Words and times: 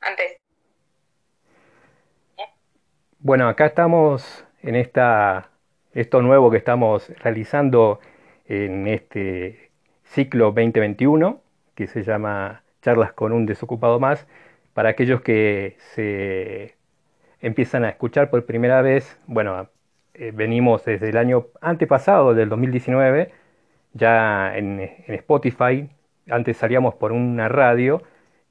antes. 0.00 0.40
Bueno, 3.18 3.48
acá 3.48 3.66
estamos 3.66 4.44
en 4.62 4.76
esta, 4.76 5.50
esto 5.92 6.22
nuevo 6.22 6.50
que 6.50 6.56
estamos 6.56 7.08
realizando 7.18 8.00
en 8.46 8.86
este 8.86 9.70
ciclo 10.04 10.46
2021, 10.46 11.40
que 11.74 11.86
se 11.86 12.02
llama 12.02 12.62
Charlas 12.82 13.12
con 13.12 13.32
un 13.32 13.46
desocupado 13.46 14.00
más, 14.00 14.26
para 14.74 14.88
aquellos 14.88 15.20
que 15.20 15.76
se 15.94 16.76
empiezan 17.40 17.84
a 17.84 17.90
escuchar 17.90 18.30
por 18.30 18.44
primera 18.46 18.82
vez, 18.82 19.18
bueno, 19.26 19.68
eh, 20.14 20.32
venimos 20.34 20.84
desde 20.84 21.08
el 21.08 21.16
año 21.16 21.46
antepasado, 21.60 22.34
del 22.34 22.48
2019, 22.48 23.32
ya 23.92 24.56
en, 24.56 24.80
Spotify, 25.08 25.88
antes 26.28 26.56
salíamos 26.56 26.94
por 26.94 27.12
una 27.12 27.48
radio 27.48 28.02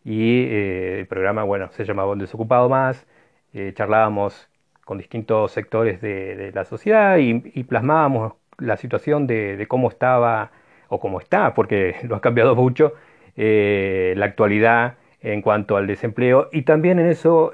y 0.04 0.44
eh, 0.44 1.00
el 1.00 1.08
programa, 1.08 1.44
bueno, 1.44 1.70
se 1.72 1.86
llamaba 1.86 2.12
Un 2.12 2.20
Desocupado 2.20 2.70
Más, 2.70 3.06
eh, 3.54 3.74
charlábamos 3.76 4.50
con 4.86 4.98
distintos 4.98 5.52
sectores 5.52 6.02
de, 6.02 6.52
la 6.54 6.66
sociedad 6.66 7.18
y, 7.18 7.64
plasmábamos 7.64 8.34
la 8.58 8.78
situación 8.78 9.28
de, 9.28 9.66
cómo 9.68 9.90
estaba 9.90 10.52
o 10.88 11.00
cómo 11.00 11.20
está, 11.20 11.54
porque 11.54 11.96
lo 12.04 12.16
ha 12.16 12.22
cambiado 12.22 12.56
mucho, 12.56 12.94
eh, 13.36 14.14
la 14.18 14.26
actualidad 14.26 14.96
en 15.22 15.42
cuanto 15.42 15.78
al 15.78 15.86
desempleo 15.86 16.50
y 16.52 16.62
también 16.64 16.98
en 17.00 17.08
eso 17.08 17.52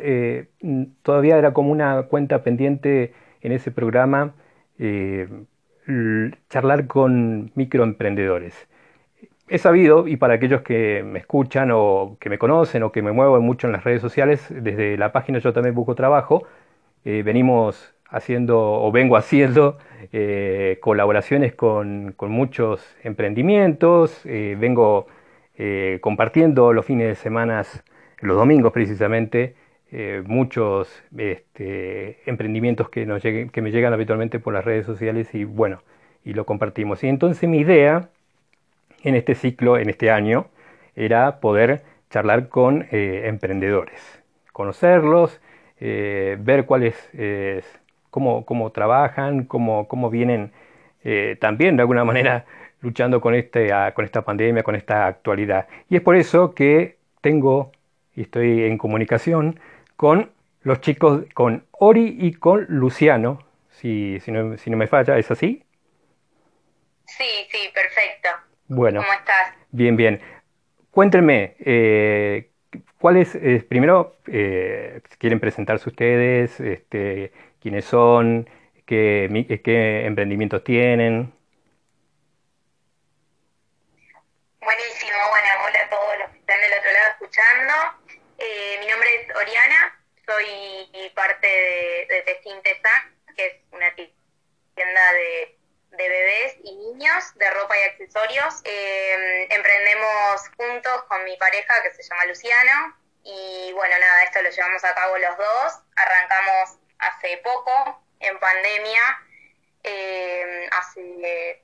todavía 1.02 1.38
era 1.38 1.52
como 1.54 1.72
una 1.72 2.04
cuenta 2.04 2.44
pendiente 2.44 3.14
en 3.42 3.52
ese 3.52 3.72
programa 3.72 4.36
charlar 6.50 6.88
con 6.88 7.52
microemprendedores. 7.56 8.68
He 9.48 9.60
sabido, 9.60 10.08
y 10.08 10.18
para 10.18 10.34
aquellos 10.34 10.64
que 10.64 11.04
me 11.06 11.20
escuchan 11.20 11.70
o 11.72 12.18
que 12.20 12.30
me 12.30 12.40
conocen 12.40 12.82
o 12.82 12.92
que 12.92 13.04
me 13.04 13.12
muevo 13.12 13.40
mucho 13.42 13.68
en 13.68 13.74
las 13.74 13.84
redes 13.84 14.02
sociales, 14.02 14.48
desde 14.50 14.98
la 14.98 15.12
página 15.12 15.38
Yo 15.38 15.54
también 15.54 15.76
busco 15.76 15.94
trabajo, 15.94 16.48
eh, 17.06 17.22
venimos 17.24 17.94
haciendo 18.10 18.60
o 18.60 18.92
vengo 18.92 19.18
haciendo 19.18 19.78
eh, 20.12 20.80
colaboraciones 20.82 21.54
con, 21.54 22.16
muchos 22.20 22.84
emprendimientos, 23.04 24.26
eh, 24.26 24.58
vengo 24.60 25.08
compartiendo 26.02 26.74
los 26.74 26.86
fines 26.86 27.08
de 27.08 27.16
semana, 27.16 27.64
los 28.20 28.36
domingos 28.36 28.74
precisamente, 28.74 29.56
muchos 30.26 30.90
este, 31.18 32.20
emprendimientos 32.30 32.90
que, 32.90 33.06
nos 33.06 33.22
que 33.22 33.62
me 33.62 33.72
llegan 33.72 33.94
habitualmente 33.94 34.40
por 34.40 34.54
las 34.54 34.66
redes 34.66 34.86
sociales 34.86 35.34
y 35.34 35.46
bueno, 35.46 35.82
y 36.26 36.34
lo 36.34 36.46
compartimos. 36.46 37.04
Y 37.06 37.08
entonces 37.08 37.48
mi 37.48 37.60
idea 37.60 38.10
en 39.06 39.16
este 39.16 39.36
ciclo, 39.36 39.78
en 39.78 39.90
este 39.90 40.12
año, 40.12 40.48
era 40.96 41.40
poder 41.40 41.84
charlar 42.10 42.50
con 42.50 42.88
emprendedores, 42.92 44.00
conocerlos, 44.52 45.42
eh, 45.80 46.38
ver 46.40 46.66
cuáles, 46.66 46.96
cómo, 48.10 48.46
cómo, 48.46 48.72
trabajan, 48.72 49.46
cómo, 49.46 49.88
cómo 49.88 50.10
vienen 50.10 50.52
eh, 51.08 51.38
también 51.40 51.78
de 51.78 51.82
alguna 51.82 52.04
manera 52.04 52.46
luchando 52.82 53.22
con, 53.22 53.36
este, 53.36 53.70
con 53.94 54.06
esta 54.06 54.24
pandemia, 54.24 54.64
con 54.64 54.76
esta 54.76 55.06
actualidad. 55.06 55.68
Y 55.88 55.98
es 55.98 56.02
por 56.02 56.16
eso 56.16 56.56
que 56.56 56.98
tengo 57.22 57.72
y 58.16 58.24
estoy 58.24 58.64
en 58.64 58.78
comunicación 58.78 59.60
con 59.98 60.32
los 60.64 60.82
chicos, 60.82 61.26
con 61.34 61.64
Ori 61.72 62.18
y 62.20 62.34
con 62.34 62.66
Luciano, 62.70 63.44
si, 63.70 64.20
si, 64.22 64.32
no, 64.32 64.58
si 64.58 64.72
no 64.72 64.78
me 64.78 64.88
falla, 64.88 65.18
¿es 65.18 65.30
así? 65.30 65.64
Sí, 67.06 67.48
sí, 67.52 67.70
perfecto. 67.74 68.15
Bueno. 68.68 69.02
¿Cómo 69.02 69.14
estás? 69.14 69.54
Bien, 69.72 69.96
bien. 69.96 70.22
Cuéntenme, 70.92 71.56
eh, 71.60 72.50
¿Cuál 73.06 73.18
es, 73.18 73.38
primero, 73.66 74.18
eh, 74.26 75.00
quieren 75.20 75.40
presentarse 75.40 75.90
ustedes, 75.90 76.60
este, 76.60 77.32
quiénes 77.62 77.86
son, 77.86 78.50
qué, 78.86 79.26
emprendimientos 80.06 80.64
tienen? 80.64 81.32
Buenísimo, 84.60 85.18
bueno, 85.30 85.48
hola 85.68 85.80
a 85.86 85.90
todos 85.92 86.18
los 86.20 86.30
que 86.32 86.40
están 86.40 86.62
del 86.62 86.74
otro 86.74 86.92
lado 86.92 87.12
escuchando. 87.12 87.74
Eh, 88.40 88.78
mi 88.80 88.88
nombre 88.88 89.10
es 89.14 89.36
Oriana, 89.36 90.00
soy 90.26 91.12
parte 91.14 91.46
de, 91.46 92.24
de 92.24 92.40
que 93.36 93.46
es 93.46 93.54
una 93.72 93.94
tienda 93.94 95.14
de, 95.14 95.58
bebés 96.04 96.56
y 96.64 96.76
niños, 96.76 97.24
de 97.36 97.50
ropa 97.52 97.78
y 97.78 97.84
accesorios. 97.84 98.62
Eh, 98.64 99.48
emprendemos 99.50 100.42
juntos 100.58 101.04
con 101.08 101.24
mi 101.24 101.36
pareja 101.38 101.82
que 101.84 101.94
se 101.94 102.04
llama 102.04 102.26
Luciano 102.26 102.96
y 103.24 103.74
bueno, 103.74 103.98
nada, 104.00 104.24
esto 104.24 104.42
lo 104.42 104.50
llevamos 104.50 104.84
a 104.84 104.94
cabo 104.94 105.18
los 105.18 105.38
dos. 105.38 105.74
Arrancamos 105.96 106.78
hace 107.00 107.38
poco, 107.38 108.04
en 108.20 108.40
pandemia, 108.40 109.02
eh, 109.84 110.70
hace 110.72 111.64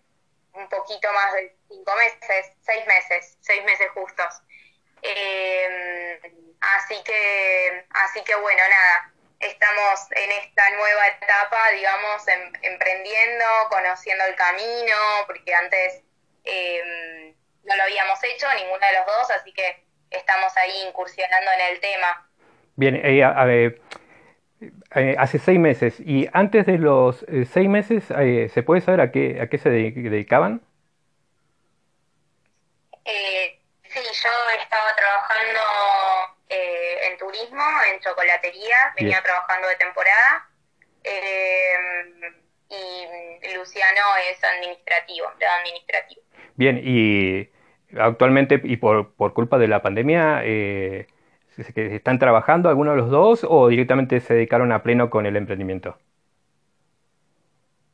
un 0.53 0.67
poquito 0.69 1.11
más 1.13 1.33
de 1.33 1.55
cinco 1.67 1.95
meses, 1.95 2.51
seis 2.61 2.85
meses, 2.87 3.37
seis 3.41 3.63
meses 3.63 3.87
justos. 3.93 4.41
Eh, 5.03 6.19
así 6.61 7.01
que, 7.03 7.85
así 7.91 8.23
que 8.23 8.35
bueno, 8.35 8.63
nada, 8.67 9.10
estamos 9.41 10.07
en 10.11 10.31
esta 10.31 10.69
nueva 10.71 11.07
etapa, 11.07 11.69
digamos, 11.75 12.27
em, 12.27 12.53
emprendiendo, 12.61 13.45
conociendo 13.69 14.25
el 14.25 14.35
camino, 14.35 14.95
porque 15.27 15.53
antes 15.53 16.03
eh, 16.43 17.33
no 17.63 17.75
lo 17.75 17.83
habíamos 17.83 18.23
hecho, 18.23 18.47
ninguno 18.55 18.85
de 18.85 18.97
los 18.97 19.05
dos, 19.05 19.31
así 19.31 19.53
que 19.53 19.83
estamos 20.09 20.55
ahí 20.57 20.87
incursionando 20.87 21.51
en 21.51 21.73
el 21.73 21.79
tema. 21.79 22.27
Bien, 22.75 22.95
eh, 23.03 23.23
a, 23.23 23.45
ver, 23.45 23.81
eh, 24.95 25.15
hace 25.17 25.39
seis 25.39 25.59
meses, 25.59 25.99
y 25.99 26.27
antes 26.33 26.65
de 26.65 26.77
los 26.77 27.23
eh, 27.23 27.45
seis 27.45 27.69
meses, 27.69 28.05
¿se 28.05 28.63
puede 28.63 28.81
saber 28.81 29.01
a 29.01 29.11
qué, 29.11 29.39
a 29.41 29.47
qué 29.47 29.57
se 29.57 29.69
dedicaban? 29.69 30.61
sí, 33.03 33.99
yo 33.99 34.29
estaba 34.57 34.95
trabajando 34.95 35.59
en 36.51 37.17
turismo, 37.17 37.63
en 37.91 37.99
chocolatería, 38.01 38.93
venía 38.99 39.21
trabajando 39.23 39.67
de 39.67 39.75
temporada, 39.75 40.49
y 42.69 43.55
Luciano 43.55 44.01
es 44.29 44.43
administrativo, 44.43 45.29
empleado 45.31 45.59
administrativo. 45.59 46.21
Bien, 46.55 46.81
y 46.83 47.49
actualmente 47.99 48.59
y 48.63 48.77
por, 48.77 49.13
por 49.15 49.33
culpa 49.33 49.57
de 49.57 49.67
la 49.67 49.81
pandemia, 49.81 50.41
eh, 50.43 51.07
¿están 51.75 52.19
trabajando 52.19 52.69
alguno 52.69 52.91
de 52.91 52.97
los 52.97 53.09
dos 53.09 53.45
o 53.47 53.67
directamente 53.67 54.19
se 54.21 54.33
dedicaron 54.33 54.71
a 54.71 54.83
pleno 54.83 55.09
con 55.09 55.25
el 55.25 55.35
emprendimiento? 55.35 55.97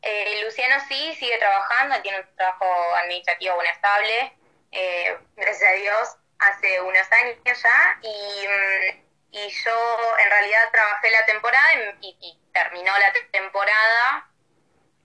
Eh, 0.02 0.42
Luciano 0.44 0.76
sí, 0.88 1.16
sigue 1.16 1.38
trabajando, 1.40 1.96
tiene 2.02 2.20
un 2.20 2.36
trabajo 2.36 2.66
administrativo 3.04 3.56
bueno, 3.56 3.72
estable, 3.72 4.34
eh, 4.72 5.18
gracias 5.36 5.70
a 5.70 5.74
Dios, 5.74 6.18
hace 6.40 6.82
unos 6.82 7.12
años 7.12 7.38
ya, 7.46 8.00
y, 8.02 8.48
mm, 8.48 9.06
y 9.32 9.50
yo 9.50 10.16
en 10.24 10.30
realidad 10.30 10.72
trabajé 10.72 11.10
la 11.12 11.26
temporada 11.26 11.68
y 12.02 12.40
terminó 12.54 12.98
la 12.98 13.14
temporada 13.32 14.28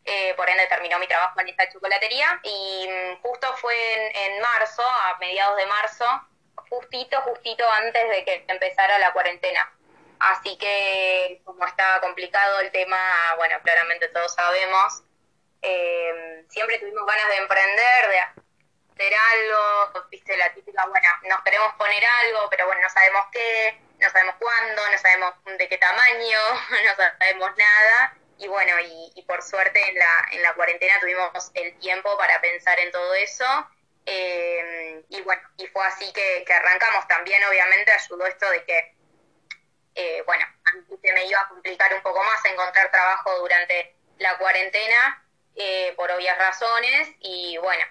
eh, 0.04 0.34
por 0.36 0.50
ende 0.50 0.66
terminó 0.66 0.98
mi 0.98 1.06
trabajo 1.06 1.40
en 1.40 1.48
esta 1.48 1.68
chocolatería 1.68 2.40
y 2.42 2.88
mm, 2.88 3.22
justo 3.22 3.46
fue 3.58 3.74
en, 4.26 4.40
marzo, 4.40 4.82
a 4.82 5.16
mediados 5.20 5.56
de 5.56 5.66
marzo, 5.66 6.04
justito, 6.68 7.20
justito 7.22 7.64
antes 7.70 8.10
de 8.10 8.24
que 8.24 8.44
empezara 8.48 8.98
la 8.98 9.12
cuarentena. 9.12 9.72
Así 10.18 10.56
que 10.58 11.40
como 11.44 11.64
estaba 11.66 12.00
complicado 12.00 12.60
el 12.60 12.72
tema, 12.72 12.98
bueno, 13.36 13.56
claramente 13.62 14.08
todos 14.08 14.34
sabemos, 14.34 15.02
eh, 15.62 16.44
siempre 16.48 16.78
tuvimos 16.80 17.06
ganas 17.06 17.28
de 17.28 17.36
emprender, 17.36 18.08
de 18.08 18.20
algo, 19.14 20.06
viste 20.10 20.36
la 20.36 20.52
típica, 20.52 20.86
bueno, 20.86 21.08
nos 21.28 21.42
queremos 21.42 21.74
poner 21.74 22.04
algo, 22.04 22.48
pero 22.50 22.66
bueno, 22.66 22.82
no 22.82 22.90
sabemos 22.90 23.24
qué, 23.32 23.80
no 23.98 24.10
sabemos 24.10 24.36
cuándo, 24.38 24.90
no 24.90 24.98
sabemos 24.98 25.34
de 25.58 25.68
qué 25.68 25.78
tamaño, 25.78 26.38
no 26.84 26.96
sabemos 26.96 27.50
nada 27.56 28.14
y 28.42 28.48
bueno, 28.48 28.72
y, 28.80 29.22
por 29.22 29.40
suerte 29.40 29.80
en 29.88 29.96
la, 29.96 30.28
en 30.32 30.42
la 30.42 30.52
cuarentena 30.54 30.98
tuvimos 31.00 31.52
el 31.54 31.78
tiempo 31.78 32.18
para 32.18 32.40
pensar 32.40 32.78
en 32.80 32.90
todo 32.90 33.14
eso. 33.14 33.44
Eh, 34.04 35.04
y 35.10 35.20
bueno, 35.22 35.42
y 35.58 35.66
fue 35.68 35.86
así 35.86 36.12
que, 36.12 36.44
arrancamos. 36.52 37.06
También 37.06 37.42
obviamente 37.44 37.92
ayudó 37.92 38.26
esto 38.26 38.50
de 38.50 38.64
que, 38.64 38.96
eh, 39.94 40.22
bueno, 40.26 40.44
a 40.64 40.72
mí 40.72 40.98
se 41.00 41.12
me 41.12 41.24
iba 41.26 41.40
a 41.40 41.48
complicar 41.48 41.94
un 41.94 42.02
poco 42.02 42.20
más 42.24 42.44
encontrar 42.44 42.90
trabajo 42.90 43.38
durante 43.38 43.94
la 44.18 44.36
cuarentena, 44.38 45.24
eh, 45.54 45.94
por 45.96 46.10
obvias 46.10 46.36
razones, 46.36 47.10
y 47.20 47.58
bueno, 47.58 47.84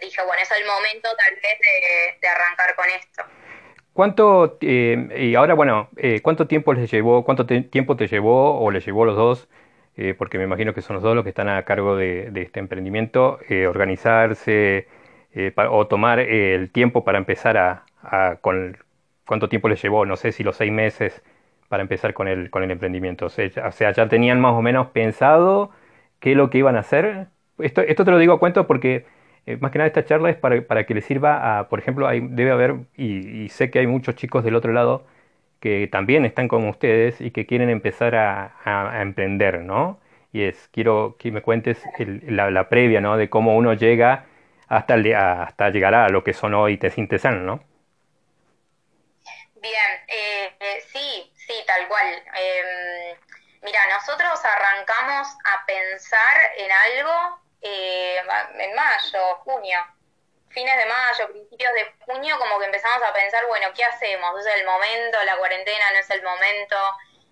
dije, 0.00 0.22
bueno, 0.24 0.42
es 0.42 0.50
el 0.50 0.66
momento 0.66 1.08
tal 1.16 1.34
vez 1.34 2.20
de 2.20 2.28
arrancar 2.28 2.74
con 2.74 2.86
esto. 2.90 3.24
¿Cuánto, 3.94 4.58
eh, 4.60 5.34
ahora 5.38 5.54
bueno, 5.54 5.88
eh, 5.96 6.20
cuánto 6.20 6.48
tiempo 6.48 6.74
les 6.74 6.90
llevó, 6.90 7.24
cuánto 7.24 7.46
tiempo 7.46 7.96
te 7.96 8.08
llevó 8.08 8.58
o 8.58 8.70
les 8.72 8.84
llevó 8.84 9.04
a 9.04 9.06
los 9.06 9.16
dos, 9.16 9.48
eh, 9.96 10.14
porque 10.18 10.36
me 10.36 10.44
imagino 10.44 10.74
que 10.74 10.82
son 10.82 10.94
los 10.94 11.02
dos 11.04 11.14
los 11.14 11.22
que 11.22 11.28
están 11.30 11.48
a 11.48 11.62
cargo 11.64 11.94
de, 11.96 12.32
este 12.34 12.58
emprendimiento, 12.58 13.38
organizarse 13.68 14.88
o 15.70 15.86
tomar 15.86 16.18
el 16.18 16.72
tiempo 16.72 17.04
para 17.04 17.18
empezar 17.18 17.56
a, 17.56 18.38
con, 18.40 18.76
cuánto 19.26 19.48
tiempo 19.48 19.68
les 19.68 19.80
llevó, 19.80 20.04
no 20.06 20.16
sé 20.16 20.32
si 20.32 20.42
los 20.42 20.56
seis 20.56 20.72
meses 20.72 21.22
para 21.68 21.82
empezar 21.82 22.14
con 22.14 22.26
el, 22.26 22.50
con 22.50 22.64
el 22.64 22.72
emprendimiento. 22.72 23.26
O 23.26 23.30
sea, 23.30 23.92
ya 23.92 24.08
tenían 24.08 24.40
más 24.40 24.54
o 24.54 24.62
menos 24.62 24.88
pensado 24.88 25.70
qué 26.18 26.32
es 26.32 26.36
lo 26.36 26.50
que 26.50 26.58
iban 26.58 26.74
a 26.76 26.80
hacer. 26.80 27.28
Esto, 27.58 27.80
esto 27.82 28.04
te 28.04 28.10
lo 28.10 28.18
digo 28.18 28.32
a 28.34 28.40
cuento 28.40 28.66
porque 28.66 29.06
eh, 29.46 29.56
más 29.58 29.70
que 29.72 29.78
nada 29.78 29.88
esta 29.88 30.04
charla 30.04 30.30
es 30.30 30.36
para, 30.36 30.62
para, 30.62 30.86
que 30.86 30.94
les 30.94 31.04
sirva 31.04 31.58
a, 31.58 31.68
por 31.68 31.78
ejemplo, 31.78 32.08
hay, 32.08 32.20
debe 32.20 32.50
haber, 32.50 32.76
y, 32.96 33.48
sé 33.50 33.70
que 33.70 33.78
hay 33.80 33.86
muchos 33.86 34.16
chicos 34.16 34.44
del 34.44 34.54
otro 34.56 34.72
lado 34.72 35.06
que 35.60 35.88
también 35.90 36.24
están 36.24 36.48
como 36.48 36.70
ustedes 36.70 37.20
y 37.20 37.30
que 37.30 37.46
quieren 37.46 37.70
empezar 37.70 38.14
a, 38.16 39.02
emprender, 39.02 39.60
¿no? 39.60 40.00
Y 40.32 40.42
es, 40.44 40.68
quiero 40.72 41.16
que 41.18 41.30
me 41.30 41.42
cuentes 41.42 41.82
la, 42.26 42.50
la, 42.50 42.68
previa, 42.68 43.00
¿no? 43.00 43.16
De 43.16 43.30
cómo 43.30 43.56
uno 43.56 43.74
llega 43.74 44.26
hasta, 44.68 44.94
el, 44.94 45.14
hasta 45.14 45.70
llegar 45.70 45.94
a 45.94 46.08
lo 46.08 46.24
que 46.24 46.32
son 46.34 46.54
hoy 46.54 46.76
Tesintesan, 46.78 47.46
¿no? 47.46 47.62
Bien, 49.62 49.92
eh, 50.08 50.52
eh, 50.60 50.82
sí, 50.92 51.32
sí, 51.34 51.54
tal 51.66 51.88
cual. 51.88 52.06
Em, 52.06 53.16
mira, 53.62 53.80
nosotros 53.90 54.40
arrancamos 54.44 55.28
a 55.44 55.64
pensar 55.66 56.36
en 56.58 56.70
algo 56.70 57.43
eh, 57.64 58.20
en 58.58 58.74
mayo, 58.74 59.36
junio, 59.44 59.78
fines 60.50 60.76
de 60.76 60.86
mayo, 60.86 61.28
principios 61.28 61.72
de 61.74 61.92
junio, 62.04 62.38
como 62.38 62.58
que 62.60 62.66
empezamos 62.66 63.02
a 63.02 63.12
pensar, 63.12 63.44
bueno, 63.46 63.68
¿qué 63.74 63.84
hacemos? 63.84 64.38
¿Es 64.40 64.54
el 64.54 64.64
momento? 64.64 65.24
¿La 65.24 65.36
cuarentena 65.36 65.90
no 65.92 65.98
es 65.98 66.10
el 66.10 66.22
momento? 66.22 66.76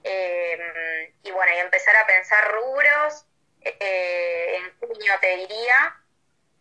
Em, 0.02 1.14
y 1.22 1.30
bueno, 1.30 1.52
y 1.54 1.58
empezar 1.58 1.94
a 1.96 2.06
pensar 2.06 2.50
rubros. 2.52 3.26
en 3.60 4.78
junio 4.80 5.12
te 5.20 5.36
diría. 5.36 5.96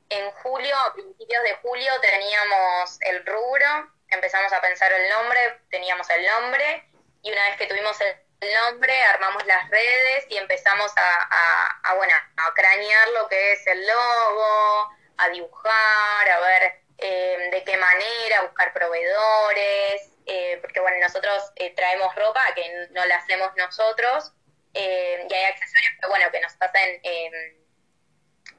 En 0.09 0.29
julio, 0.31 0.75
a 0.77 0.93
principios 0.93 1.41
de 1.43 1.55
julio, 1.55 1.91
teníamos 2.01 2.99
el 3.01 3.25
rubro 3.25 3.91
empezamos 4.11 4.51
a 4.53 4.61
pensar 4.61 4.91
el 4.91 5.09
nombre, 5.09 5.39
teníamos 5.69 6.09
el 6.09 6.25
nombre 6.25 6.83
y 7.23 7.31
una 7.31 7.49
vez 7.49 7.57
que 7.57 7.67
tuvimos 7.67 7.99
el 8.01 8.15
nombre 8.49 8.93
armamos 9.03 9.45
las 9.45 9.69
redes 9.69 10.25
y 10.29 10.37
empezamos 10.37 10.91
a, 10.95 11.93
bueno, 11.95 12.13
a 12.37 12.53
cranear 12.53 13.07
lo 13.09 13.27
que 13.27 13.53
es 13.53 13.67
el 13.67 13.85
logo, 13.85 14.89
a 15.17 15.29
dibujar, 15.29 16.29
a 16.29 16.39
ver 16.39 16.81
eh, 16.97 17.49
de 17.51 17.63
qué 17.63 17.77
manera, 17.77 18.41
buscar 18.43 18.73
proveedores, 18.73 20.09
eh, 20.25 20.57
porque 20.61 20.79
bueno, 20.79 20.97
nosotros 21.01 21.51
eh, 21.55 21.73
traemos 21.75 22.13
ropa 22.15 22.41
que 22.55 22.87
no 22.91 23.05
la 23.05 23.17
hacemos 23.17 23.51
nosotros 23.55 24.33
y 24.73 24.79
hay 24.79 25.43
accesorios 25.45 25.93
que 26.01 26.07
bueno, 26.07 26.31
que 26.31 26.39
nos 26.39 26.53
hacen 26.59 27.01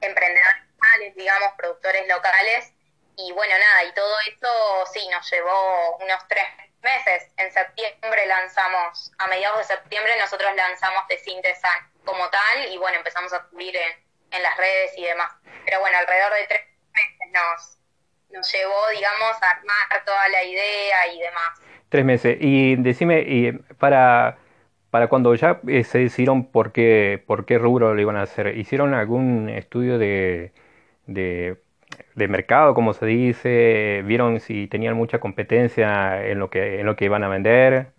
emprendedores 0.03 0.63
locales, 0.75 1.15
digamos, 1.15 1.53
productores 1.57 2.07
locales 2.07 2.73
y 3.17 3.33
bueno, 3.33 3.59
nada, 3.59 3.85
y 3.85 3.93
todo 3.95 4.15
esto 4.29 4.49
sí, 4.93 5.09
nos 5.09 5.31
llevó 5.31 5.97
unos 5.97 6.29
tres 6.29 6.45
meses. 6.83 7.33
En 7.37 7.51
septiembre 7.53 8.27
lanzamos, 8.27 9.13
a 9.19 9.27
mediados 9.29 9.59
de 9.59 9.65
septiembre 9.65 10.13
nosotros 10.19 10.51
lanzamos 10.55 11.07
de 11.09 11.19
Sintesan 11.19 11.91
como 12.05 12.29
tal 12.31 12.73
y 12.73 12.79
bueno, 12.79 12.99
empezamos 12.99 13.33
a 13.33 13.43
cubrir 13.49 13.75
en, 13.77 14.43
las 14.43 14.57
redes 14.57 14.93
y 14.97 15.05
demás. 15.05 15.33
Pero 15.65 15.81
bueno, 15.81 15.99
alrededor 15.99 16.33
de 16.33 16.47
tres 16.49 16.61
meses 16.95 17.33
nos, 17.33 17.79
nos 18.31 18.53
llevó, 18.53 18.89
digamos, 18.95 19.43
a 19.43 19.51
armar 19.51 20.05
toda 20.05 20.29
la 20.29 20.43
idea 20.43 21.07
y 21.15 21.21
demás. 21.21 21.61
Tres 21.89 22.05
meses. 22.05 22.37
Y 22.41 22.77
decime, 22.77 23.21
y 23.21 23.53
para, 23.79 24.39
para 24.91 25.09
cuando 25.09 25.35
ya 25.35 25.61
eh, 25.69 25.85
se 25.85 25.99
decidieron 25.99 26.51
por 26.51 26.73
qué, 26.73 27.23
por 27.27 27.45
qué 27.45 27.59
rubro 27.59 27.95
lo 27.95 28.01
iban 28.01 28.17
a 28.17 28.23
hacer, 28.23 28.57
¿hicieron 28.57 28.95
algún 28.95 29.51
estudio 29.51 29.99
de, 29.99 30.53
de 31.07 31.62
de 32.15 32.29
mercado, 32.29 32.75
como 32.75 32.93
se 32.95 33.07
dice? 33.07 34.03
¿Vieron 34.05 34.41
si 34.41 34.67
tenían 34.67 34.95
mucha 34.95 35.19
competencia 35.19 36.25
en 36.27 36.39
lo 36.39 36.51
que, 36.51 36.81
en 36.81 36.87
lo 36.87 36.97
que 36.97 37.07
iban 37.07 37.25
a 37.25 37.29
vender? 37.29 37.93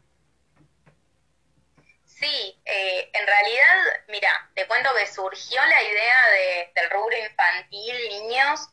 Sí, 2.05 2.57
eh, 2.65 3.09
en 3.13 3.27
realidad, 3.27 3.75
mira, 4.07 4.49
te 4.53 4.67
cuento 4.67 4.89
que 4.97 5.07
surgió 5.07 5.61
la 5.65 5.83
idea 5.83 6.29
de, 6.29 6.71
del 6.75 6.89
rubro 6.91 7.17
infantil, 7.17 7.95
niños, 8.09 8.69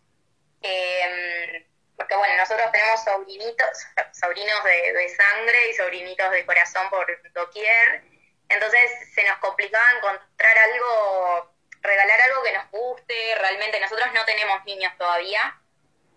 em, 0.63 1.65
porque 1.97 2.17
bueno, 2.17 2.37
nosotros 2.37 2.71
tenemos 2.73 3.03
sobrinitos, 3.03 3.69
sobrinos 4.13 4.65
de, 4.65 4.93
de, 4.93 5.09
sangre 5.09 5.71
y 5.71 5.75
sobrinitos 5.75 6.31
de 6.31 6.47
corazón 6.47 6.89
por 6.91 7.07
doquier, 7.33 8.03
entonces 8.49 8.91
se 9.15 9.25
nos 9.25 9.39
complicaba 9.39 9.85
encontrar 9.97 10.59
algo 10.73 11.55
regalar 11.83 12.21
algo 12.21 12.43
que 12.43 12.53
nos 12.53 12.71
guste, 12.71 13.35
realmente 13.37 13.81
nosotros 13.81 14.13
no 14.13 14.25
tenemos 14.25 14.65
niños 14.65 14.93
todavía, 14.99 15.59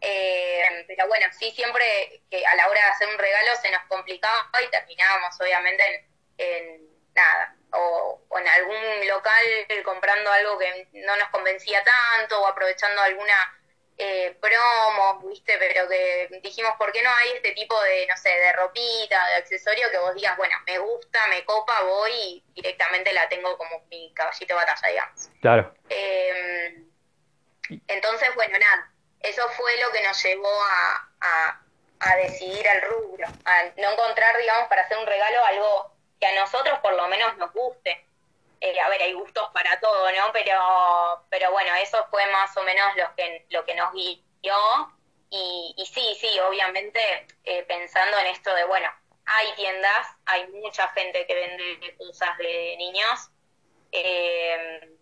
eh, 0.01 0.83
pero 0.87 1.07
bueno, 1.07 1.27
sí 1.31 1.51
siempre 1.51 2.21
que 2.29 2.45
a 2.45 2.55
la 2.55 2.67
hora 2.67 2.81
de 2.81 2.91
hacer 2.91 3.07
un 3.07 3.17
regalo 3.17 3.55
se 3.61 3.71
nos 3.71 3.83
complicaba 3.83 4.49
y 4.61 4.69
terminábamos 4.69 5.39
obviamente 5.39 6.09
en, 6.37 6.81
nada, 7.15 7.55
o, 7.71 8.21
en 8.37 8.47
algún 8.47 9.07
local 9.07 9.45
comprando 9.85 10.31
algo 10.31 10.57
que 10.57 10.87
no 10.93 11.15
nos 11.15 11.29
convencía 11.29 11.83
tanto 11.83 12.41
o 12.41 12.47
aprovechando 12.47 13.01
alguna 13.01 13.59
eh, 13.97 14.35
promos, 14.41 15.29
¿viste? 15.29 15.55
Pero 15.59 15.87
que 15.87 16.27
dijimos, 16.41 16.73
¿por 16.77 16.91
qué 16.91 17.03
no 17.03 17.09
hay 17.09 17.29
este 17.35 17.51
tipo 17.51 17.79
de, 17.81 18.07
no 18.07 18.17
sé, 18.17 18.29
de 18.29 18.53
ropita, 18.53 19.27
de 19.27 19.35
accesorio 19.35 19.89
que 19.91 19.99
vos 19.99 20.15
digas, 20.15 20.35
bueno, 20.37 20.55
me 20.65 20.79
gusta, 20.79 21.27
me 21.27 21.45
copa, 21.45 21.81
voy 21.83 22.11
y 22.11 22.43
directamente 22.55 23.13
la 23.13 23.29
tengo 23.29 23.57
como 23.57 23.85
mi 23.89 24.11
caballito 24.13 24.53
de 24.53 24.65
batalla, 24.65 24.87
digamos. 24.87 25.29
Claro. 25.41 25.73
Em, 25.89 26.89
entonces, 27.87 28.33
bueno, 28.35 28.57
nada, 28.57 28.91
eso 29.19 29.47
fue 29.49 29.77
lo 29.77 29.91
que 29.91 30.01
nos 30.01 30.21
llevó 30.23 30.63
a, 30.63 31.09
a, 31.21 31.61
a 31.99 32.15
decidir 32.17 32.65
el 32.65 32.81
rubro, 32.81 33.27
a 33.45 33.63
no 33.77 33.91
encontrar, 33.91 34.37
digamos, 34.37 34.67
para 34.67 34.81
hacer 34.81 34.97
un 34.97 35.05
regalo 35.05 35.45
algo 35.45 35.95
que 36.19 36.27
a 36.27 36.35
nosotros 36.35 36.79
por 36.79 36.93
lo 36.93 37.07
menos 37.07 37.37
nos 37.37 37.51
guste. 37.53 38.07
Eh, 38.65 38.79
a 38.79 38.87
ver, 38.87 39.01
hay 39.01 39.11
gustos 39.11 39.49
para 39.53 39.77
todo, 39.81 40.09
¿no? 40.13 40.31
Pero, 40.31 41.25
pero 41.29 41.51
bueno, 41.51 41.75
eso 41.81 42.07
fue 42.09 42.25
más 42.27 42.55
o 42.55 42.63
menos 42.63 42.95
lo 42.95 43.13
que, 43.13 43.45
lo 43.49 43.65
que 43.65 43.75
nos 43.75 43.91
guió. 43.91 44.55
Y, 45.29 45.73
y 45.75 45.85
sí, 45.85 46.15
sí, 46.17 46.39
obviamente 46.39 47.27
eh, 47.43 47.63
pensando 47.63 48.17
en 48.19 48.27
esto 48.27 48.55
de, 48.55 48.63
bueno, 48.63 48.87
hay 49.25 49.53
tiendas, 49.55 50.07
hay 50.25 50.47
mucha 50.47 50.87
gente 50.89 51.27
que 51.27 51.35
vende 51.35 51.97
cosas 51.97 52.37
de 52.37 52.75
niños. 52.77 53.29
Eh, 53.91 54.95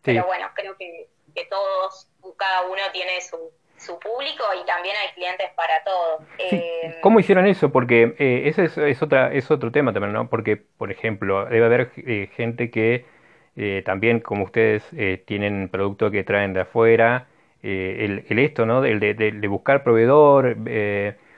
pero 0.00 0.24
bueno, 0.24 0.50
creo 0.54 0.78
que, 0.78 1.10
que 1.34 1.44
todos, 1.44 2.08
cada 2.38 2.62
uno 2.62 2.82
tiene 2.92 3.20
su, 3.20 3.52
su 3.84 3.98
público 3.98 4.44
y 4.60 4.66
también 4.66 4.94
hay 4.96 5.12
clientes 5.14 5.50
para 5.54 5.82
todo. 5.84 6.26
Eh, 6.38 6.96
¿Cómo 7.02 7.20
hicieron 7.20 7.46
eso? 7.46 7.70
Porque 7.70 8.14
eh, 8.18 8.42
ese 8.46 8.64
es, 8.64 9.02
otra, 9.02 9.32
es 9.32 9.50
otro 9.50 9.70
tema 9.70 9.92
también, 9.92 10.12
¿no? 10.12 10.28
Porque, 10.28 10.56
por 10.56 10.90
ejemplo, 10.90 11.44
debe 11.46 11.66
haber 11.66 11.90
eh, 11.96 12.30
gente 12.34 12.70
que 12.70 13.04
también, 13.84 14.18
como 14.18 14.42
ustedes, 14.42 14.82
tienen 15.26 15.68
producto 15.68 16.10
que 16.10 16.24
traen 16.24 16.54
de 16.54 16.62
afuera, 16.62 17.28
el, 17.62 18.24
el, 18.28 18.38
esto, 18.40 18.66
¿no? 18.66 18.84
El 18.84 18.98
de, 18.98 19.14
de, 19.14 19.48
buscar 19.48 19.84
proveedor, 19.84 20.56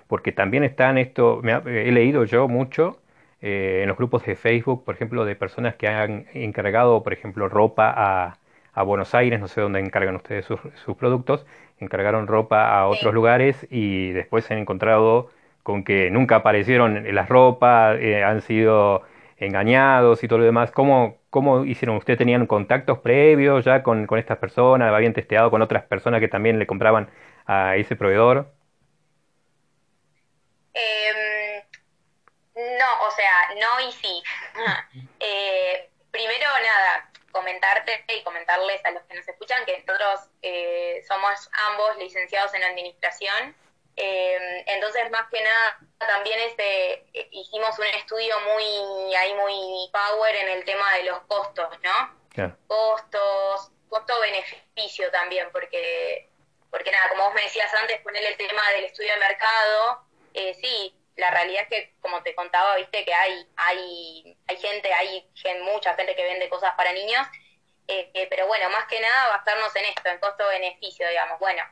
porque 0.08 0.32
también 0.32 0.64
están 0.64 0.96
esto, 0.96 1.40
me 1.42 1.52
he 1.52 1.92
leído 1.92 2.24
yo 2.24 2.48
mucho 2.48 3.02
en 3.42 3.86
los 3.86 3.98
grupos 3.98 4.24
de 4.24 4.34
Facebook, 4.34 4.82
por 4.82 4.94
ejemplo, 4.94 5.26
de 5.26 5.36
personas 5.36 5.74
que 5.74 5.88
han 5.88 6.26
encargado, 6.32 7.02
por 7.02 7.12
ejemplo, 7.12 7.50
ropa 7.50 7.92
a, 7.94 8.38
a 8.76 8.82
Buenos 8.82 9.14
Aires, 9.14 9.40
no 9.40 9.48
sé 9.48 9.62
dónde 9.62 9.80
encargan 9.80 10.16
ustedes 10.16 10.44
sus, 10.44 10.60
sus 10.84 10.96
productos, 10.96 11.46
encargaron 11.78 12.26
ropa 12.26 12.78
a 12.78 12.86
otros 12.88 13.12
lugares 13.14 13.66
y 13.70 14.12
después 14.12 14.44
se 14.44 14.54
han 14.54 14.60
encontrado 14.60 15.30
con 15.62 15.84
que 15.84 16.10
nunca 16.10 16.36
aparecieron 16.36 17.14
las 17.14 17.28
ropas, 17.28 17.98
eh, 18.00 18.22
han 18.22 18.40
sido 18.40 19.02
engañados 19.38 20.22
y 20.22 20.28
todo 20.28 20.38
lo 20.38 20.44
demás. 20.44 20.70
¿Cómo, 20.70 21.18
¿Cómo 21.30 21.64
hicieron? 21.64 21.96
¿Ustedes 21.96 22.18
tenían 22.18 22.46
contactos 22.46 22.98
previos 23.00 23.64
ya 23.64 23.82
con, 23.82 24.06
con 24.06 24.18
estas 24.18 24.38
personas? 24.38 24.92
¿Habían 24.92 25.12
testeado 25.12 25.50
con 25.50 25.62
otras 25.62 25.84
personas 25.84 26.20
que 26.20 26.28
también 26.28 26.58
le 26.58 26.66
compraban 26.66 27.10
a 27.46 27.76
ese 27.76 27.96
proveedor? 27.96 28.52
Em, 30.74 31.62
no, 32.54 33.06
o 33.06 33.10
sea, 33.10 33.54
no 33.60 33.88
y 33.88 33.92
sí. 33.92 34.22
Eh, 35.18 35.88
primero, 36.10 36.46
nada, 36.62 37.10
comentarte 37.36 38.04
y 38.08 38.22
comentarles 38.22 38.84
a 38.84 38.90
los 38.90 39.02
que 39.04 39.14
nos 39.14 39.28
escuchan 39.28 39.64
que 39.66 39.78
nosotros 39.78 40.28
eh, 40.42 41.04
somos 41.06 41.48
ambos 41.70 41.96
licenciados 41.98 42.52
en 42.54 42.64
administración. 42.64 43.54
Eh, 43.96 44.64
entonces, 44.66 45.10
más 45.10 45.28
que 45.30 45.42
nada, 45.42 45.78
también 45.98 46.38
este, 46.40 47.04
hicimos 47.30 47.78
un 47.78 47.86
estudio 47.86 48.34
muy, 48.40 49.14
ahí 49.14 49.34
muy 49.34 49.90
power 49.92 50.34
en 50.36 50.48
el 50.48 50.64
tema 50.64 50.94
de 50.96 51.04
los 51.04 51.20
costos, 51.22 51.68
¿no? 51.82 52.56
Costos, 52.66 53.70
costo-beneficio 53.88 55.10
también, 55.10 55.48
porque, 55.52 56.28
porque 56.70 56.90
nada, 56.90 57.08
como 57.10 57.24
vos 57.24 57.34
me 57.34 57.42
decías 57.42 57.72
antes, 57.74 58.00
ponerle 58.00 58.30
el 58.30 58.36
tema 58.36 58.70
del 58.72 58.84
estudio 58.84 59.12
de 59.12 59.20
mercado, 59.20 60.02
eh, 60.34 60.54
sí, 60.60 60.94
la 61.16 61.30
realidad 61.30 61.62
es 61.62 61.68
que, 61.68 61.94
como 62.00 62.22
te 62.22 62.34
contaba, 62.34 62.76
viste 62.76 63.04
que 63.04 63.14
hay, 63.14 63.48
hay, 63.56 64.38
hay 64.46 64.56
gente, 64.58 64.92
hay 64.92 65.28
mucha 65.62 65.94
gente 65.94 66.14
que 66.14 66.24
vende 66.24 66.48
cosas 66.48 66.74
para 66.76 66.92
niños, 66.92 67.26
eh, 67.88 68.10
eh, 68.14 68.26
pero 68.28 68.46
bueno, 68.46 68.68
más 68.70 68.86
que 68.86 69.00
nada 69.00 69.36
basarnos 69.36 69.74
en 69.76 69.86
esto, 69.86 70.08
en 70.08 70.18
costo-beneficio, 70.18 71.08
digamos. 71.08 71.38
Bueno, 71.38 71.62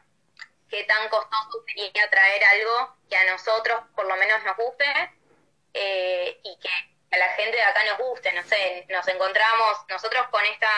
qué 0.69 0.85
tan 0.85 1.09
costoso 1.09 1.65
sería 1.67 2.09
traer 2.11 2.45
algo 2.45 2.97
que 3.09 3.17
a 3.17 3.25
nosotros 3.25 3.81
por 3.95 4.07
lo 4.07 4.17
menos 4.17 4.43
nos 4.45 4.57
guste 4.57 4.85
eh, 5.75 6.41
y 6.43 6.59
que 6.59 6.69
a 7.11 7.19
la 7.19 7.29
gente 7.31 7.57
de 7.57 7.63
acá 7.63 7.85
nos 7.85 7.99
guste, 7.99 8.33
no 8.33 8.43
sé, 8.45 8.87
nos 8.89 9.07
encontramos 9.09 9.79
nosotros 9.89 10.27
con 10.29 10.45
esta 10.47 10.69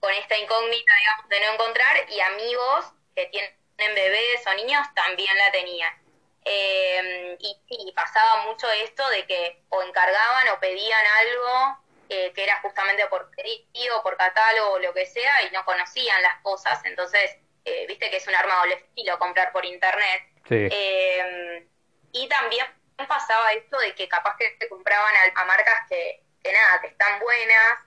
con 0.00 0.12
esta 0.14 0.36
incógnita, 0.36 0.92
digamos, 1.00 1.28
de 1.28 1.40
no 1.40 1.52
encontrar 1.54 2.10
y 2.10 2.20
amigos 2.20 2.92
que 3.14 3.26
tienen 3.26 3.94
bebés 3.94 4.46
o 4.46 4.54
niños 4.54 4.86
también 4.94 5.36
la 5.36 5.50
tenían. 5.50 6.05
Eh, 6.48 7.36
y 7.40 7.60
sí, 7.68 7.92
pasaba 7.94 8.44
mucho 8.44 8.70
esto 8.70 9.08
de 9.10 9.26
que 9.26 9.64
o 9.68 9.82
encargaban 9.82 10.48
o 10.50 10.60
pedían 10.60 11.04
algo 11.18 11.86
eh, 12.08 12.32
que 12.34 12.44
era 12.44 12.60
justamente 12.60 13.04
por 13.08 13.28
pedido, 13.32 14.00
por 14.04 14.16
catálogo 14.16 14.74
o 14.74 14.78
lo 14.78 14.94
que 14.94 15.06
sea, 15.06 15.42
y 15.42 15.50
no 15.50 15.64
conocían 15.64 16.22
las 16.22 16.40
cosas, 16.40 16.80
entonces, 16.84 17.36
eh, 17.64 17.84
viste 17.88 18.08
que 18.10 18.18
es 18.18 18.26
un 18.28 18.34
arma 18.34 18.54
doble 18.60 18.84
filo 18.94 19.18
comprar 19.18 19.50
por 19.50 19.64
internet. 19.64 20.22
Eh, 20.48 21.66
y 22.12 22.28
también 22.28 22.64
pasaba 23.08 23.52
esto 23.54 23.76
de 23.80 23.92
que 23.96 24.08
capaz 24.08 24.36
que 24.36 24.50
te 24.50 24.68
compraban 24.68 25.12
a, 25.34 25.44
marcas 25.46 25.80
que, 25.88 26.22
que, 26.44 26.52
nada, 26.52 26.80
que 26.80 26.86
están 26.86 27.18
buenas, 27.18 27.78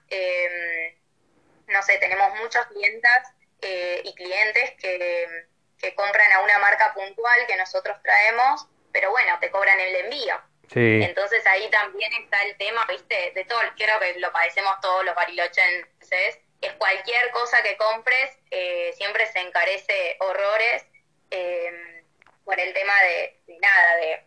no 1.68 1.82
sé, 1.82 1.96
tenemos 1.96 2.38
muchas 2.40 2.66
clientas 2.66 3.32
y 3.62 4.14
clientes 4.14 4.72
que, 4.78 5.46
que 5.80 5.94
compran 5.94 6.30
a 6.32 6.40
una 6.40 6.58
marca 6.58 6.92
puntual 6.94 7.46
que 7.46 7.56
nosotros 7.56 7.96
traemos, 8.02 8.66
pero 8.92 9.10
bueno, 9.10 9.38
te 9.40 9.50
cobran 9.50 9.78
el 9.80 9.96
envío. 9.96 10.40
Entonces 10.72 11.44
ahí 11.48 11.68
también 11.70 12.12
está 12.12 12.42
el 12.44 12.56
tema, 12.56 12.84
viste, 12.86 13.32
de 13.34 13.44
todo, 13.44 13.60
creo 13.76 13.98
que 13.98 14.20
lo 14.20 14.30
padecemos 14.30 14.80
todos 14.80 15.04
los 15.04 15.16
barilochenses, 15.16 16.38
es 16.60 16.72
cualquier 16.78 17.30
cosa 17.32 17.60
que 17.62 17.76
compres, 17.76 18.38
eh, 18.50 18.92
siempre 18.96 19.26
se 19.32 19.40
encarece 19.40 20.16
horrores 20.20 20.86
eh, 21.30 22.04
por 22.44 22.60
el 22.60 22.72
tema 22.72 22.92
de, 23.02 23.40
nada, 23.60 23.96
de, 23.96 24.26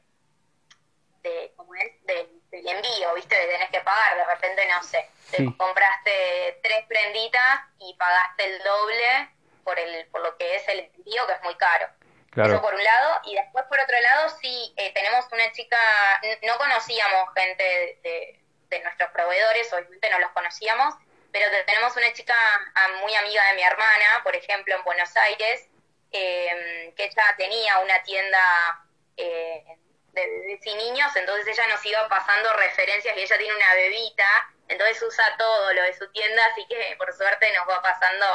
de 1.22 1.53
¿cómo 1.55 1.74
es? 1.75 2.05
del 2.05 2.67
envío, 2.67 3.13
viste, 3.15 3.36
que 3.36 3.48
tenés 3.48 3.69
que 3.69 3.79
pagar, 3.79 4.17
de 4.17 4.25
repente, 4.25 4.65
no 4.67 4.83
sé, 4.83 5.10
te 5.31 5.45
compraste 5.57 6.60
tres 6.62 6.86
prenditas 6.88 7.62
y 7.79 7.95
pagaste 7.95 8.43
el 8.43 8.63
doble 8.63 9.29
por, 9.63 9.79
el, 9.79 10.08
por 10.08 10.22
lo 10.22 10.38
que 10.38 10.55
es 10.55 10.67
el 10.70 10.79
envío, 10.79 11.25
que 11.27 11.34
es 11.34 11.41
muy 11.43 11.55
caro. 11.55 11.88
Eso 12.36 12.62
por 12.62 12.74
un 12.74 12.84
lado. 12.84 13.22
Y 13.25 13.36
después, 13.36 13.65
por 13.65 13.79
otro 13.79 14.00
lado, 14.01 14.29
sí, 14.41 14.74
eh, 14.77 14.91
tenemos 14.93 15.25
una 15.32 15.51
chica, 15.51 15.77
no 16.41 16.58
conocíamos 16.58 17.29
gente 17.36 18.00
de, 18.03 18.39
nuestros 18.84 19.12
proveedores, 19.12 19.72
obviamente 19.72 20.10
no 20.10 20.17
los 20.17 20.32
conocíamos, 20.32 20.96
pero 21.32 21.46
tenemos 21.67 21.96
una 21.96 22.12
chica 22.12 22.34
ah, 22.74 22.88
muy 23.01 23.13
amiga 23.13 23.46
de 23.50 23.53
mi 23.53 23.62
hermana, 23.62 24.22
por 24.24 24.36
ejemplo, 24.36 24.75
en 24.75 24.84
Buenos 24.84 25.15
Aires, 25.15 25.70
em, 26.12 26.91
que 26.96 27.03
ella 27.03 27.36
tenía 27.38 27.77
una 27.79 28.01
tienda 28.01 28.41
eh, 29.15 29.63
de 30.13 30.27
bebés 30.27 30.65
y 30.65 30.74
niños, 30.74 31.15
entonces 31.15 31.48
ella 31.48 31.67
nos 31.67 31.86
iba 31.86 32.08
pasando 32.08 32.51
referencias 32.53 33.15
y 33.15 33.22
ella 33.22 33.38
tiene 33.38 33.55
una 33.55 33.74
bebita, 33.75 34.53
entonces 34.67 35.01
usa 35.03 35.36
todo 35.38 35.74
lo 35.74 35.82
de 35.84 35.93
su 35.93 36.12
tienda, 36.12 36.43
así 36.51 36.65
que 36.67 36.96
por 36.98 37.13
suerte 37.13 37.51
nos 37.53 37.67
va 37.67 37.82
pasando, 37.82 38.25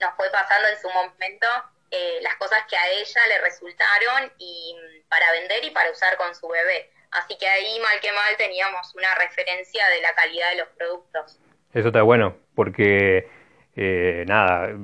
nos 0.00 0.14
fue 0.16 0.30
pasando 0.30 0.68
en 0.68 0.80
su 0.80 0.88
momento 0.90 1.46
eh, 1.90 2.18
las 2.22 2.34
cosas 2.36 2.58
que 2.68 2.76
a 2.76 2.88
ella 2.88 3.20
le 3.28 3.38
resultaron 3.42 4.32
y 4.38 4.74
mm, 4.74 5.08
para 5.08 5.30
vender 5.32 5.64
y 5.64 5.70
para 5.70 5.90
usar 5.90 6.16
con 6.16 6.34
su 6.34 6.48
bebé. 6.48 6.90
Así 7.12 7.38
que 7.38 7.46
ahí, 7.46 7.78
mal 7.80 8.00
que 8.00 8.10
mal, 8.10 8.36
teníamos 8.36 8.92
una 8.96 9.14
referencia 9.14 9.86
de 9.88 10.02
la 10.02 10.12
calidad 10.14 10.50
de 10.50 10.56
los 10.56 10.68
productos. 10.70 11.38
Eso 11.72 11.88
está 11.88 12.02
bueno, 12.02 12.36
porque 12.56 13.28
eh, 13.76 14.24
nada, 14.26 14.76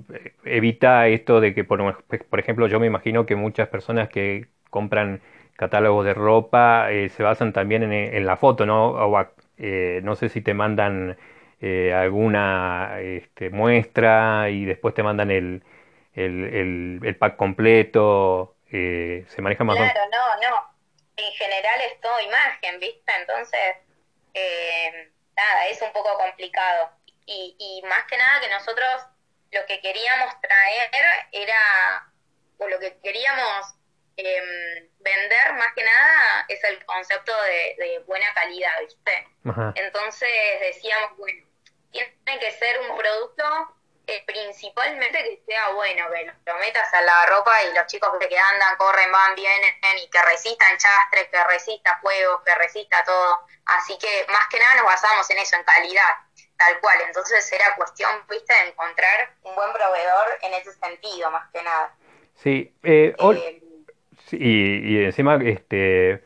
evita 0.44 1.08
esto 1.08 1.40
de 1.40 1.54
que, 1.54 1.64
por, 1.64 2.04
por, 2.04 2.38
ejemplo, 2.38 2.68
yo 2.68 2.78
me 2.78 2.86
imagino 2.86 3.26
que 3.26 3.34
muchas 3.34 3.68
personas 3.68 4.08
que 4.08 4.46
compran 4.70 5.20
catálogos 5.56 6.06
de 6.06 6.14
ropa 6.14 6.92
eh, 6.92 7.08
se 7.08 7.24
basan 7.24 7.52
también 7.52 7.92
en, 7.92 8.26
la 8.26 8.36
foto, 8.36 8.66
¿no? 8.66 8.90
O, 8.90 9.26
no 9.58 10.16
sé 10.16 10.28
si 10.28 10.40
te 10.40 10.54
mandan 10.54 11.18
alguna 11.94 13.00
este, 13.00 13.50
muestra 13.50 14.48
y 14.50 14.64
después 14.64 14.94
te 14.94 15.02
mandan 15.02 15.30
el, 15.30 15.62
el, 16.14 17.00
el, 17.02 17.16
pack 17.16 17.36
completo, 17.36 18.56
eh, 18.70 19.24
se 19.28 19.42
maneja 19.42 19.64
más 19.64 19.76
Claro, 19.76 20.00
no, 20.10 20.48
no. 20.48 20.70
En 21.16 21.32
general 21.32 21.80
es 21.82 22.00
todo 22.00 22.18
imagen, 22.20 22.80
¿viste? 22.80 23.12
Entonces, 23.20 23.76
eh, 24.34 25.10
nada, 25.36 25.66
es 25.66 25.80
un 25.82 25.92
poco 25.92 26.16
complicado. 26.16 26.90
Y, 27.26 27.56
y 27.58 27.86
más 27.86 28.04
que 28.04 28.16
nada 28.16 28.40
que 28.40 28.48
nosotros 28.48 29.06
lo 29.52 29.66
que 29.66 29.80
queríamos 29.80 30.40
traer 30.40 30.90
era, 31.32 32.12
o 32.58 32.68
lo 32.68 32.78
que 32.78 32.98
queríamos 33.02 33.74
em, 34.16 34.88
vender 35.00 35.52
más 35.54 35.72
que 35.74 35.82
nada 35.82 36.44
es 36.48 36.62
el 36.64 36.84
concepto 36.84 37.32
de, 37.42 38.02
buena 38.06 38.32
calidad, 38.34 38.72
¿viste? 38.80 39.26
Entonces 39.74 40.28
decíamos, 40.60 41.16
bueno, 41.16 41.42
tiene 41.90 42.40
que 42.40 42.52
ser 42.52 42.80
un 42.88 42.96
producto 42.96 43.44
principalmente 44.26 45.18
que 45.22 45.42
sea 45.46 45.70
bueno, 45.74 46.04
que 46.10 46.24
lo 46.50 46.58
metas 46.58 46.92
a 46.94 47.02
la 47.02 47.26
ropa 47.26 47.52
y 47.62 47.76
los 47.76 47.86
chicos 47.86 48.10
que 48.18 48.38
andan, 48.38 48.76
corren, 48.76 49.10
van, 49.12 49.34
vienen 49.34 49.74
y 50.02 50.08
que 50.10 50.22
resistan 50.22 50.76
chastres, 50.78 51.28
que 51.30 51.44
resista 51.44 51.98
fuego, 52.02 52.42
que 52.44 52.54
resista 52.56 53.04
todo. 53.04 53.38
Así 53.66 53.96
que 53.98 54.26
más 54.32 54.48
que 54.48 54.58
nada 54.58 54.76
nos 54.76 54.84
basamos 54.84 55.30
en 55.30 55.38
eso, 55.38 55.56
en 55.56 55.64
calidad, 55.64 56.10
tal 56.56 56.80
cual. 56.80 56.98
Entonces 57.06 57.52
era 57.52 57.74
cuestión, 57.76 58.10
viste, 58.28 58.52
de 58.52 58.70
encontrar 58.70 59.32
un 59.42 59.54
buen 59.54 59.72
proveedor 59.72 60.26
en 60.42 60.54
ese 60.54 60.72
sentido, 60.72 61.30
más 61.30 61.48
que 61.52 61.62
nada. 61.62 61.94
Sí, 62.34 62.74
eh, 62.82 63.14
eh 63.16 63.62
y, 64.32 65.04
encima, 65.04 65.38
este, 65.44 66.22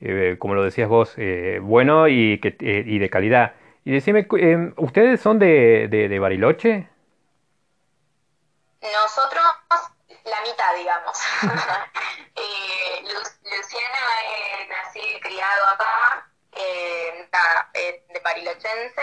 eh, 0.00 0.36
como 0.38 0.54
lo 0.54 0.64
decías 0.64 0.88
vos, 0.88 1.14
eh, 1.16 1.58
bueno 1.60 2.08
y, 2.08 2.40
que, 2.40 2.56
y 2.60 2.98
de 2.98 3.10
calidad. 3.10 3.54
Y 3.84 3.92
decime, 3.92 4.26
¿ustedes 4.76 5.20
son 5.20 5.38
de, 5.38 5.88
de, 5.88 6.08
de 6.08 6.18
Bariloche? 6.18 6.88
Nosotros, 8.80 9.44
la 10.24 10.40
mitad, 10.42 10.74
digamos. 10.76 11.18
eh, 12.36 13.04
Luciana 13.42 13.98
es 14.60 14.68
nacido 14.68 15.16
y 15.16 15.20
criado 15.20 15.66
acá, 15.68 16.30
eh, 16.52 17.28
de 18.12 18.20
Parilochense, 18.20 19.02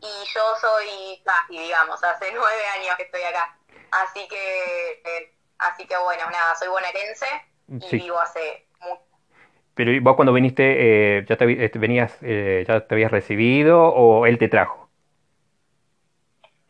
y 0.00 0.24
yo 0.32 0.56
soy 0.60 1.22
casi, 1.24 1.58
digamos, 1.58 2.02
hace 2.04 2.30
nueve 2.34 2.66
años 2.78 2.96
que 2.96 3.04
estoy 3.04 3.22
acá. 3.22 3.58
Así 3.90 4.28
que, 4.28 5.02
eh, 5.04 5.34
así 5.58 5.86
que 5.86 5.96
bueno, 5.96 6.30
nada, 6.30 6.54
soy 6.54 6.68
bonaerense 6.68 7.26
y 7.68 7.96
vivo 7.96 8.20
hace. 8.20 8.65
Pero 9.76 9.92
vos 10.00 10.16
cuando 10.16 10.32
viniste, 10.32 11.18
eh, 11.18 11.26
¿ya 11.28 11.36
te, 11.36 11.64
este, 11.64 11.78
venías, 11.78 12.16
eh, 12.22 12.64
ya 12.66 12.80
te 12.80 12.94
habías 12.94 13.10
recibido 13.10 13.84
o 13.84 14.24
él 14.24 14.38
te 14.38 14.48
trajo? 14.48 14.88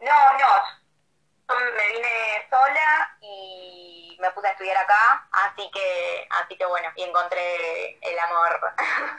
No, 0.01 0.07
no, 0.09 1.55
me 1.55 1.95
vine 1.95 2.09
sola 2.51 3.17
y 3.21 4.19
me 4.21 4.29
puse 4.33 4.49
a 4.49 4.51
estudiar 4.51 4.77
acá, 4.79 5.29
así 5.31 5.71
que, 5.73 6.27
así 6.43 6.57
que 6.57 6.67
bueno, 6.67 6.89
y 6.97 7.05
encontré 7.05 7.91
el 8.03 8.19
amor. 8.19 8.61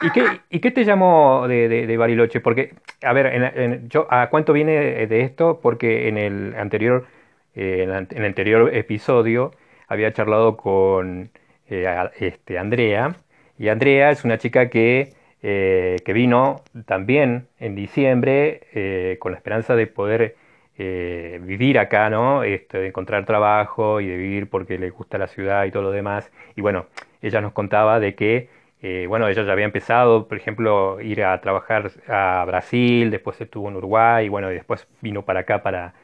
¿Y 0.02 0.10
qué, 0.10 0.42
y 0.50 0.60
qué 0.60 0.70
te 0.70 0.84
llamó 0.84 1.48
de, 1.48 1.86
de, 1.86 1.96
Bariloche? 1.96 2.40
Porque, 2.40 2.74
a 3.02 3.14
ver, 3.14 3.26
en, 3.26 3.88
yo, 3.88 4.06
¿a 4.10 4.28
cuánto 4.28 4.52
viene 4.52 5.06
de 5.06 5.22
esto? 5.22 5.60
Porque 5.62 6.08
en 6.08 6.18
el 6.18 6.54
anterior, 6.58 7.06
eh, 7.54 7.84
en, 7.84 7.90
el 7.90 8.24
anterior 8.26 8.74
episodio 8.74 9.52
había 9.86 10.12
charlado 10.12 10.58
con 10.58 11.30
eh, 11.70 12.10
este, 12.18 12.58
Andrea, 12.58 13.16
y 13.58 13.68
Andrea 13.68 14.10
es 14.10 14.24
una 14.24 14.38
chica 14.38 14.70
que, 14.70 15.12
eh, 15.42 15.96
que 16.04 16.12
vino 16.12 16.62
también 16.86 17.48
en 17.58 17.74
diciembre 17.74 19.16
con 19.18 19.32
la 19.32 19.38
esperanza 19.38 19.76
de 19.76 19.86
poder 19.86 20.36
eh, 20.80 21.40
vivir 21.42 21.76
acá, 21.80 22.08
¿no? 22.08 22.44
Esto, 22.44 22.78
de 22.78 22.86
encontrar 22.86 23.24
trabajo 23.26 24.00
y 24.00 24.06
de 24.06 24.16
vivir 24.16 24.48
porque 24.48 24.78
le 24.78 24.90
gusta 24.90 25.18
la 25.18 25.26
ciudad 25.26 25.64
y 25.64 25.72
todo 25.72 25.82
lo 25.82 25.90
demás. 25.90 26.30
Y 26.54 26.60
bueno, 26.60 26.86
ella 27.20 27.40
nos 27.40 27.52
contaba 27.52 27.98
de 27.98 28.14
que, 28.14 28.48
eh, 28.80 29.06
bueno, 29.08 29.26
ella 29.26 29.42
ya 29.42 29.52
había 29.52 29.64
empezado, 29.64 30.28
por 30.28 30.38
ejemplo, 30.38 31.00
ir 31.00 31.24
a 31.24 31.40
trabajar 31.40 31.90
a 32.06 32.44
Brasil, 32.46 33.10
después 33.10 33.40
estuvo 33.40 33.68
en 33.68 33.76
Uruguay, 33.76 34.26
y 34.26 34.28
bueno, 34.28 34.52
y 34.52 34.54
después 34.54 34.86
vino 35.00 35.22
para 35.24 35.40
acá, 35.40 35.62
para, 35.64 35.94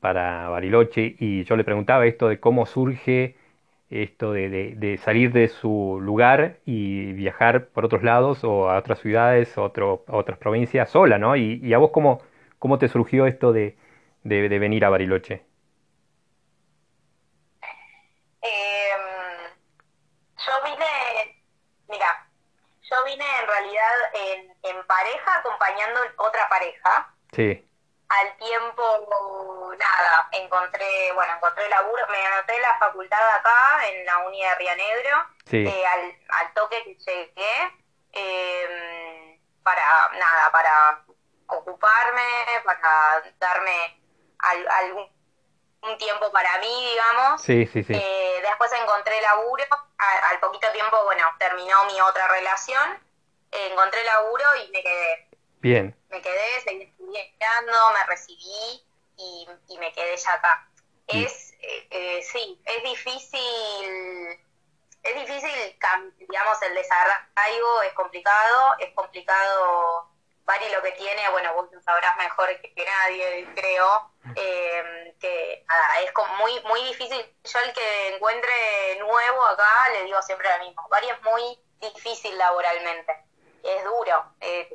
para 0.00 0.48
Bariloche, 0.50 1.16
y 1.18 1.44
yo 1.44 1.56
le 1.56 1.64
preguntaba 1.64 2.06
esto 2.06 2.28
de 2.28 2.38
cómo 2.40 2.66
surge 2.66 3.34
esto 3.90 4.32
de, 4.32 4.74
de, 4.76 4.98
salir 4.98 5.32
de 5.32 5.48
su 5.48 5.98
lugar 6.00 6.58
y 6.64 7.12
viajar 7.12 7.68
por 7.68 7.84
otros 7.84 8.02
lados 8.02 8.42
o 8.42 8.68
a 8.68 8.78
otras 8.78 8.98
ciudades, 8.98 9.56
otro, 9.56 10.04
a 10.08 10.16
otras 10.16 10.38
provincias 10.38 10.90
sola, 10.90 11.18
¿no? 11.18 11.36
Y, 11.36 11.60
y 11.62 11.72
a 11.72 11.78
vos, 11.78 11.90
¿cómo, 11.92 12.20
cómo 12.58 12.78
te 12.78 12.88
surgió 12.88 13.26
esto 13.26 13.52
de, 13.52 13.76
de, 14.24 14.58
venir 14.58 14.84
a 14.84 14.90
Bariloche? 14.90 15.44
Em, 18.42 19.50
yo 20.36 20.52
vine, 20.64 21.44
mira, 21.88 22.28
yo 22.82 22.96
vine 23.04 23.24
en 23.40 23.46
realidad 23.46 23.94
en, 24.14 24.76
en 24.76 24.86
pareja 24.86 25.38
acompañando 25.38 26.00
otra 26.18 26.48
pareja. 26.48 27.14
Sí. 27.32 27.62
Al 28.08 28.36
tiempo, 28.36 28.82
encontré, 30.36 31.12
bueno, 31.12 31.34
encontré 31.34 31.68
laburo, 31.68 32.06
me 32.08 32.24
anoté 32.26 32.56
en 32.56 32.62
la 32.62 32.78
facultad 32.78 33.30
acá, 33.30 33.88
en 33.88 34.04
la 34.04 34.18
Uni 34.18 34.42
de 34.42 34.54
Río 34.54 34.76
Negro, 34.76 35.26
eh, 35.52 35.86
al, 35.86 36.16
al, 36.28 36.54
toque 36.54 36.82
que 36.84 36.94
llegué, 36.94 37.62
em, 38.12 39.40
para, 39.62 40.10
nada, 40.18 40.50
para 40.52 41.04
ocuparme, 41.46 42.22
para 42.64 43.22
darme 43.38 44.00
algún 44.38 45.16
un 45.82 45.98
tiempo 45.98 46.30
para 46.32 46.58
mí, 46.58 46.90
digamos. 46.90 47.40
Sí, 47.42 47.66
sí, 47.66 47.82
sí. 47.82 47.92
Eh, 47.94 48.38
después 48.42 48.72
encontré 48.72 49.20
laburo, 49.20 49.64
al, 49.98 50.40
poquito 50.40 50.70
tiempo, 50.72 50.96
bueno, 51.04 51.24
terminó 51.38 51.84
mi 51.84 52.00
otra 52.00 52.26
relación, 52.28 52.98
encontré 53.50 54.02
laburo 54.04 54.44
y 54.64 54.70
me 54.70 54.82
quedé. 54.82 55.28
Bien. 55.60 55.96
Me 56.10 56.20
quedé, 56.20 56.60
seguí 56.62 56.82
estudiando, 56.82 57.90
me 57.92 58.04
recibí 58.06 58.85
y, 59.16 59.78
me 59.78 59.92
quedé 59.92 60.16
ya 60.16 60.32
acá. 60.32 60.68
Es, 61.06 61.52
eh, 61.60 61.86
eh, 61.90 62.22
sí, 62.22 62.60
es 62.64 62.82
difícil, 62.82 64.40
es 65.02 65.14
difícil, 65.14 65.78
digamos, 66.18 66.62
el 66.62 66.74
desarraigo 66.74 67.82
es 67.82 67.92
complicado, 67.92 68.76
es 68.78 68.92
complicado 68.94 70.10
Bari 70.46 70.68
lo 70.70 70.80
que 70.80 70.92
tiene, 70.92 71.28
bueno, 71.30 71.52
vos 71.54 71.68
lo 71.72 71.82
sabrás 71.82 72.16
mejor 72.18 72.48
que, 72.60 72.84
nadie, 72.84 73.48
creo, 73.56 74.10
eh, 74.36 75.12
que 75.20 75.64
nada, 75.66 76.00
es 76.02 76.12
como 76.12 76.32
muy, 76.36 76.60
muy 76.60 76.80
difícil. 76.84 77.20
Yo 77.42 77.58
el 77.58 77.72
que 77.72 78.14
encuentre 78.14 78.96
nuevo 79.00 79.44
acá 79.44 79.88
le 79.90 80.04
digo 80.04 80.22
siempre 80.22 80.48
lo 80.56 80.64
mismo. 80.64 80.86
Bari 80.88 81.08
es 81.08 81.20
muy 81.22 81.58
difícil 81.80 82.38
laboralmente, 82.38 83.24
es 83.64 83.84
duro, 83.84 84.34
eh, 84.40 84.68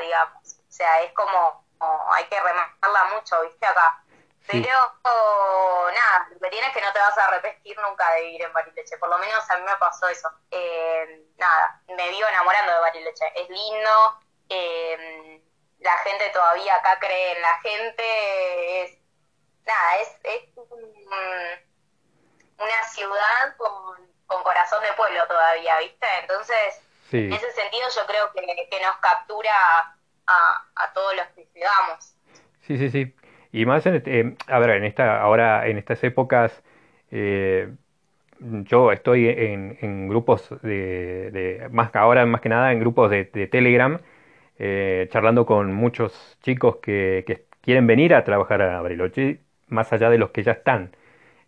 digamos. 0.00 0.56
O 0.68 0.72
sea, 0.72 1.02
es 1.02 1.12
como, 1.14 1.65
hay 1.80 2.24
que 2.24 2.40
remarcarla 2.40 3.04
mucho, 3.14 3.42
¿viste? 3.42 3.66
Acá. 3.66 4.02
Pero 4.46 4.70
nada, 5.02 6.28
lo 6.30 6.38
que 6.38 6.50
tienes 6.50 6.68
es 6.68 6.76
que 6.76 6.82
no 6.82 6.92
te 6.92 7.00
vas 7.00 7.18
a 7.18 7.24
arrepentir 7.26 7.76
nunca 7.80 8.12
de 8.12 8.22
vivir 8.22 8.42
en 8.42 8.52
Barileche. 8.52 8.96
Por 8.98 9.08
lo 9.08 9.18
menos 9.18 9.50
a 9.50 9.56
mí 9.56 9.64
me 9.64 9.76
pasó 9.76 10.08
eso. 10.08 10.30
Eh, 10.50 11.24
nada, 11.36 11.80
me 11.88 12.08
vivo 12.10 12.28
enamorando 12.28 12.72
de 12.72 12.80
Barileche. 12.80 13.24
Es 13.34 13.48
lindo, 13.48 14.20
eh, 14.48 15.42
la 15.80 15.96
gente 15.98 16.30
todavía 16.30 16.76
acá 16.76 16.98
cree 16.98 17.32
en 17.32 17.42
la 17.42 17.58
gente, 17.60 18.82
es, 18.82 18.98
nada, 19.64 19.96
es, 19.96 20.16
es 20.22 20.42
una 22.58 22.84
ciudad 22.88 23.56
con, 23.56 24.42
corazón 24.42 24.82
de 24.82 24.92
pueblo 24.92 25.26
todavía, 25.26 25.78
¿viste? 25.78 26.06
Entonces, 26.20 26.82
en 27.12 27.32
ese 27.32 27.52
sentido 27.52 27.88
yo 27.88 28.06
creo 28.06 28.32
que, 28.32 28.68
que 28.70 28.80
nos 28.80 28.96
captura 28.98 29.96
a, 30.26 30.64
a, 30.74 30.92
todos 30.92 31.14
los 31.16 31.26
que 31.28 31.46
llegamos. 31.54 32.16
Sí, 32.62 32.76
sí, 32.78 32.90
sí. 32.90 33.14
Y 33.52 33.64
más, 33.64 33.86
en, 33.86 34.02
eh, 34.04 34.36
a 34.48 34.58
ver, 34.58 34.70
en 34.70 34.84
esta, 34.84 35.20
ahora, 35.20 35.66
en 35.68 35.78
estas 35.78 36.02
épocas, 36.04 36.62
eh, 37.10 37.72
yo 38.40 38.92
estoy 38.92 39.28
en, 39.28 40.08
grupos 40.08 40.50
de, 40.62 41.66
más 41.70 41.90
que 41.90 41.98
ahora, 41.98 42.26
más 42.26 42.40
que 42.40 42.48
nada, 42.48 42.72
en 42.72 42.80
grupos 42.80 43.10
de, 43.10 43.24
Telegram, 43.24 43.98
eh, 44.58 45.08
charlando 45.10 45.46
con 45.46 45.72
muchos 45.72 46.38
chicos 46.42 46.76
que, 46.82 47.46
quieren 47.62 47.86
venir 47.86 48.14
a 48.14 48.24
trabajar 48.24 48.62
a 48.62 48.80
Bariloche, 48.82 49.40
más 49.68 49.92
allá 49.92 50.10
de 50.10 50.18
los 50.18 50.30
que 50.30 50.42
ya 50.42 50.52
están. 50.52 50.94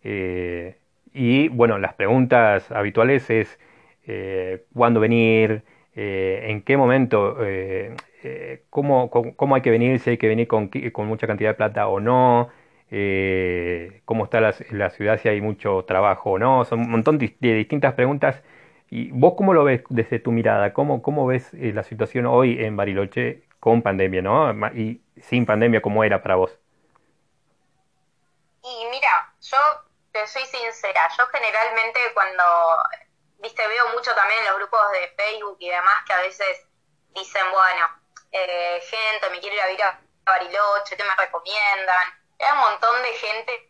Eh, 0.03 0.79
y 1.13 1.49
bueno, 1.49 1.79
las 1.79 1.95
preguntas 1.95 2.71
habituales 2.73 3.31
es 3.31 3.59
cuándo 4.73 5.01
venir, 5.01 5.63
en 6.01 6.63
qué 6.63 6.77
momento, 6.77 7.37
cómo, 8.71 9.11
cómo, 9.11 9.55
hay 9.55 9.63
que 9.63 9.71
venir, 9.71 10.01
si 10.01 10.11
hay 10.11 10.19
que 10.19 10.29
venir 10.29 10.47
con, 10.47 10.71
mucha 11.07 11.27
cantidad 11.27 11.51
de 11.51 11.55
plata 11.55 11.89
o 11.89 12.01
no, 12.01 12.51
cómo 14.05 14.25
está 14.25 14.41
la, 14.41 14.91
ciudad, 14.91 15.19
si 15.21 15.29
hay 15.29 15.41
mucho 15.41 15.85
trabajo 15.87 16.33
o 16.33 16.39
no. 16.39 16.65
Son 16.65 16.81
un 16.81 16.91
montón 16.91 17.19
de 17.19 17.35
distintas 17.41 17.95
preguntas 17.95 18.43
¿Y 18.91 19.11
vos 19.11 19.35
cómo 19.37 19.53
lo 19.53 19.65
ves 19.65 19.83
desde 19.91 20.19
tu 20.19 20.33
mirada? 20.33 20.73
¿Cómo, 20.73 21.03
cómo 21.03 21.27
ves 21.27 21.53
eh, 21.55 21.73
la 21.75 21.83
situación 21.83 22.27
hoy 22.27 22.63
en 22.65 22.77
Bariloche 22.77 23.43
con 23.61 23.83
pandemia, 23.83 24.23
¿no? 24.23 24.51
Y 24.75 25.03
sin 25.21 25.45
pandemia, 25.45 25.83
¿cómo 25.83 26.05
era 26.05 26.23
para 26.23 26.37
vos? 26.37 26.59
Y 28.63 28.87
mira, 28.91 29.33
yo 29.43 29.59
te 30.13 30.27
soy 30.27 30.43
sincera, 30.45 31.03
yo 31.19 31.25
generalmente 31.27 32.01
cuando, 32.15 32.43
viste, 33.39 33.67
veo 33.67 33.89
mucho 33.89 34.15
también 34.15 34.41
en 34.41 34.47
los 34.47 34.57
grupos 34.57 34.81
de 34.93 35.09
Facebook 35.17 35.57
y 35.61 35.71
demás 35.71 36.05
que 36.07 36.13
a 36.13 36.21
veces 36.21 36.67
dicen, 37.11 37.51
bueno, 37.53 37.89
eh, 38.33 38.81
gente, 38.89 39.31
me 39.31 39.41
quiero 39.41 39.57
ir 39.57 39.63
a 39.63 39.67
vivir 39.67 39.83
a 39.83 40.01
Bariloche, 40.25 40.97
¿qué 40.97 41.05
me 41.05 41.17
recomiendan? 41.17 42.15
Hay 42.39 42.53
un 42.53 42.59
montón 42.59 43.03
de 43.03 43.13
gente 43.15 43.69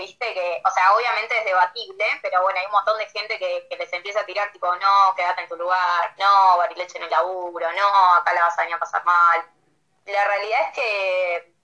viste 0.00 0.34
que, 0.34 0.62
o 0.64 0.70
sea, 0.70 0.94
obviamente 0.94 1.38
es 1.38 1.44
debatible, 1.44 2.04
pero 2.22 2.42
bueno, 2.42 2.58
hay 2.58 2.66
un 2.66 2.72
montón 2.72 2.98
de 2.98 3.06
gente 3.06 3.38
que, 3.38 3.66
les 3.76 3.92
empieza 3.92 4.20
a 4.20 4.26
tirar 4.26 4.50
tipo, 4.52 4.74
no, 4.76 5.14
quédate 5.14 5.42
en 5.42 5.48
tu 5.48 5.56
lugar, 5.56 6.14
no, 6.18 6.58
barileche 6.58 6.98
en 6.98 7.04
el 7.04 7.10
laburo, 7.10 7.72
no, 7.72 8.14
acá 8.14 8.32
la 8.32 8.44
vas 8.44 8.58
a 8.58 8.62
venir 8.62 8.76
a 8.76 8.78
pasar 8.78 9.04
mal. 9.04 9.44
La 10.06 10.24
realidad 10.24 10.60
es 10.68 10.74
que, 10.74 11.54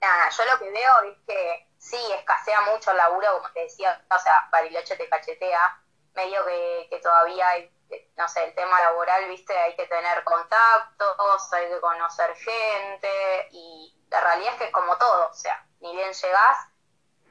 nada, 0.00 0.28
yo 0.30 0.44
lo 0.44 0.58
que 0.58 0.70
veo 0.70 1.02
es 1.02 1.18
que 1.26 1.68
sí, 1.78 2.12
escasea 2.12 2.60
mucho 2.62 2.90
el 2.90 2.96
laburo, 2.96 3.38
como 3.38 3.52
te 3.52 3.60
decía, 3.60 4.02
o 4.10 4.18
sea, 4.18 4.48
barileche 4.50 4.96
te 4.96 5.08
cachetea, 5.08 5.82
medio 6.16 6.44
que, 6.44 6.88
que 6.90 6.98
todavía 6.98 7.48
hay, 7.48 7.70
no 8.16 8.28
sé, 8.28 8.44
el 8.44 8.54
tema 8.54 8.80
laboral, 8.80 9.28
viste, 9.28 9.56
hay 9.56 9.76
que 9.76 9.86
tener 9.86 10.24
contactos, 10.24 11.52
hay 11.52 11.68
que 11.68 11.80
conocer 11.80 12.34
gente, 12.36 13.48
y 13.52 13.96
la 14.10 14.20
realidad 14.20 14.54
es 14.54 14.58
que 14.58 14.64
es 14.66 14.72
como 14.72 14.96
todo, 14.96 15.28
o 15.30 15.34
sea, 15.34 15.64
ni 15.80 15.94
bien 15.94 16.12
llegás, 16.12 16.68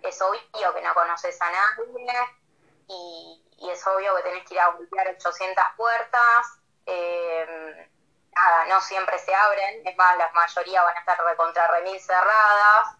es 0.01 0.21
obvio 0.21 0.73
que 0.73 0.81
no 0.81 0.93
conoces 0.93 1.41
a 1.41 1.51
nadie 1.51 2.35
y, 2.87 3.41
es 3.69 3.87
obvio 3.87 4.15
que 4.15 4.23
tenés 4.23 4.47
que 4.47 4.53
ir 4.53 4.59
a 4.59 4.69
golpear 4.69 5.07
800 5.07 5.63
puertas. 5.75 6.59
Eh, 6.85 7.89
nada, 8.31 8.65
no 8.65 8.79
siempre 8.81 9.17
se 9.17 9.33
abren, 9.33 9.87
es 9.87 9.97
más, 9.97 10.17
la 10.17 10.29
mayoría 10.33 10.83
van 10.83 10.95
a 10.95 10.99
estar 10.99 11.19
recontra 11.23 11.67
remil 11.67 11.99
cerradas. 11.99 12.97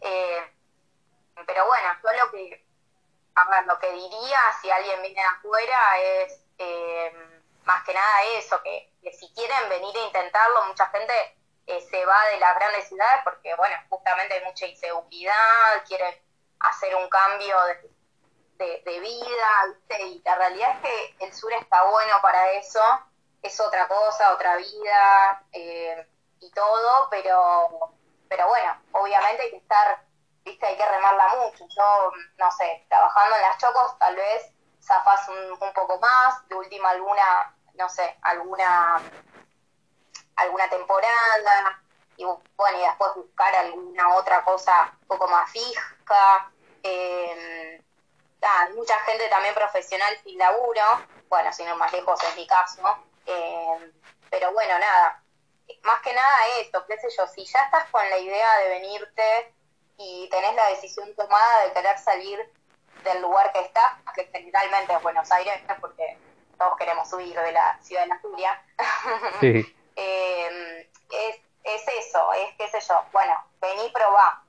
Eh, 0.00 0.52
pero 1.46 1.66
bueno, 1.66 1.88
yo 2.02 2.24
lo 2.24 2.30
que, 2.32 2.66
a 3.34 3.50
ver, 3.50 3.66
lo 3.66 3.78
que 3.78 3.90
diría 3.92 4.38
si 4.60 4.70
alguien 4.70 5.02
viene 5.02 5.20
de 5.20 5.26
afuera 5.26 5.98
es 5.98 6.40
eh, 6.58 7.12
más 7.64 7.82
que 7.84 7.94
nada 7.94 8.22
eso, 8.38 8.60
que, 8.62 8.90
si 9.18 9.32
quieren 9.34 9.68
venir 9.68 9.96
a 9.96 10.06
intentarlo, 10.06 10.64
mucha 10.66 10.86
gente 10.86 11.12
se 11.90 12.04
va 12.04 12.24
de 12.26 12.38
las 12.38 12.54
grandes 12.56 12.88
ciudades 12.88 13.20
porque, 13.24 13.54
bueno, 13.54 13.74
justamente 13.88 14.34
hay 14.34 14.44
mucha 14.44 14.66
inseguridad, 14.66 15.84
quieren 15.86 16.14
hacer 16.60 16.94
un 16.94 17.08
cambio 17.08 17.56
de, 18.58 18.82
de, 18.84 19.00
vida, 19.00 19.48
¿viste? 19.68 20.02
Y 20.02 20.22
la 20.24 20.34
realidad 20.36 20.76
es 20.76 20.82
que 20.82 21.24
el 21.24 21.32
sur 21.32 21.52
está 21.52 21.82
bueno 21.84 22.14
para 22.22 22.52
eso, 22.52 22.80
es 23.42 23.58
otra 23.60 23.88
cosa, 23.88 24.32
otra 24.32 24.56
vida 24.56 25.42
eh, 25.52 26.06
y 26.40 26.50
todo, 26.52 27.08
pero, 27.10 27.92
pero 28.28 28.48
bueno, 28.48 28.82
obviamente 28.92 29.42
hay 29.42 29.50
que 29.50 29.56
estar, 29.56 30.04
¿viste? 30.44 30.66
Hay 30.66 30.76
que 30.76 30.88
remarla 30.88 31.28
mucho. 31.36 31.66
Yo, 31.68 32.12
no 32.38 32.52
sé, 32.52 32.86
trabajando 32.88 33.36
en 33.36 33.42
las 33.42 33.58
chocos 33.58 33.98
tal 33.98 34.16
vez 34.16 34.52
zafás 34.82 35.28
un, 35.28 35.72
poco 35.72 35.98
más, 36.00 36.48
de 36.48 36.56
última 36.56 36.90
alguna, 36.90 37.54
no 37.74 37.88
sé, 37.88 38.16
alguna 38.22 39.00
alguna 40.34 40.68
temporada, 40.68 41.80
y 42.16 42.24
bueno, 42.24 42.78
y 42.78 42.80
después 42.80 43.14
buscar 43.14 43.54
alguna 43.54 44.14
otra 44.14 44.42
cosa 44.44 44.92
un 45.02 45.06
poco 45.06 45.28
más 45.28 45.50
fija. 45.50 46.50
Eh, 46.82 47.82
mucha 48.74 48.98
gente 49.00 49.28
también 49.28 49.54
profesional 49.54 50.16
sin 50.24 50.38
laburo, 50.38 50.82
bueno, 51.28 51.52
si 51.52 51.64
no 51.64 51.76
más 51.76 51.92
lejos 51.92 52.22
es 52.22 52.36
mi 52.36 52.46
caso, 52.46 52.82
eh, 53.26 53.92
pero 54.30 54.52
bueno, 54.52 54.78
nada, 54.78 55.22
más 55.82 56.00
que 56.02 56.12
nada 56.12 56.36
esto, 56.58 56.84
qué 56.86 56.98
sé 56.98 57.08
yo, 57.16 57.26
si 57.26 57.44
ya 57.44 57.60
estás 57.60 57.88
con 57.90 58.08
la 58.10 58.18
idea 58.18 58.58
de 58.58 58.68
venirte 58.68 59.54
y 60.02 60.28
tenés 60.28 60.54
la 60.54 60.68
decisión 60.68 61.14
tomada 61.14 61.64
de 61.64 61.72
querer 61.72 61.98
salir 61.98 62.52
del 63.04 63.22
lugar 63.22 63.52
que 63.52 63.60
estás, 63.60 63.94
que 64.14 64.24
generalmente 64.26 64.92
es 64.92 65.02
Buenos 65.02 65.30
Aires, 65.30 65.60
porque 65.80 66.18
todos 66.58 66.76
queremos 66.76 67.12
huir 67.12 67.38
de 67.38 67.52
la 67.52 67.78
ciudad 67.82 68.02
de 68.02 68.08
la 68.08 68.62
eh, 69.96 70.90
es, 71.10 71.36
es 71.64 71.88
eso, 71.88 72.32
es 72.34 72.54
qué 72.56 72.68
sé 72.68 72.80
yo, 72.80 73.04
bueno, 73.12 73.34
vení, 73.60 73.88
probá, 73.90 74.42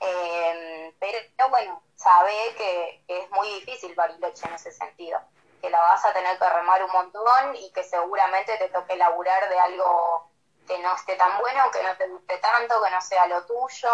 eh, 0.00 0.94
pero 0.98 1.48
bueno, 1.50 1.82
sabe 1.96 2.32
que, 2.56 3.04
es 3.08 3.30
muy 3.30 3.48
difícil 3.54 3.94
Bariloche 3.94 4.46
en 4.46 4.54
ese 4.54 4.72
sentido, 4.72 5.20
que 5.60 5.70
la 5.70 5.80
vas 5.80 6.04
a 6.04 6.12
tener 6.12 6.38
que 6.38 6.48
remar 6.48 6.82
un 6.84 6.92
montón 6.92 7.56
y 7.56 7.70
que 7.72 7.84
seguramente 7.84 8.56
te 8.58 8.68
toque 8.68 8.96
laburar 8.96 9.48
de 9.48 9.58
algo 9.58 10.30
que 10.66 10.78
no 10.78 10.94
esté 10.94 11.16
tan 11.16 11.38
bueno, 11.38 11.70
que 11.70 11.82
no 11.82 11.96
te 11.96 12.08
guste 12.08 12.38
tanto, 12.38 12.82
que 12.82 12.90
no 12.90 13.00
sea 13.00 13.26
lo 13.26 13.44
tuyo, 13.44 13.90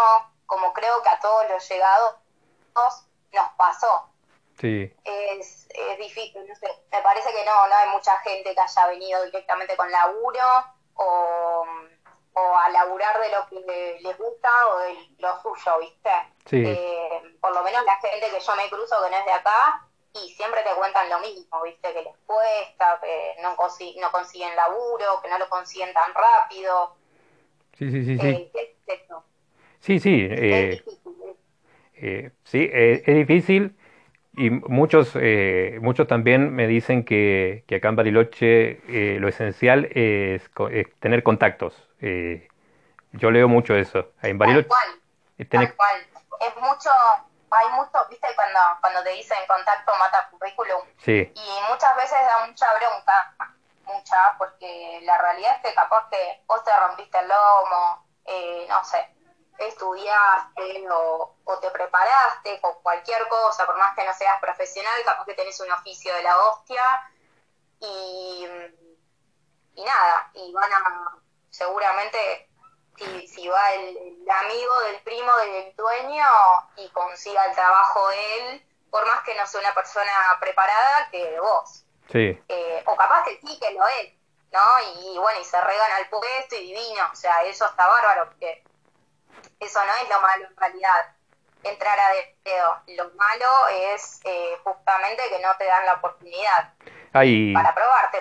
como 0.47 0.73
creo 0.73 1.03
que 1.03 1.09
a 1.09 1.19
todos 1.19 1.47
los 1.49 1.69
llegados 1.69 2.15
nos 3.31 3.49
pasó. 3.57 4.09
Sí. 4.59 4.91
Es, 5.03 5.67
es 5.69 5.97
difícil, 5.99 6.47
no 6.47 6.55
sé, 6.55 6.67
me 6.91 7.01
parece 7.03 7.31
que 7.31 7.45
no, 7.45 7.67
no 7.67 7.75
hay 7.75 7.89
mucha 7.89 8.17
gente 8.17 8.55
que 8.55 8.59
haya 8.59 8.87
venido 8.87 9.23
directamente 9.25 9.77
con 9.77 9.91
laburo 9.91 10.65
o 10.95 11.63
o 12.37 12.55
a 12.55 12.69
laburar 12.69 13.19
de 13.19 13.29
lo 13.29 13.47
que 13.47 13.97
les 13.99 14.17
gusta 14.17 14.49
o 14.67 14.77
de 14.79 14.95
lo 15.17 15.41
suyo, 15.41 15.79
¿viste? 15.79 16.09
Eh, 16.51 17.35
por 17.41 17.51
lo 17.51 17.63
menos 17.63 17.83
la 17.83 17.95
gente 17.95 18.29
que 18.29 18.39
yo 18.39 18.55
me 18.55 18.69
cruzo 18.69 19.03
que 19.03 19.09
no 19.09 19.17
es 19.17 19.25
de 19.25 19.31
acá 19.31 19.87
y 20.13 20.29
siempre 20.35 20.61
te 20.61 20.75
cuentan 20.75 21.09
lo 21.09 21.19
mismo, 21.19 21.61
¿viste? 21.63 21.93
Que 21.93 22.03
les 22.03 22.15
cuesta, 22.27 22.99
que 23.01 23.35
no, 23.41 23.55
no 23.55 24.11
consiguen 24.11 24.55
laburo, 24.55 25.19
que 25.21 25.29
no 25.29 25.39
lo 25.39 25.49
consiguen 25.49 25.91
tan 25.93 26.13
rápido. 26.13 26.95
Sí, 27.75 27.89
sí, 27.89 28.05
sí, 28.05 28.19
sí. 28.19 28.27
Eh, 28.27 28.51
Sí, 29.87 29.99
sí. 30.01 30.27
Eh, 30.29 30.83
eh, 31.95 32.31
sí, 32.43 32.69
es 32.73 33.05
difícil 33.05 33.77
y 34.33 34.49
muchos, 34.49 35.17
muchos 35.79 36.07
también 36.07 36.53
me 36.53 36.67
dicen 36.67 37.05
que, 37.05 37.63
que 37.67 37.77
acá 37.77 37.87
en 37.87 37.95
Bariloche 37.95 38.81
lo 39.19 39.29
esencial 39.29 39.85
es, 39.85 40.43
tener 40.99 41.23
contactos. 41.23 41.87
yo 43.13 43.31
leo 43.31 43.47
mucho 43.47 43.77
eso. 43.77 44.11
En 44.21 44.37
Bariloche, 44.37 44.67
tal 45.49 45.73
cual. 45.73 45.95
Es 46.41 46.61
mucho 46.61 46.89
hay 47.49 47.69
mucho, 47.69 48.05
viste, 48.09 48.27
cuando, 48.35 48.59
cuando 48.81 49.03
te 49.03 49.11
dicen 49.11 49.37
contacto 49.47 49.93
mata 49.97 50.27
currículum. 50.29 50.81
Sí. 50.97 51.31
Y 51.33 51.71
muchas 51.71 51.95
veces 51.95 52.11
da 52.11 52.45
mucha 52.45 52.67
bronca, 52.73 53.35
mucha, 53.85 54.35
porque 54.37 54.99
la 55.03 55.17
realidad 55.17 55.55
es 55.55 55.69
que 55.69 55.73
capaz 55.73 56.09
que 56.09 56.43
vos 56.45 56.61
te 56.65 56.71
rompiste 56.75 57.17
el 57.19 57.27
lomo, 57.29 58.05
eh, 58.25 58.65
no 58.67 58.83
sé, 58.83 59.16
estudiaste 59.59 60.87
o, 60.91 61.35
o, 61.43 61.59
te 61.59 61.69
preparaste 61.71 62.59
con 62.61 62.73
cualquier 62.81 63.27
cosa, 63.27 63.65
por 63.65 63.77
más 63.77 63.95
que 63.95 64.05
no 64.05 64.13
seas 64.13 64.39
profesional, 64.39 65.01
capaz 65.03 65.25
que 65.25 65.33
tenés 65.33 65.59
un 65.59 65.71
oficio 65.71 66.13
de 66.15 66.23
la 66.23 66.37
hostia 66.39 66.83
y, 67.79 68.47
y 69.75 69.83
nada, 69.83 70.31
y 70.33 70.51
van 70.53 70.71
a 70.71 71.17
seguramente 71.49 72.49
si, 72.97 73.27
si 73.27 73.47
va 73.47 73.73
el, 73.73 74.25
amigo 74.29 74.79
del 74.81 75.01
primo 75.01 75.35
del 75.37 75.75
dueño 75.75 76.25
y 76.75 76.89
consiga 76.89 77.45
el 77.45 77.55
trabajo 77.55 78.11
él, 78.11 78.63
por 78.89 79.05
más 79.05 79.23
que 79.23 79.35
no 79.35 79.45
sea 79.47 79.61
una 79.61 79.73
persona 79.73 80.11
preparada 80.39 81.09
que 81.11 81.39
vos. 81.39 81.85
Sí. 82.11 82.41
Eh, 82.47 82.83
o 82.85 82.95
capaz 82.95 83.23
que 83.23 83.39
sí, 83.39 83.59
que 83.59 83.71
lo 83.73 83.85
es, 83.87 84.13
¿no? 84.51 84.61
Y, 85.01 85.17
bueno, 85.17 85.39
y 85.39 85.43
se 85.43 85.59
regan 85.61 85.91
al 85.93 86.09
puesto 86.09 86.55
y 86.55 86.73
divino, 86.73 87.03
o 87.11 87.15
sea, 87.15 87.43
eso 87.43 87.65
está 87.65 87.87
bárbaro, 87.87 88.29
porque 88.29 88.63
eso 89.59 89.79
no 89.79 89.93
es 90.03 90.09
lo 90.09 90.21
malo 90.21 90.47
en 90.49 90.57
realidad, 90.57 91.15
entrar 91.63 91.97
a 91.99 92.09
dedo. 92.43 93.03
Lo 93.03 93.15
malo 93.15 93.45
es 93.95 94.21
eh, 94.25 94.55
justamente 94.63 95.23
que 95.29 95.41
no 95.41 95.49
te 95.57 95.65
dan 95.65 95.85
la 95.85 95.93
oportunidad 95.95 96.73
para 97.11 97.73
probarte. 97.73 98.19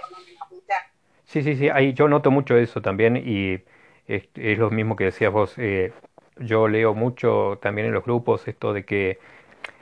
Sí, 1.27 1.43
sí, 1.43 1.57
sí, 1.57 1.69
ahí 1.69 1.93
yo 1.93 2.09
noto 2.09 2.31
mucho 2.31 2.57
eso 2.57 2.81
también 2.81 3.17
y 3.17 3.63
es, 4.07 4.29
lo 4.59 4.71
mismo 4.71 4.97
que 4.97 5.05
decías 5.05 5.33
vos. 5.33 5.55
Eh, 5.59 5.93
yo 6.37 6.69
leo 6.69 6.95
mucho 6.95 7.59
también 7.61 7.89
en 7.89 7.95
los 7.95 8.05
grupos 8.05 8.47
esto 8.47 8.73
de 8.73 8.85
que, 8.85 9.19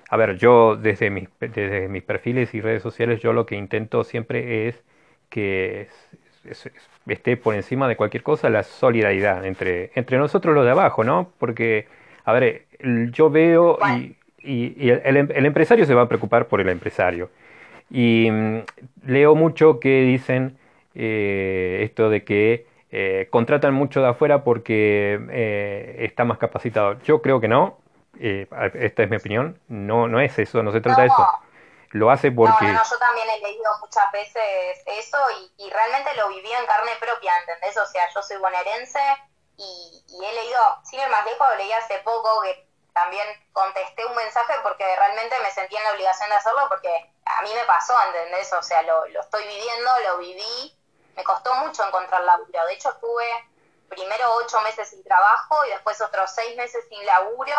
a 0.08 0.16
ver, 0.16 0.36
yo 0.36 0.76
desde 0.76 1.10
mis, 1.10 1.28
desde 1.40 1.88
mis 1.88 2.02
perfiles 2.02 2.54
y 2.54 2.60
redes 2.60 2.82
sociales, 2.82 3.20
yo 3.20 3.32
lo 3.32 3.44
que 3.46 3.56
intento 3.56 4.04
siempre 4.04 4.68
es 4.68 4.82
que 5.28 5.88
esté 7.06 7.36
por 7.36 7.54
encima 7.54 7.88
de 7.88 7.96
cualquier 7.96 8.22
cosa 8.22 8.50
la 8.50 8.62
solidaridad 8.62 9.44
entre, 9.44 9.90
entre 9.94 10.18
nosotros 10.18 10.54
los 10.54 10.64
de 10.64 10.70
abajo, 10.70 11.04
¿no? 11.04 11.30
Porque, 11.38 11.86
a 12.24 12.32
ver, 12.32 12.66
yo 13.12 13.30
veo 13.30 13.78
y, 13.96 14.16
y, 14.38 14.90
el, 14.90 15.16
el, 15.30 15.46
empresario 15.46 15.84
se 15.86 15.94
va 15.94 16.02
a 16.02 16.08
preocupar 16.08 16.46
por 16.46 16.60
el 16.60 16.68
empresario. 16.68 17.30
Y 17.90 18.30
mm, 18.30 18.58
leo 19.06 19.34
mucho 19.34 19.80
que 19.80 20.02
dicen 20.02 20.56
eh, 20.94 21.80
esto 21.82 22.10
de 22.10 22.24
que 22.24 22.66
eh, 22.96 23.26
contratan 23.28 23.74
mucho 23.74 24.00
de 24.00 24.08
afuera 24.08 24.44
porque 24.44 25.18
eh, 25.30 25.96
está 25.98 26.24
más 26.24 26.38
capacitado. 26.38 27.00
Yo 27.02 27.20
creo 27.22 27.40
que 27.40 27.48
no, 27.48 27.78
eh, 28.20 28.46
esta 28.74 29.02
es 29.02 29.10
mi 29.10 29.16
opinión, 29.16 29.58
no, 29.68 30.06
no 30.06 30.20
es 30.20 30.38
eso, 30.38 30.62
no 30.62 30.70
se 30.70 30.80
trata 30.80 31.02
de 31.02 31.08
eso. 31.08 31.26
Lo 31.94 32.10
hace 32.10 32.30
porque... 32.30 32.66
No, 32.66 32.72
no, 32.72 32.84
yo 32.84 32.98
también 32.98 33.30
he 33.30 33.40
leído 33.40 33.70
muchas 33.78 34.10
veces 34.10 34.82
eso 34.84 35.18
y, 35.58 35.70
realmente 35.70 36.14
lo 36.14 36.28
viví 36.28 36.52
en 36.52 36.66
carne 36.66 36.90
propia, 37.00 37.32
¿entendés? 37.38 37.76
O 37.78 37.86
sea, 37.86 38.08
yo 38.12 38.20
soy 38.22 38.36
bonaerense 38.36 39.00
y, 39.56 40.04
y 40.08 40.24
he 40.24 40.32
leído, 40.34 40.60
sin 40.84 41.00
ir 41.00 41.08
más 41.08 41.24
lejos, 41.24 41.46
leí 41.56 41.72
hace 41.72 41.98
poco 42.00 42.42
que 42.42 42.68
también 42.92 43.26
contesté 43.52 44.04
un 44.06 44.14
mensaje 44.16 44.54
porque 44.62 44.84
realmente 44.96 45.38
me 45.40 45.50
sentía 45.50 45.78
en 45.78 45.84
la 45.84 45.92
obligación 45.92 46.28
de 46.28 46.36
hacerlo 46.36 46.66
porque 46.68 47.12
a 47.24 47.42
mí 47.42 47.50
me 47.54 47.64
pasó, 47.64 47.94
¿entendés? 48.06 48.52
O 48.52 48.62
sea, 48.62 48.82
lo, 48.82 49.06
lo 49.06 49.20
estoy 49.20 49.46
viviendo, 49.46 49.90
lo 50.08 50.18
viví 50.18 50.76
me 51.16 51.24
costó 51.24 51.54
mucho 51.54 51.86
encontrar 51.86 52.22
laburo. 52.22 52.66
De 52.66 52.74
hecho, 52.74 52.90
estuve 52.90 53.24
primero 53.88 54.34
ocho 54.36 54.60
meses 54.62 54.88
sin 54.90 55.02
trabajo 55.04 55.64
y 55.66 55.70
después 55.70 56.00
otros 56.00 56.30
seis 56.34 56.56
meses 56.56 56.84
sin 56.88 57.04
laburo. 57.06 57.54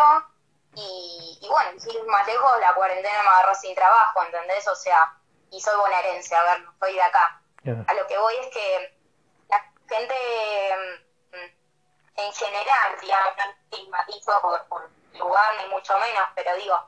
Y, 0.78 1.46
bueno, 1.48 1.80
sin 1.80 2.06
más 2.06 2.26
lejos, 2.26 2.60
la 2.60 2.74
cuarentena 2.74 3.22
me 3.22 3.28
agarró 3.28 3.54
sin 3.54 3.74
trabajo, 3.74 4.22
¿entendés? 4.24 4.68
O 4.68 4.74
sea, 4.74 5.14
y 5.50 5.60
soy 5.60 5.76
bonaerense, 5.76 6.34
a 6.36 6.42
ver, 6.42 6.60
no 6.60 6.74
soy 6.78 6.94
de 6.94 7.02
acá. 7.02 7.40
A 7.88 7.94
lo 7.94 8.06
que 8.06 8.18
voy 8.18 8.36
es 8.36 8.46
que 8.48 8.98
la 9.48 9.72
gente 9.88 10.14
mm, 11.32 12.20
en 12.20 12.32
general, 12.32 13.00
digamos, 13.00 13.32
no 13.36 13.44
estigmatizo 13.70 14.40
por, 14.40 14.68
por 14.68 14.90
lugar 15.18 15.54
ni 15.62 15.68
mucho 15.70 15.98
menos, 15.98 16.28
pero 16.34 16.54
digo, 16.56 16.78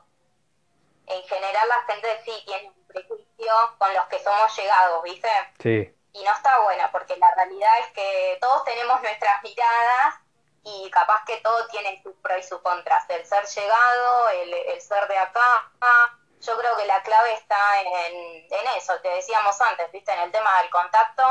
en 1.07 1.23
general 1.23 1.67
la 1.67 1.93
gente 1.93 2.21
sí 2.23 2.43
tiene 2.45 2.69
un 2.69 2.87
prejuicio 2.87 3.53
con 3.77 3.93
los 3.93 4.05
que 4.05 4.23
somos 4.23 4.55
llegados, 4.55 5.03
¿viste? 5.03 5.29
Sí 5.61 5.95
y 6.13 6.23
no 6.23 6.31
está 6.31 6.59
buena, 6.61 6.91
porque 6.91 7.15
la 7.17 7.33
realidad 7.35 7.71
es 7.81 7.87
que 7.93 8.37
todos 8.41 8.63
tenemos 8.63 9.01
nuestras 9.01 9.43
miradas 9.43 10.15
y 10.63 10.89
capaz 10.91 11.23
que 11.25 11.37
todo 11.37 11.67
tiene 11.67 12.01
sus 12.03 12.13
pros 12.15 12.39
y 12.39 12.43
sus 12.43 12.59
contras. 12.59 13.05
El 13.09 13.25
ser 13.25 13.45
llegado, 13.45 14.29
el, 14.29 14.81
ser 14.81 15.07
de 15.07 15.17
acá, 15.17 16.19
yo 16.41 16.57
creo 16.57 16.77
que 16.77 16.85
la 16.85 17.01
clave 17.03 17.33
está 17.33 17.57
en, 17.81 18.77
eso, 18.77 18.93
te 19.01 19.09
decíamos 19.09 19.59
antes, 19.61 19.91
viste, 19.91 20.11
en 20.13 20.19
el 20.19 20.31
tema 20.31 20.49
del 20.61 20.69
contacto 20.69 21.23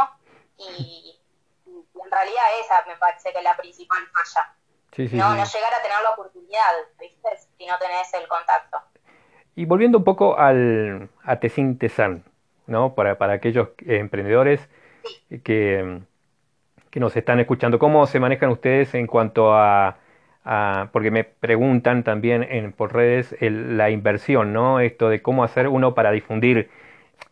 y, 0.58 1.14
en 1.66 2.10
realidad 2.10 2.44
esa 2.60 2.84
me 2.86 2.96
parece 2.96 3.32
que 3.32 3.38
es 3.38 3.44
la 3.44 3.56
principal 3.56 3.98
falla. 4.12 4.54
no, 5.12 5.34
no 5.34 5.44
llegar 5.44 5.74
a 5.74 5.82
tener 5.82 6.02
la 6.02 6.10
oportunidad, 6.10 6.72
viste, 6.98 7.28
si 7.56 7.66
no 7.66 7.78
tenés 7.78 8.12
el 8.14 8.26
contacto. 8.28 8.78
Y 9.54 9.64
volviendo 9.64 9.98
un 9.98 10.04
poco 10.04 10.38
al, 10.38 11.10
a 11.24 11.40
Tessin 11.40 11.78
Tesan, 11.78 12.24
¿no? 12.66 12.94
Para, 12.94 13.18
para 13.18 13.34
aquellos 13.34 13.70
emprendedores 13.86 14.68
que, 15.42 16.00
que 16.90 17.00
nos 17.00 17.16
están 17.16 17.40
escuchando. 17.40 17.78
¿Cómo 17.78 18.06
se 18.06 18.20
manejan 18.20 18.50
ustedes 18.50 18.94
en 18.94 19.06
cuanto 19.06 19.54
a, 19.54 19.98
porque 20.92 21.10
me 21.10 21.24
preguntan 21.24 22.04
también 22.04 22.42
en, 22.42 22.72
por 22.72 22.94
redes 22.94 23.36
la 23.40 23.90
inversión, 23.90 24.52
¿no? 24.52 24.80
Esto 24.80 25.08
de 25.08 25.20
cómo 25.22 25.44
hacer 25.44 25.68
uno 25.68 25.94
para 25.94 26.10
difundir, 26.10 26.70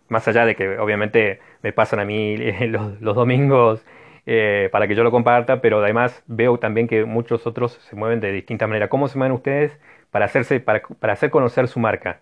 más 0.08 0.28
allá 0.28 0.44
de 0.44 0.54
que 0.56 0.78
obviamente 0.78 1.40
me 1.62 1.72
pasan 1.72 2.00
a 2.00 2.04
mí 2.04 2.36
los, 2.68 3.00
domingos 3.00 3.84
eh, 4.26 4.68
para 4.72 4.86
que 4.88 4.94
yo 4.94 5.02
lo 5.04 5.10
comparta, 5.10 5.60
pero 5.60 5.82
además 5.82 6.22
veo 6.26 6.58
también 6.58 6.88
que 6.88 7.04
muchos 7.04 7.46
otros 7.46 7.72
se 7.88 7.96
mueven 7.96 8.20
de 8.20 8.32
distinta 8.32 8.66
manera. 8.66 8.88
¿Cómo 8.88 9.08
se 9.08 9.18
mueven 9.18 9.32
ustedes 9.34 9.78
para 10.10 10.26
hacerse, 10.26 10.60
para, 10.60 10.82
para 11.00 11.14
hacer 11.14 11.30
conocer 11.30 11.68
su 11.68 11.80
marca? 11.80 12.20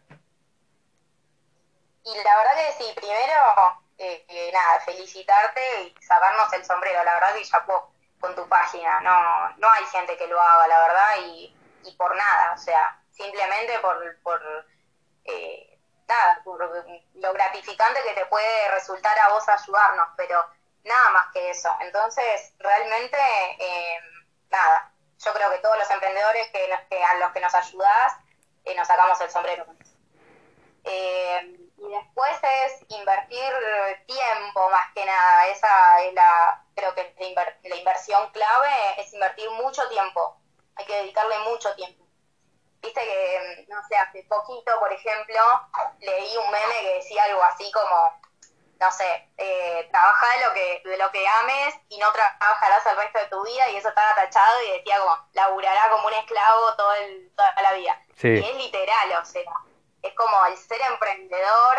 Y 2.04 2.10
la 2.10 2.36
verdad 2.36 2.52
que 2.54 2.84
sí, 2.84 2.90
primero, 2.94 3.83
eh, 4.28 4.50
nada, 4.52 4.80
felicitarte 4.80 5.82
y 5.82 5.94
sacarnos 6.00 6.52
el 6.52 6.64
sombrero. 6.64 7.02
La 7.04 7.14
verdad 7.14 7.34
que 7.34 7.44
ya 7.44 7.64
con 8.20 8.34
tu 8.34 8.48
página. 8.48 9.00
No, 9.00 9.56
no 9.58 9.70
hay 9.70 9.84
gente 9.86 10.16
que 10.16 10.26
lo 10.26 10.40
haga, 10.40 10.66
la 10.66 10.80
verdad, 10.80 11.16
y, 11.26 11.56
y 11.84 11.92
por 11.96 12.16
nada. 12.16 12.52
O 12.54 12.58
sea, 12.58 12.98
simplemente 13.10 13.78
por, 13.80 14.20
por 14.22 14.40
eh, 15.24 15.78
nada, 16.08 16.40
por 16.42 16.86
lo 17.14 17.32
gratificante 17.32 18.02
que 18.02 18.14
te 18.14 18.26
puede 18.26 18.70
resultar 18.70 19.18
a 19.18 19.28
vos 19.28 19.48
ayudarnos, 19.48 20.08
pero 20.16 20.44
nada 20.84 21.10
más 21.10 21.26
que 21.32 21.50
eso. 21.50 21.70
Entonces, 21.80 22.52
realmente, 22.58 23.18
eh, 23.58 23.98
nada, 24.50 24.90
yo 25.18 25.32
creo 25.32 25.50
que 25.50 25.58
todos 25.58 25.78
los 25.78 25.90
emprendedores 25.90 26.48
que, 26.50 26.68
que 26.88 27.04
a 27.04 27.14
los 27.14 27.32
que 27.32 27.40
nos 27.40 27.54
ayudás, 27.54 28.14
eh, 28.64 28.74
nos 28.74 28.88
sacamos 28.88 29.20
el 29.20 29.30
sombrero. 29.30 29.66
Eh, 30.84 31.63
y 31.84 31.92
después 31.92 32.32
es 32.64 32.84
invertir 32.88 33.52
tiempo 34.06 34.70
más 34.70 34.92
que 34.94 35.04
nada. 35.04 35.46
Esa 35.48 36.02
es 36.02 36.14
la, 36.14 36.64
creo 36.74 36.94
que 36.94 37.14
la, 37.64 37.76
inversión 37.76 38.30
clave 38.30 38.70
es 38.98 39.12
invertir 39.12 39.50
mucho 39.50 39.86
tiempo. 39.88 40.40
Hay 40.76 40.86
que 40.86 40.96
dedicarle 40.96 41.38
mucho 41.50 41.74
tiempo. 41.76 42.04
Viste 42.80 43.00
que, 43.00 43.66
no 43.68 43.80
sé, 43.88 43.96
hace 43.96 44.22
poquito, 44.24 44.78
por 44.78 44.92
ejemplo, 44.92 45.40
leí 46.00 46.36
un 46.36 46.50
meme 46.50 46.80
que 46.82 46.94
decía 46.96 47.24
algo 47.24 47.42
así 47.42 47.70
como, 47.72 48.20
no 48.78 48.90
sé, 48.90 49.30
eh, 49.38 49.88
trabaja 49.90 50.26
de 50.36 50.44
lo 50.44 50.54
que 50.54 50.82
de 50.90 50.96
lo 50.98 51.10
que 51.10 51.26
ames 51.26 51.74
y 51.88 51.98
no 51.98 52.12
trabajarás 52.12 52.84
el 52.86 52.96
resto 52.96 53.18
de 53.20 53.26
tu 53.26 53.42
vida 53.42 53.70
y 53.70 53.76
eso 53.76 53.88
estaba 53.88 54.14
tachado 54.14 54.62
y 54.64 54.78
decía 54.78 54.98
como, 54.98 55.16
laburará 55.32 55.90
como 55.90 56.08
un 56.08 56.14
esclavo 56.14 56.76
todo 56.76 56.92
el, 56.94 57.32
toda 57.34 57.54
la 57.62 57.72
vida. 57.72 57.98
Y 58.22 58.38
es 58.38 58.56
literal, 58.56 59.12
o 59.22 59.24
sea, 59.24 59.42
es 60.04 60.14
como 60.14 60.46
el 60.46 60.56
ser 60.56 60.80
emprendedor, 60.90 61.76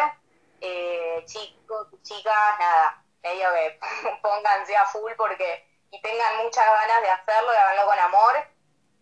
eh, 0.62 1.24
chicos, 1.26 1.88
chicas, 2.02 2.60
nada, 2.60 3.04
medio 3.22 3.48
que 3.54 3.80
pónganse 4.22 4.76
a 4.76 4.86
full 4.88 5.12
porque 5.16 5.64
y 5.92 6.02
tengan 6.02 6.44
muchas 6.44 6.66
ganas 6.66 7.02
de 7.04 7.10
hacerlo, 7.10 7.52
de 7.52 7.58
hacerlo 7.58 7.86
con 7.86 8.00
amor, 8.00 8.34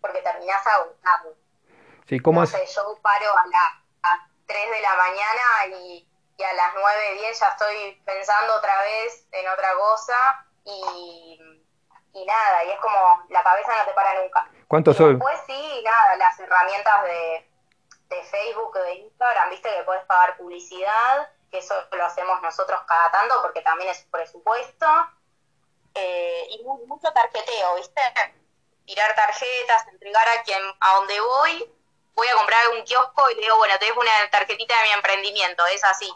porque 0.01 0.21
terminás 0.21 0.67
agotado. 0.67 1.35
Sí, 2.07 2.19
¿cómo 2.19 2.41
no 2.41 2.47
sé, 2.47 2.65
yo 2.75 2.99
paro 3.01 3.31
a 3.37 3.47
las 3.47 4.19
3 4.45 4.71
de 4.71 4.81
la 4.81 4.95
mañana 4.95 5.77
y, 5.79 6.07
y 6.37 6.43
a 6.43 6.53
las 6.53 6.73
9, 6.75 7.13
10 7.19 7.39
ya 7.39 7.47
estoy 7.47 8.01
pensando 8.05 8.55
otra 8.55 8.81
vez 8.81 9.25
en 9.31 9.47
otra 9.47 9.73
cosa 9.75 10.45
y, 10.65 11.39
y 12.13 12.25
nada, 12.25 12.63
y 12.65 12.71
es 12.71 12.79
como 12.81 13.23
la 13.29 13.41
cabeza 13.41 13.71
no 13.77 13.85
te 13.85 13.93
para 13.93 14.21
nunca. 14.21 14.49
¿Cuánto 14.67 14.93
soy? 14.93 15.13
Después 15.13 15.39
sí, 15.47 15.81
nada, 15.83 16.17
las 16.17 16.37
herramientas 16.39 17.03
de, 17.05 17.52
de 18.15 18.23
Facebook, 18.23 18.77
de 18.77 18.93
Instagram, 18.95 19.49
viste 19.49 19.69
que 19.69 19.83
puedes 19.83 20.03
pagar 20.05 20.37
publicidad, 20.37 21.29
que 21.51 21.59
eso 21.59 21.75
lo 21.91 22.05
hacemos 22.05 22.41
nosotros 22.41 22.81
cada 22.87 23.11
tanto 23.11 23.41
porque 23.41 23.61
también 23.61 23.89
es 23.89 24.05
presupuesto. 24.11 24.87
Eh, 25.95 26.47
y 26.49 26.63
mucho 26.63 27.11
tarjeteo, 27.13 27.75
¿viste? 27.75 28.01
Tirar 28.85 29.15
tarjetas, 29.15 29.87
entregar 29.89 30.27
a 30.27 30.43
quien, 30.43 30.59
a 30.79 30.95
donde 30.95 31.19
voy, 31.21 31.71
voy 32.15 32.27
a 32.27 32.35
comprar 32.35 32.69
un 32.69 32.83
kiosco 32.83 33.29
y 33.29 33.35
le 33.35 33.41
digo, 33.41 33.57
bueno, 33.57 33.77
te 33.79 33.85
dejo 33.85 33.99
una 33.99 34.29
tarjetita 34.31 34.75
de 34.77 34.83
mi 34.83 34.93
emprendimiento, 34.93 35.65
es 35.67 35.83
así. 35.83 36.11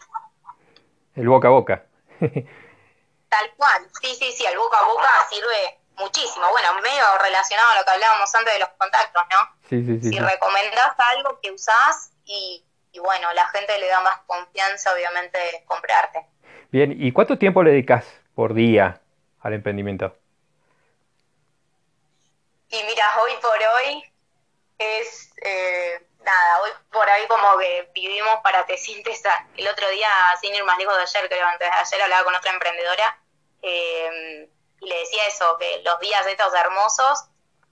El 1.16 1.30
boca 1.30 1.48
a 1.48 1.52
boca. 1.52 1.86
Tal 3.30 3.54
cual, 3.56 3.90
sí, 4.02 4.16
sí, 4.16 4.32
sí, 4.32 4.46
el 4.46 4.58
boca 4.58 4.80
a 4.80 4.88
boca 4.88 5.10
sirve 5.30 5.80
muchísimo. 5.98 6.50
Bueno, 6.50 6.74
medio 6.82 7.18
relacionado 7.20 7.72
a 7.72 7.76
lo 7.80 7.86
que 7.86 7.92
hablábamos 7.92 8.34
antes 8.34 8.54
de 8.54 8.60
los 8.60 8.70
contactos, 8.70 9.24
¿no? 9.32 9.38
Sí, 9.70 9.84
sí, 9.86 10.00
sí. 10.02 10.10
Si 10.10 10.20
recomendás 10.20 10.96
algo 10.98 11.40
que 11.42 11.52
usás 11.52 12.12
y, 12.26 12.64
y 12.92 13.00
bueno, 13.00 13.32
la 13.34 13.48
gente 13.50 13.78
le 13.80 13.88
da 13.88 14.02
más 14.02 14.20
confianza, 14.26 14.94
obviamente, 14.94 15.64
comprarte. 15.66 16.26
Bien, 16.72 16.94
¿y 16.98 17.12
cuánto 17.12 17.38
tiempo 17.38 17.64
le 17.64 17.72
dedicas 17.72 18.06
por 18.36 18.54
día 18.54 19.02
al 19.42 19.54
emprendimiento? 19.54 20.18
Y 22.70 22.84
mira, 22.84 23.06
hoy 23.22 23.32
por 23.42 23.58
hoy 23.58 24.04
es 24.78 25.34
eh, 25.42 26.06
nada, 26.24 26.62
hoy 26.62 26.72
por 26.92 27.10
ahí 27.10 27.26
como 27.28 27.58
que 27.58 27.90
vivimos 27.94 28.36
para 28.44 28.66
te 28.66 28.78
sientes 28.78 29.24
el 29.56 29.68
otro 29.68 29.90
día, 29.90 30.10
sin 30.42 30.54
ir 30.54 30.64
más 30.66 30.78
lejos 30.78 30.96
de 30.98 31.04
ayer, 31.04 31.30
creo, 31.30 31.48
antes 31.48 31.70
de 31.70 31.76
ayer 31.76 32.02
hablaba 32.02 32.24
con 32.26 32.36
otra 32.36 32.52
emprendedora 32.52 33.18
eh, 33.62 34.50
y 34.80 34.88
le 34.88 35.00
decía 35.00 35.26
eso, 35.28 35.58
que 35.58 35.82
los 35.84 36.00
días 36.00 36.26
estos 36.28 36.54
hermosos 36.54 37.26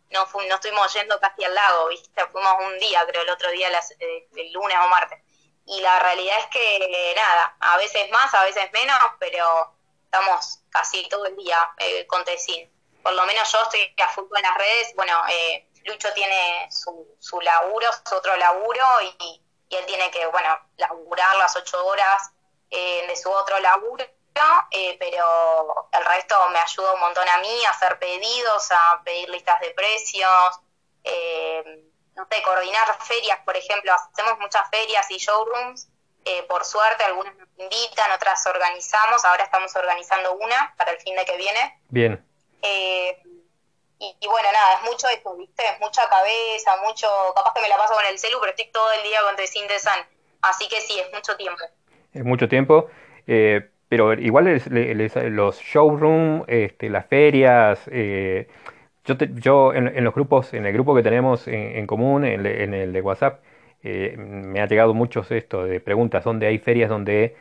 no, 0.10 0.28
no 0.34 0.56
estuvimos 0.56 0.94
yendo 0.94 1.20
casi 1.20 1.44
al 1.44 1.54
lago, 1.54 1.88
¿viste? 1.88 2.26
Fuimos 2.28 2.54
un 2.60 2.80
día, 2.80 3.06
creo, 3.08 3.24
el 3.24 3.30
otro 3.30 3.50
día, 3.52 3.70
eh, 4.00 4.28
el 4.36 4.52
lunes 4.54 4.78
o 4.84 4.88
martes. 4.88 5.20
Y 5.66 5.82
la 5.82 6.00
realidad 6.00 6.38
es 6.40 6.48
que, 6.48 7.14
nada, 7.16 7.56
a 7.60 7.78
veces 7.78 8.10
más, 8.12 8.34
a 8.34 8.44
veces 8.44 8.72
menos, 8.72 8.98
pero 9.20 9.74
estamos 10.04 10.60
casi 10.70 11.08
todo 11.10 11.26
el 11.26 11.36
día 11.36 11.58
eh, 11.78 12.06
con 12.08 12.24
Tecin. 12.24 12.72
Por 13.02 13.14
lo 13.14 13.26
menos 13.26 13.52
yo 13.52 13.62
estoy 13.64 13.94
a 13.98 14.10
fútbol 14.10 14.38
en 14.38 14.44
las 14.44 14.58
redes, 14.58 14.94
bueno, 14.96 15.22
eh, 15.30 15.68
Lucho 15.86 16.12
tiene 16.14 16.68
su, 16.72 17.16
su 17.20 17.40
laburo, 17.42 17.88
su 18.08 18.16
otro 18.16 18.36
laburo, 18.38 18.84
y, 19.02 19.42
y 19.70 19.76
él 19.76 19.86
tiene 19.86 20.10
que, 20.12 20.26
bueno, 20.28 20.58
laburar 20.78 21.36
las 21.38 21.56
ocho 21.56 21.84
horas 21.86 22.32
eh, 22.70 23.06
de 23.08 23.16
su 23.16 23.30
otro 23.32 23.60
laburo, 23.60 24.06
eh, 24.72 24.98
pero 25.00 25.90
el 25.92 26.06
resto 26.06 26.36
me 26.52 26.60
ayuda 26.60 26.94
un 26.94 27.00
montón 27.00 27.28
a 27.28 27.38
mí 27.40 27.66
a 27.66 27.70
hacer 27.70 27.98
pedidos, 28.00 28.72
a 28.72 29.02
pedir 29.04 29.30
listas 29.30 29.60
de 29.62 29.72
precios, 29.72 30.60
eh, 31.04 31.84
no 32.16 32.28
sé, 32.30 32.42
coordinar 32.44 32.98
ferias, 33.02 33.40
por 33.46 33.56
ejemplo, 33.56 33.94
hacemos 33.94 34.40
muchas 34.40 34.70
ferias 34.70 35.10
y 35.12 35.18
showrooms, 35.18 35.88
eh, 36.26 36.44
por 36.44 36.66
suerte 36.66 37.04
algunas 37.04 37.36
nos 37.36 37.48
invitan, 37.58 38.12
otras 38.12 38.46
organizamos, 38.48 39.24
ahora 39.26 39.44
estamos 39.44 39.76
organizando 39.76 40.34
una 40.36 40.74
para 40.78 40.92
el 40.92 40.98
fin 41.00 41.16
de 41.16 41.26
que 41.26 41.38
viene. 41.38 41.80
Bien. 41.90 42.26
Eh, 42.62 43.22
y, 44.00 44.28
bueno, 44.28 44.52
nada, 44.52 44.76
es 44.76 44.82
mucho 44.92 45.08
esto, 45.08 45.36
¿viste? 45.36 45.64
Es 45.64 45.80
mucha 45.80 46.08
cabeza, 46.10 46.78
mucho. 46.84 47.08
Capaz 47.36 47.54
que 47.54 47.62
me 47.62 47.70
la 47.70 47.78
paso 47.78 47.94
con 47.94 48.06
el 48.06 48.20
celu, 48.20 48.40
pero 48.40 48.52
estoy 48.52 48.70
todo 48.72 48.92
el 48.92 49.04
día 49.04 49.22
con 49.22 49.36
Desintesan. 49.36 50.06
Así 50.42 50.68
que 50.68 50.82
sí, 50.82 51.00
es 51.00 51.12
mucho 51.14 51.38
tiempo. 51.38 51.64
Es 52.14 52.24
mucho 52.24 52.50
tiempo. 52.50 52.90
Eh, 53.26 53.72
pero 53.88 54.14
igual 54.14 54.62
los 55.32 55.60
showrooms, 55.60 56.44
este, 56.48 56.90
las 56.90 57.06
ferias. 57.06 57.88
Eh, 57.92 58.48
yo, 59.06 59.16
yo 59.36 59.74
en, 59.74 60.04
los 60.04 60.14
grupos, 60.14 60.54
en 60.54 60.66
el 60.66 60.74
grupo 60.74 60.96
que 60.96 61.04
tenemos 61.04 61.48
en, 61.48 61.86
común, 61.86 62.26
en, 62.26 62.74
el 62.74 62.92
de 62.92 63.02
WhatsApp, 63.02 63.42
eh, 63.84 64.16
me 64.18 64.62
ha 64.62 64.68
llegado 64.68 64.94
muchos 64.96 65.32
esto 65.32 65.64
de 65.66 65.80
preguntas 65.80 66.24
donde 66.24 66.48
hay 66.48 66.58
ferias 66.58 66.90
donde 66.90 67.36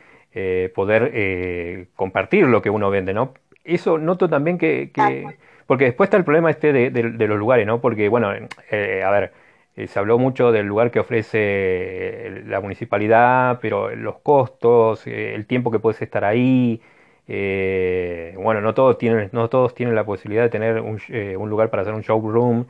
poder 0.75 1.87
compartir 1.95 2.45
lo 2.47 2.61
que 2.61 2.69
uno 2.69 2.89
vende, 2.89 3.13
¿no? 3.13 3.33
Eso 3.63 3.97
noto 3.97 4.29
también 4.29 4.57
que, 4.57 4.91
que 4.93 5.25
porque 5.67 5.85
después 5.85 6.07
está 6.07 6.17
el 6.17 6.23
problema 6.23 6.51
este 6.51 6.71
de, 6.73 6.89
de, 6.91 7.27
los 7.27 7.37
lugares, 7.39 7.65
¿no? 7.65 7.81
Porque, 7.81 8.07
bueno, 8.09 8.31
eh, 8.69 9.03
a 9.03 9.09
ver, 9.09 9.33
eh, 9.75 9.87
se 9.87 9.99
habló 9.99 10.17
mucho 10.17 10.51
del 10.51 10.65
lugar 10.65 10.91
que 10.91 10.99
ofrece 10.99 11.37
eh, 11.39 12.43
la 12.45 12.61
municipalidad, 12.61 13.59
pero 13.61 13.95
los 13.95 14.17
costos, 14.19 15.05
el 15.07 15.45
tiempo 15.45 15.71
que 15.71 15.79
puedes 15.79 16.01
estar 16.01 16.23
ahí, 16.25 16.81
bueno, 17.27 18.61
no 18.61 18.73
todos 18.73 18.97
tienen, 18.97 19.29
no 19.33 19.49
todos 19.49 19.73
tienen 19.75 19.95
la 19.95 20.05
posibilidad 20.05 20.43
de 20.43 20.49
tener 20.49 20.81
un, 20.81 21.01
un 21.37 21.49
lugar 21.49 21.69
para 21.69 21.81
hacer 21.81 21.93
un 21.93 22.01
showroom. 22.01 22.65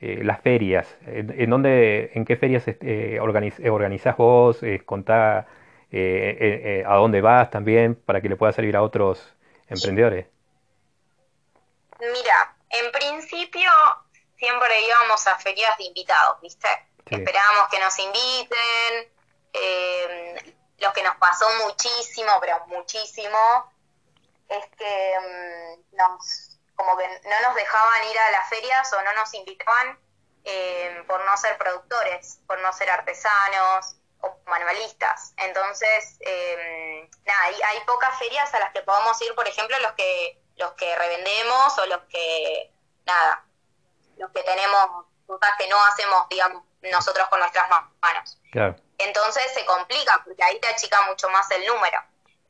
las 0.00 0.40
ferias, 0.40 0.96
¿en, 1.06 1.50
dónde, 1.50 2.10
en 2.14 2.24
qué 2.24 2.36
ferias 2.36 2.64
organiz, 3.20 3.60
organizás 3.68 4.16
vos? 4.16 4.60
contá 4.86 5.46
a 5.90 6.94
dónde 6.96 7.20
vas 7.20 7.50
también 7.50 7.94
para 7.94 8.20
que 8.20 8.28
le 8.28 8.36
pueda 8.36 8.52
servir 8.52 8.76
a 8.76 8.82
otros 8.82 9.34
emprendedores. 9.68 10.26
Mira, 12.00 12.54
en 12.70 12.92
principio 12.92 13.70
siempre 14.38 14.80
íbamos 14.82 15.26
a 15.26 15.38
ferias 15.38 15.76
de 15.78 15.84
invitados, 15.84 16.40
¿viste? 16.40 16.68
Esperábamos 17.06 17.68
que 17.70 17.80
nos 17.80 17.98
inviten. 17.98 19.12
Eh, 19.52 20.54
lo 20.78 20.92
que 20.92 21.02
nos 21.02 21.16
pasó 21.16 21.46
muchísimo, 21.64 22.30
pero 22.40 22.64
muchísimo, 22.66 23.72
es 24.48 24.64
que 24.76 25.16
mm, 25.20 25.96
nos, 25.96 26.58
como 26.76 26.96
que 26.96 27.08
no 27.08 27.40
nos 27.42 27.54
dejaban 27.56 28.04
ir 28.04 28.18
a 28.18 28.30
las 28.30 28.48
ferias 28.48 28.92
o 28.92 29.02
no 29.02 29.12
nos 29.14 29.34
invitaban 29.34 29.98
eh, 30.44 31.02
por 31.06 31.24
no 31.24 31.36
ser 31.36 31.58
productores, 31.58 32.38
por 32.46 32.60
no 32.60 32.72
ser 32.72 32.90
artesanos 32.90 33.96
o 34.20 34.38
manualistas. 34.46 35.32
Entonces, 35.38 36.16
eh, 36.20 37.10
nada, 37.24 37.42
hay, 37.42 37.60
hay 37.60 37.80
pocas 37.80 38.16
ferias 38.18 38.52
a 38.54 38.60
las 38.60 38.72
que 38.72 38.82
podamos 38.82 39.20
ir, 39.22 39.34
por 39.34 39.48
ejemplo, 39.48 39.76
los 39.80 39.92
que 39.92 40.38
los 40.58 40.72
que 40.72 40.94
revendemos 40.96 41.78
o 41.78 41.86
los 41.86 42.02
que, 42.08 42.70
nada, 43.06 43.44
los 44.18 44.30
que 44.32 44.42
tenemos 44.42 45.06
cosas 45.26 45.50
que 45.58 45.68
no 45.68 45.82
hacemos, 45.84 46.28
digamos, 46.28 46.62
nosotros 46.82 47.28
con 47.28 47.40
nuestras 47.40 47.68
manos. 48.00 48.38
Entonces 48.98 49.52
se 49.54 49.64
complica 49.64 50.20
porque 50.24 50.42
ahí 50.42 50.58
te 50.60 50.68
achica 50.68 51.02
mucho 51.02 51.28
más 51.30 51.50
el 51.50 51.66
número. 51.66 51.98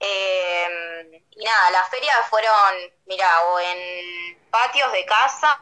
Eh, 0.01 1.25
y 1.31 1.45
nada, 1.45 1.71
las 1.71 1.89
ferias 1.89 2.29
fueron, 2.31 2.75
mira, 3.07 3.41
o 3.47 3.61
en 3.61 4.51
patios 4.51 4.93
de 4.93 5.05
casa, 5.07 5.61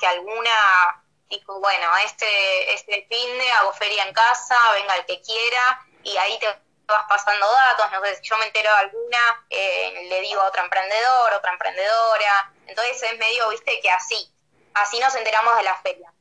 que 0.00 0.06
alguna 0.06 1.02
dijo, 1.28 1.60
bueno, 1.60 1.96
este, 2.04 2.72
este 2.72 3.06
fin 3.10 3.38
de 3.38 3.50
hago 3.52 3.72
feria 3.72 4.04
en 4.04 4.14
casa, 4.14 4.56
venga 4.72 4.96
el 4.96 5.06
que 5.06 5.20
quiera, 5.20 5.86
y 6.02 6.16
ahí 6.16 6.38
te 6.38 6.46
vas 6.86 7.04
pasando 7.08 7.46
datos, 7.50 7.92
no 7.92 8.04
sé, 8.04 8.16
si 8.16 8.22
yo 8.24 8.38
me 8.38 8.46
entero 8.46 8.70
de 8.70 8.76
alguna, 8.76 9.46
eh, 9.50 10.06
le 10.08 10.20
digo 10.20 10.40
a 10.40 10.46
otro 10.46 10.62
emprendedor, 10.62 11.32
otra 11.34 11.52
emprendedora, 11.52 12.52
entonces 12.66 13.02
es 13.02 13.18
medio, 13.18 13.48
viste, 13.50 13.80
que 13.80 13.90
así, 13.90 14.32
así 14.76 14.98
nos 15.00 15.14
enteramos 15.14 15.56
de 15.56 15.62
la 15.62 15.76
feria. 15.76 16.12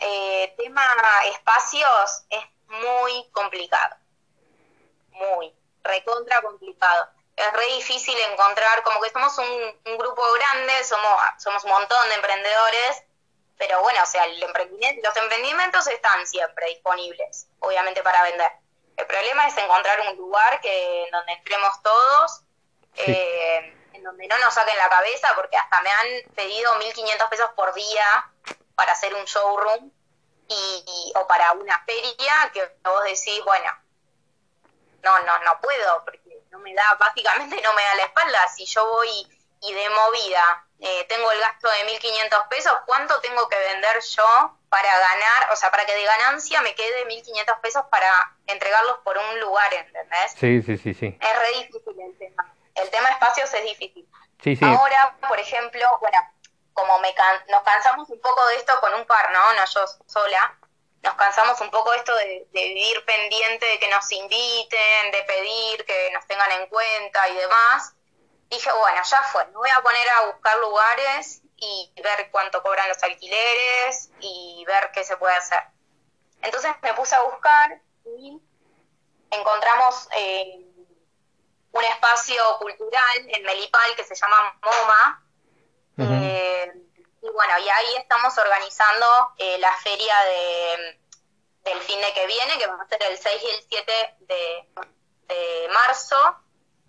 Eh, 0.00 0.54
tema 0.58 0.84
espacios 1.32 2.24
es 2.30 2.44
muy 2.68 3.28
complicado, 3.30 3.96
muy, 5.10 5.54
recontra 5.82 6.42
complicado. 6.42 7.08
Es 7.34 7.52
re 7.52 7.66
difícil 7.74 8.18
encontrar, 8.32 8.82
como 8.82 9.00
que 9.00 9.10
somos 9.10 9.36
un, 9.38 9.80
un 9.84 9.98
grupo 9.98 10.22
grande, 10.38 10.84
somos, 10.84 11.20
somos 11.38 11.64
un 11.64 11.70
montón 11.70 12.08
de 12.08 12.14
emprendedores, 12.14 13.04
pero 13.58 13.80
bueno, 13.82 14.02
o 14.02 14.06
sea, 14.06 14.24
el 14.24 14.42
emprendimiento, 14.42 15.06
los 15.06 15.16
emprendimientos 15.16 15.86
están 15.86 16.26
siempre 16.26 16.66
disponibles, 16.68 17.46
obviamente 17.60 18.02
para 18.02 18.22
vender 18.22 18.52
el 18.96 19.06
problema 19.06 19.46
es 19.46 19.56
encontrar 19.58 20.00
un 20.08 20.16
lugar 20.16 20.60
que 20.60 21.04
en 21.04 21.10
donde 21.10 21.32
entremos 21.32 21.82
todos, 21.82 22.42
eh, 22.96 23.75
en 23.96 24.04
donde 24.04 24.26
no 24.26 24.38
nos 24.38 24.54
saquen 24.54 24.76
la 24.76 24.88
cabeza, 24.88 25.32
porque 25.34 25.56
hasta 25.56 25.80
me 25.82 25.90
han 25.90 26.32
pedido 26.34 26.72
1.500 26.74 27.28
pesos 27.28 27.50
por 27.56 27.74
día 27.74 28.30
para 28.74 28.92
hacer 28.92 29.14
un 29.14 29.24
showroom 29.24 29.90
y, 30.48 31.12
o 31.16 31.26
para 31.26 31.52
una 31.52 31.82
feria 31.84 32.50
que 32.52 32.62
vos 32.84 33.04
decís, 33.04 33.42
bueno, 33.44 33.70
no, 35.02 35.18
no, 35.20 35.38
no 35.40 35.60
puedo, 35.60 36.04
porque 36.04 36.42
no 36.50 36.58
me 36.58 36.74
da, 36.74 36.96
básicamente 36.98 37.60
no 37.62 37.72
me 37.72 37.82
da 37.82 37.94
la 37.96 38.04
espalda. 38.04 38.48
Si 38.48 38.66
yo 38.66 38.86
voy 38.86 39.28
y 39.60 39.72
de 39.72 39.90
movida 39.90 40.66
eh, 40.80 41.06
tengo 41.08 41.30
el 41.30 41.40
gasto 41.40 41.68
de 41.68 41.98
1.500 41.98 42.48
pesos, 42.48 42.72
¿cuánto 42.86 43.18
tengo 43.20 43.48
que 43.48 43.58
vender 43.58 44.00
yo 44.02 44.58
para 44.68 44.98
ganar, 44.98 45.52
o 45.52 45.56
sea, 45.56 45.70
para 45.70 45.86
que 45.86 45.94
de 45.94 46.04
ganancia 46.04 46.60
me 46.60 46.74
quede 46.74 47.06
1.500 47.06 47.60
pesos 47.60 47.84
para 47.90 48.36
entregarlos 48.46 48.98
por 48.98 49.16
un 49.16 49.40
lugar, 49.40 49.72
¿entendés? 49.72 50.32
Sí, 50.32 50.62
sí, 50.62 50.76
sí, 50.76 50.92
sí. 50.92 51.18
Es 51.18 51.38
re 51.38 51.48
difícil 51.60 52.00
el 52.00 52.18
tema. 52.18 52.55
El 52.76 52.90
tema 52.90 53.10
espacios 53.10 53.52
es 53.52 53.62
difícil. 53.64 54.08
Sí, 54.42 54.56
sí. 54.56 54.64
Ahora, 54.64 55.16
por 55.28 55.38
ejemplo, 55.40 55.86
bueno, 56.00 56.18
como 56.72 56.98
me 56.98 57.14
nos 57.48 57.62
cansamos 57.62 58.08
un 58.10 58.20
poco 58.20 58.46
de 58.48 58.56
esto 58.56 58.78
con 58.80 58.92
un 58.94 59.06
par, 59.06 59.30
¿no? 59.32 59.54
No 59.54 59.64
yo 59.64 59.84
sola. 60.06 60.58
Nos 61.02 61.14
cansamos 61.14 61.60
un 61.60 61.70
poco 61.70 61.90
de 61.92 61.98
esto 61.98 62.14
de, 62.14 62.46
vivir 62.52 63.04
pendiente 63.04 63.64
de 63.64 63.78
que 63.78 63.88
nos 63.88 64.10
inviten, 64.12 65.10
de 65.12 65.22
pedir 65.22 65.84
que 65.86 66.10
nos 66.12 66.26
tengan 66.26 66.50
en 66.52 66.66
cuenta 66.68 67.28
y 67.28 67.36
demás. 67.36 67.94
Dije, 68.50 68.70
bueno, 68.72 69.00
ya 69.02 69.22
fue, 69.22 69.46
me 69.46 69.56
voy 69.56 69.70
a 69.70 69.82
poner 69.82 70.08
a 70.10 70.26
buscar 70.26 70.58
lugares 70.58 71.42
y 71.56 71.92
ver 72.02 72.30
cuánto 72.30 72.62
cobran 72.62 72.88
los 72.88 73.02
alquileres 73.02 74.10
y 74.20 74.64
ver 74.66 74.90
qué 74.92 75.02
se 75.02 75.16
puede 75.16 75.34
hacer. 75.34 75.62
Entonces 76.42 76.72
me 76.82 76.92
puse 76.94 77.14
a 77.14 77.22
buscar 77.22 77.80
y 78.04 78.38
encontramos 79.30 80.08
eh, 80.16 80.65
un 81.76 81.84
espacio 81.84 82.42
cultural 82.58 83.28
en 83.28 83.44
Melipal 83.44 83.94
que 83.96 84.04
se 84.04 84.14
llama 84.14 84.58
MoMA, 84.62 85.22
eh, 85.98 86.72
y 87.22 87.30
bueno, 87.30 87.58
y 87.58 87.68
ahí 87.68 87.96
estamos 87.98 88.36
organizando 88.36 89.06
eh, 89.38 89.58
la 89.58 89.72
feria 89.78 90.14
de, 90.24 91.00
del 91.64 91.80
fin 91.80 92.00
de 92.00 92.12
que 92.12 92.26
viene, 92.26 92.58
que 92.58 92.66
va 92.66 92.80
a 92.80 92.88
ser 92.88 93.02
el 93.02 93.16
6 93.16 93.42
y 93.42 93.48
el 93.48 93.64
7 93.68 94.16
de, 94.20 94.68
marzo, 95.72 96.16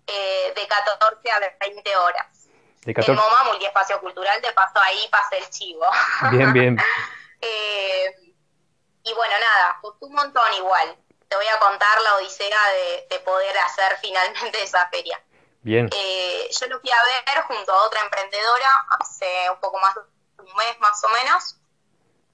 eh, 0.06 0.52
de 0.54 0.66
14 0.66 1.30
a 1.30 1.40
20 1.60 1.96
horas. 1.96 2.48
De 2.82 2.94
14... 2.94 3.12
El 3.12 3.18
MoMA, 3.18 3.44
Multiespacio 3.44 4.00
Cultural, 4.00 4.40
de 4.40 4.52
paso 4.52 4.78
ahí 4.80 5.08
pasa 5.10 5.36
el 5.36 5.48
chivo. 5.50 5.86
Bien, 6.30 6.52
bien. 6.52 6.76
y 9.02 9.14
bueno, 9.14 9.34
nada, 9.40 9.78
costó 9.80 10.06
un 10.06 10.14
montón 10.14 10.52
igual. 10.54 10.96
Te 11.28 11.36
voy 11.36 11.46
a 11.46 11.58
contar 11.58 12.00
la 12.00 12.16
odisea 12.16 12.70
de, 12.70 13.06
de 13.10 13.20
poder 13.20 13.56
hacer 13.58 13.98
finalmente 14.00 14.62
esa 14.62 14.88
feria. 14.88 15.22
Bien. 15.62 15.90
Eh, 15.92 16.48
yo 16.50 16.66
lo 16.68 16.80
fui 16.80 16.90
a 16.90 17.04
ver 17.04 17.42
junto 17.42 17.72
a 17.72 17.84
otra 17.84 18.00
emprendedora 18.00 18.86
hace 19.00 19.50
un 19.50 19.60
poco 19.60 19.78
más 19.80 19.94
de 19.94 20.00
un 20.42 20.54
mes 20.56 20.78
más 20.80 21.02
o 21.04 21.08
menos, 21.08 21.56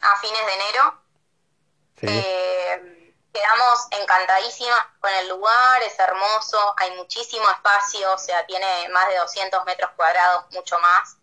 a 0.00 0.16
fines 0.20 0.46
de 0.46 0.54
enero. 0.54 1.00
Eh, 2.02 3.14
quedamos 3.33 3.87
encantadísimas 3.90 4.87
con 5.00 5.12
el 5.14 5.28
lugar, 5.28 5.83
es 5.83 5.98
hermoso, 5.98 6.74
hay 6.76 6.92
muchísimo 6.92 7.48
espacio, 7.50 8.12
o 8.12 8.18
sea, 8.18 8.44
tiene 8.46 8.88
más 8.90 9.09
de 9.09 9.16
200 9.16 9.64
metros 9.64 9.90
cuadrados, 9.96 10.44
mucho 10.52 10.78
más. 10.78 11.16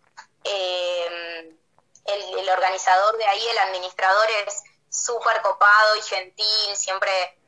Eh, 0.44 1.56
el, 2.04 2.48
organizador 2.48 3.16
de 3.16 3.24
ahí, 3.24 3.46
el 3.46 3.58
administrador, 3.58 4.28
es 4.46 4.62
súper 4.90 5.40
copado 5.40 5.96
y 5.96 6.02
gentil, 6.02 6.76
siempre, 6.76 7.38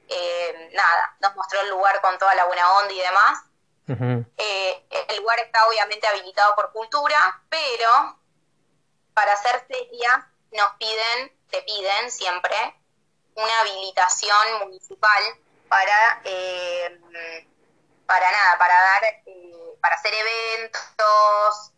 nada, 0.73 1.17
nos 1.21 1.35
mostró 1.37 1.61
el 1.61 1.71
lugar 1.71 2.01
con 2.01 2.19
toda 2.19 2.35
la 2.35 2.45
buena 2.47 2.73
onda 2.79 2.93
y 2.93 3.01
demás. 3.01 3.45
Eh, 3.87 4.87
el 5.09 5.17
lugar 5.19 5.39
está 5.41 5.67
obviamente 5.69 6.07
habilitado 6.07 6.55
por 6.55 6.73
cultura, 6.73 7.43
pero 7.49 8.19
para 9.13 9.33
hacer 9.35 9.65
feria 9.67 10.31
nos 10.53 10.71
piden, 10.79 11.33
te 11.51 11.63
piden 11.63 12.11
siempre 12.11 12.57
una 13.35 13.61
habilitación 13.61 14.59
municipal 14.61 15.23
para, 15.69 16.21
eh, 16.25 17.47
para 18.07 18.31
nada, 18.31 18.59
para 18.59 18.75
dar, 18.75 19.05
eh, 19.27 19.77
para 19.81 19.97
hacer 19.97 20.15
eventos, 20.15 21.73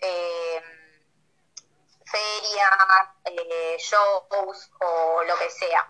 ferias, 2.04 2.70
shows 3.78 4.70
o 4.80 5.22
lo 5.24 5.36
que 5.38 5.50
sea. 5.50 5.88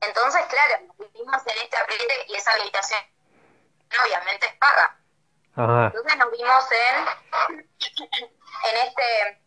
Entonces, 0.00 0.46
claro, 0.46 0.84
nos 0.86 0.98
vivimos 0.98 1.46
en 1.46 1.58
este 1.58 1.76
apriete 1.76 2.24
y 2.28 2.34
esa 2.34 2.52
habilitación 2.52 3.00
obviamente 4.02 4.46
es 4.46 4.54
paga. 4.54 4.96
Entonces 5.56 6.16
nos 6.16 6.30
vimos 6.30 6.64
en, 6.72 7.08
en 8.70 8.76
este 8.86 9.42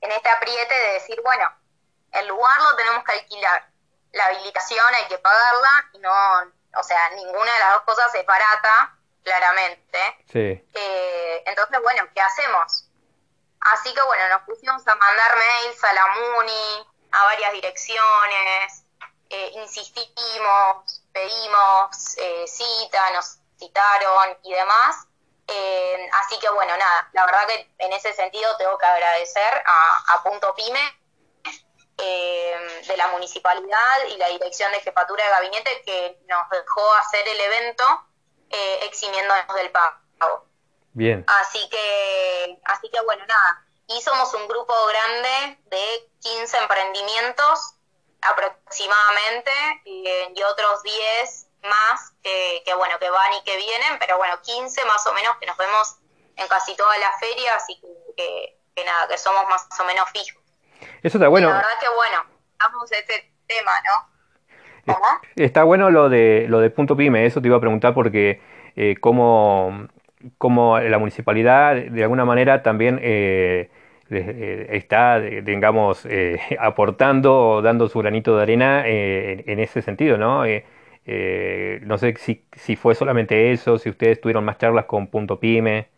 en 0.00 0.12
este 0.12 0.28
apriete 0.28 0.74
de 0.74 0.92
decir, 0.92 1.20
bueno, 1.24 1.50
el 2.12 2.28
lugar 2.28 2.60
lo 2.60 2.76
tenemos 2.76 3.02
que 3.04 3.12
alquilar, 3.12 3.68
la 4.12 4.26
habilitación 4.26 4.94
hay 4.94 5.06
que 5.06 5.18
pagarla 5.18 5.88
y 5.94 5.98
no, 5.98 6.12
o 6.76 6.82
sea, 6.82 7.10
ninguna 7.10 7.52
de 7.52 7.58
las 7.58 7.72
dos 7.72 7.82
cosas 7.82 8.14
es 8.14 8.26
barata, 8.26 8.96
claramente. 9.24 9.98
Sí. 10.30 10.68
Eh, 10.74 11.42
entonces, 11.46 11.80
bueno, 11.82 12.06
¿qué 12.14 12.20
hacemos? 12.20 12.90
Así 13.60 13.94
que 13.94 14.02
bueno, 14.02 14.28
nos 14.28 14.42
pusimos 14.42 14.86
a 14.86 14.94
mandar 14.94 15.36
mails 15.36 15.84
a 15.84 15.92
la 15.94 16.06
MUNI, 16.08 16.86
a 17.12 17.24
varias 17.24 17.52
direcciones, 17.54 18.83
eh, 19.34 19.52
insistimos, 19.54 21.02
pedimos 21.12 22.18
eh, 22.18 22.44
cita, 22.46 23.10
nos 23.12 23.38
citaron 23.58 24.38
y 24.42 24.52
demás. 24.52 25.06
Eh, 25.46 26.08
así 26.12 26.38
que 26.38 26.48
bueno, 26.50 26.74
nada, 26.76 27.08
la 27.12 27.26
verdad 27.26 27.46
que 27.46 27.70
en 27.78 27.92
ese 27.92 28.12
sentido 28.14 28.56
tengo 28.56 28.78
que 28.78 28.86
agradecer 28.86 29.62
a, 29.66 30.22
Punto 30.22 30.54
Pyme 30.54 30.80
eh, 31.98 32.82
de 32.86 32.96
la 32.96 33.08
municipalidad 33.08 34.06
y 34.08 34.16
la 34.16 34.28
dirección 34.28 34.72
de 34.72 34.80
jefatura 34.80 35.22
de 35.24 35.30
gabinete 35.30 35.82
que 35.84 36.18
nos 36.26 36.48
dejó 36.48 36.94
hacer 36.94 37.28
el 37.28 37.40
evento 37.40 37.84
eh, 38.48 38.78
eximiéndonos 38.84 39.54
del 39.54 39.70
pago. 39.70 40.46
Bien. 40.92 41.24
Así 41.26 41.68
que, 41.68 42.58
así 42.64 42.88
que 42.88 43.00
bueno, 43.02 43.26
nada, 43.26 43.66
y 43.88 44.00
somos 44.00 44.32
un 44.32 44.48
grupo 44.48 44.72
grande 44.86 45.58
de 45.64 46.08
15 46.20 46.56
emprendimientos 46.56 47.74
aproximadamente 48.22 48.63
y 48.80 50.42
otros 50.42 50.82
10 50.82 51.46
más 51.64 52.12
que, 52.22 52.74
bueno, 52.76 52.98
que 52.98 53.10
van 53.10 53.32
y 53.40 53.44
que 53.44 53.56
vienen, 53.56 53.98
pero 53.98 54.16
bueno, 54.18 54.34
15 54.42 54.84
más 54.84 55.06
o 55.06 55.14
menos 55.14 55.36
que 55.38 55.46
nos 55.46 55.56
vemos 55.56 55.96
en 56.36 56.48
casi 56.48 56.76
todas 56.76 56.98
las 56.98 57.18
ferias, 57.20 57.54
así 57.56 57.80
que, 58.16 58.56
que, 58.74 58.84
nada, 58.84 59.08
que 59.08 59.18
somos 59.18 59.44
más 59.48 59.66
o 59.80 59.84
menos 59.84 60.08
fijos. 60.10 60.42
Eso 61.02 61.18
está 61.18 61.28
bueno. 61.28 61.48
la 61.48 61.56
verdad 61.56 61.78
que 61.80 61.88
bueno, 61.94 62.24
vamos 62.58 62.92
a 62.92 62.96
este 62.96 63.32
tema, 63.46 63.72
¿no? 63.84 64.14
Está 65.36 65.64
bueno 65.64 65.90
lo 65.90 66.10
de 66.10 66.46
lo 66.48 66.60
de 66.60 66.68
punto 66.68 66.94
pyme, 66.94 67.24
eso 67.24 67.40
te 67.40 67.48
iba 67.48 67.56
a 67.56 67.60
preguntar 67.60 67.94
porque 67.94 68.42
eh, 68.76 68.96
cómo, 69.00 69.88
cómo, 70.36 70.78
la 70.78 70.98
municipalidad 70.98 71.74
de 71.74 72.02
alguna 72.02 72.26
manera 72.26 72.62
también 72.62 73.00
eh, 73.02 73.02
eh 73.02 73.70
está, 74.10 75.20
digamos, 75.20 76.04
eh, 76.06 76.40
aportando 76.60 77.36
o 77.36 77.62
dando 77.62 77.88
su 77.88 77.98
granito 77.98 78.36
de 78.36 78.42
arena 78.42 78.86
en, 78.86 79.44
en, 79.46 79.60
ese 79.60 79.82
sentido, 79.82 80.16
¿no? 80.16 80.44
Eh, 81.06 81.80
no 81.82 81.98
sé 81.98 82.16
si, 82.16 82.46
si 82.52 82.76
fue 82.76 82.94
solamente 82.94 83.52
eso, 83.52 83.78
si 83.78 83.90
ustedes 83.90 84.20
tuvieron 84.20 84.44
más 84.44 84.56
charlas 84.58 84.86
con 84.86 85.08
Punto 85.08 85.38
Pyme. 85.38 85.90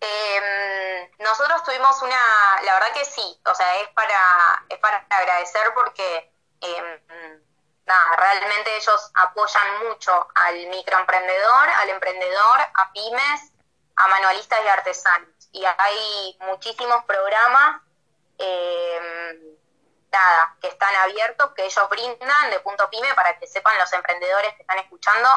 Em, 0.00 1.08
nosotros 1.18 1.64
tuvimos 1.64 2.00
una, 2.02 2.16
la 2.64 2.74
verdad 2.74 2.92
que 2.94 3.04
sí, 3.04 3.40
o 3.44 3.54
sea, 3.54 3.66
es 3.82 3.88
para, 3.88 4.64
es 4.68 4.78
para 4.78 5.04
agradecer 5.10 5.62
porque 5.74 6.30
em, 6.60 7.40
nada, 7.84 8.16
realmente 8.16 8.76
ellos 8.76 9.10
apoyan 9.14 9.88
mucho 9.88 10.28
al 10.36 10.66
microemprendedor, 10.68 11.68
al 11.82 11.90
emprendedor, 11.90 12.60
a 12.74 12.92
pymes, 12.92 13.52
a 13.98 14.08
manualistas 14.08 14.60
y 14.64 14.68
artesanos. 14.68 15.48
Y 15.52 15.64
hay 15.64 16.38
muchísimos 16.40 17.04
programas 17.04 17.82
eh, 18.38 19.56
nada, 20.10 20.56
que 20.60 20.68
están 20.68 20.94
abiertos, 20.96 21.52
que 21.54 21.66
ellos 21.66 21.88
brindan 21.90 22.50
de 22.50 22.60
Punto 22.60 22.88
Pyme 22.90 23.12
para 23.14 23.38
que 23.38 23.46
sepan 23.46 23.76
los 23.78 23.92
emprendedores 23.92 24.54
que 24.54 24.62
están 24.62 24.78
escuchando, 24.78 25.28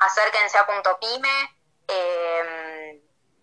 acérquense 0.00 0.58
a 0.58 0.66
Punto 0.66 0.98
Pyme, 0.98 1.56
em, 1.88 3.00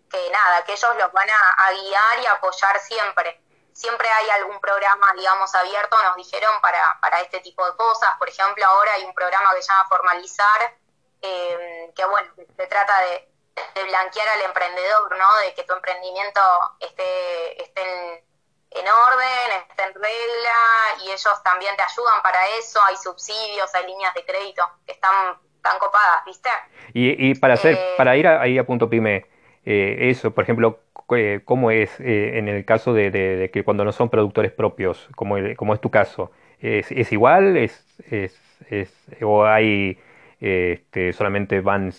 que 0.09 0.29
nada, 0.31 0.63
que 0.65 0.73
ellos 0.73 0.95
los 0.97 1.11
van 1.11 1.29
a, 1.29 1.71
guiar 1.71 2.19
y 2.19 2.25
apoyar 2.27 2.79
siempre. 2.79 3.41
Siempre 3.73 4.07
hay 4.09 4.29
algún 4.31 4.59
programa, 4.59 5.13
digamos, 5.13 5.53
abierto, 5.55 6.01
nos 6.03 6.15
dijeron, 6.15 6.59
para, 6.61 6.97
para 7.01 7.21
este 7.21 7.39
tipo 7.39 7.65
de 7.65 7.75
cosas. 7.77 8.17
Por 8.17 8.29
ejemplo, 8.29 8.65
ahora 8.65 8.93
hay 8.93 9.05
un 9.05 9.13
programa 9.13 9.53
que 9.55 9.61
se 9.61 9.71
llama 9.71 9.87
Formalizar, 9.87 10.77
em, 11.21 11.93
que 11.93 12.05
bueno, 12.05 12.33
se 12.57 12.67
trata 12.67 12.99
de, 13.01 13.30
de 13.75 13.83
blanquear 13.83 14.27
al 14.29 14.41
emprendedor, 14.41 15.17
¿no? 15.17 15.37
De 15.45 15.53
que 15.53 15.63
tu 15.63 15.73
emprendimiento 15.73 16.41
esté, 16.79 17.61
esté 17.61 17.81
en 17.81 18.31
en 18.71 18.85
orden, 18.87 19.65
está 19.69 19.87
en 19.87 19.93
regla 19.93 21.03
y 21.03 21.11
ellos 21.11 21.43
también 21.43 21.75
te 21.75 21.83
ayudan 21.83 22.21
para 22.23 22.39
eso, 22.57 22.79
hay 22.87 22.95
subsidios, 22.95 23.73
hay 23.75 23.85
líneas 23.85 24.13
de 24.13 24.23
crédito 24.23 24.63
que 24.85 24.93
están 24.93 25.35
tan 25.61 25.77
copadas, 25.77 26.25
¿viste? 26.25 26.49
Y, 26.93 27.31
y 27.31 27.35
para 27.35 27.55
hacer, 27.55 27.75
eh, 27.75 27.85
para 27.97 28.15
ir 28.15 28.27
ahí 28.27 28.57
a 28.57 28.65
punto 28.65 28.89
pyme, 28.89 29.25
eh, 29.65 30.09
eso, 30.09 30.31
por 30.31 30.43
ejemplo, 30.43 30.79
eh, 31.15 31.41
¿cómo 31.43 31.69
es 31.69 31.99
en 31.99 32.47
el 32.47 32.65
caso 32.65 32.93
de, 32.93 33.49
que 33.53 33.63
cuando 33.63 33.83
no 33.83 33.91
son 33.91 34.09
productores 34.09 34.51
propios, 34.51 35.07
como, 35.15 35.35
como 35.57 35.73
es 35.73 35.81
tu 35.81 35.91
caso? 35.91 36.31
¿Es, 36.59 36.91
es 36.91 37.11
igual? 37.11 37.57
¿Es, 37.57 37.85
es, 38.09 38.39
es, 38.69 38.93
¿O 39.21 39.45
hay 39.45 39.99
este, 40.41 41.13
solamente 41.13 41.61
van 41.61 41.93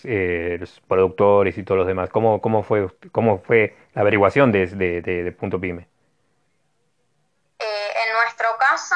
los 0.59 0.81
productores 0.87 1.57
y 1.57 1.63
todos 1.63 1.79
los 1.79 1.87
demás? 1.87 2.11
¿Cómo, 2.11 2.43
cómo, 2.43 2.63
fue, 2.63 2.89
cómo 3.13 3.39
fue 3.39 3.77
la 3.95 4.03
averiguación 4.03 4.53
de, 4.53 4.67
de 4.67 5.33
punto 5.33 5.59
pyme? 5.61 5.89
nuestro 8.13 8.57
caso, 8.59 8.95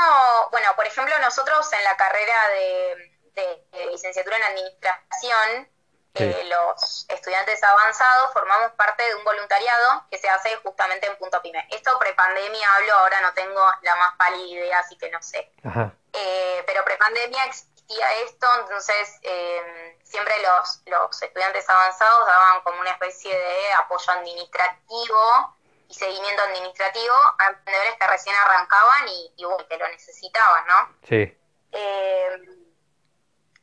bueno, 0.51 0.69
por 0.77 0.87
ejemplo, 0.87 1.15
nosotros 1.21 1.71
en 1.73 1.85
la 1.85 1.97
carrera 1.97 2.49
de, 2.51 3.13
licenciatura 3.91 4.37
en 4.39 4.43
administración 4.45 5.69
eh, 6.15 6.45
los 6.49 7.05
estudiantes 7.11 7.63
avanzados 7.63 8.33
formamos 8.33 8.73
parte 8.73 9.03
de 9.03 9.15
un 9.17 9.25
voluntariado 9.25 10.07
que 10.11 10.17
se 10.17 10.29
hace 10.31 10.57
justamente 10.57 11.07
en 11.07 11.17
Punto 11.17 11.43
Pyme. 11.43 11.69
Esto 11.71 11.99
prepandemia 11.99 12.75
hablo, 12.77 12.95
ahora 12.95 13.21
no 13.21 13.35
tengo 13.35 13.61
la 13.83 13.97
más 13.97 14.17
pálida 14.17 14.47
idea, 14.47 14.79
así 14.79 14.97
que 14.97 15.11
no 15.11 15.23
sé. 15.23 15.53
Eh, 16.15 16.63
pero 16.67 16.83
prepandemia 16.85 17.45
existía 17.87 18.13
esto, 18.25 18.47
entonces 18.61 19.19
eh, 19.23 19.99
siempre 20.05 20.35
los, 20.43 20.83
los 20.87 21.23
estudiantes 21.23 21.69
avanzados 21.69 22.27
daban 22.27 22.63
como 22.63 22.81
una 22.81 22.91
especie 22.91 23.37
de 23.37 23.73
apoyo 23.75 24.13
administrativo 24.13 25.57
y 25.89 25.95
seguimiento 25.95 26.43
administrativo 26.43 27.15
a 27.39 27.47
emprendedores 27.47 27.95
que 27.99 28.07
recién 28.09 28.35
arrancaban 28.37 29.09
y, 29.09 29.33
y 29.37 29.45
que 29.69 29.77
lo 29.77 29.89
necesitaban, 29.89 30.67
¿no? 30.67 30.97
Sí. 31.07 31.39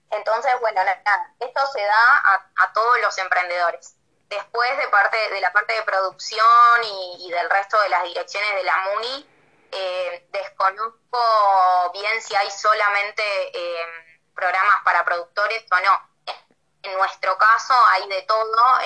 Entonces, 0.10 0.52
bueno, 0.62 0.82
esto 1.40 1.68
se 1.74 1.82
da 1.82 2.44
a, 2.58 2.74
todos 2.74 3.00
los 3.02 3.18
emprendedores. 3.18 3.96
Después 4.30 4.78
de 4.78 4.88
parte 4.88 5.18
de 5.30 5.42
la 5.42 5.52
parte 5.52 5.74
de 5.74 5.82
producción 5.84 6.46
y, 7.20 7.30
del 7.32 7.50
resto 7.50 7.80
de 7.82 7.90
las 7.90 8.04
direcciones 8.04 8.56
de 8.56 8.64
la 8.64 8.78
MUNI, 8.78 9.30
eh, 9.72 10.28
desconozco 10.32 11.92
bien 11.94 12.22
si 12.22 12.36
hay 12.36 12.50
solamente 12.52 13.24
eh, 13.54 14.13
programas 14.36 14.78
para 14.84 15.06
productores 15.06 15.64
o 15.72 15.76
no. 15.80 16.10
En 16.84 16.94
nuestro 16.98 17.38
caso 17.38 17.74
hay 17.92 18.08
de 18.10 18.22
todo 18.24 18.80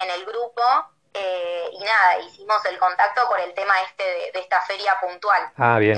en, 0.00 0.10
el 0.10 0.26
grupo 0.26 0.62
eh, 1.14 1.68
y 1.72 1.84
nada, 1.84 2.18
hicimos 2.18 2.64
el 2.66 2.78
contacto 2.78 3.28
por 3.28 3.40
el 3.40 3.54
tema 3.54 3.80
este 3.82 4.02
de, 4.02 4.32
de 4.32 4.40
esta 4.40 4.60
feria 4.62 4.98
puntual. 5.00 5.52
Ah, 5.56 5.78
bien 5.78 5.96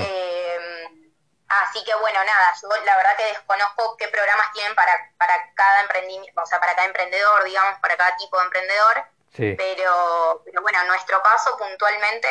Así 1.49 1.83
que 1.83 1.95
bueno, 1.95 2.23
nada, 2.23 2.53
yo 2.61 2.69
la 2.85 2.95
verdad 2.95 3.17
que 3.17 3.25
desconozco 3.25 3.97
qué 3.97 4.07
programas 4.07 4.51
tienen 4.53 4.75
para, 4.75 4.93
para 5.17 5.51
cada 5.55 5.81
emprendimiento, 5.81 6.39
o 6.39 6.45
sea, 6.45 6.59
para 6.59 6.75
cada 6.75 6.87
emprendedor, 6.87 7.43
digamos, 7.43 7.79
para 7.79 7.97
cada 7.97 8.15
tipo 8.17 8.37
de 8.37 8.43
emprendedor. 8.43 9.03
Pero, 9.35 10.41
pero 10.43 10.61
bueno, 10.61 10.81
en 10.81 10.87
nuestro 10.87 11.21
caso 11.23 11.57
puntualmente 11.57 12.27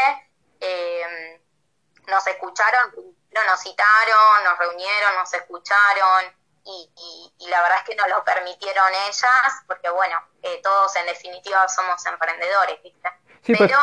eh, 0.60 1.40
nos 2.06 2.26
escucharon, 2.26 2.92
nos 3.32 3.60
citaron, 3.60 4.44
nos 4.44 4.58
reunieron, 4.58 5.14
nos 5.14 5.32
escucharon 5.32 6.37
y, 6.68 7.32
y, 7.38 7.48
la 7.48 7.62
verdad 7.62 7.78
es 7.78 7.84
que 7.84 7.96
nos 7.96 8.08
lo 8.08 8.22
permitieron 8.24 8.92
ellas 9.08 9.62
porque 9.66 9.88
bueno, 9.90 10.16
eh, 10.42 10.60
todos 10.62 10.94
en 10.96 11.06
definitiva 11.06 11.66
somos 11.68 12.04
emprendedores, 12.04 12.82
¿viste? 12.82 13.08
Pues 13.46 13.58
pero 13.58 13.78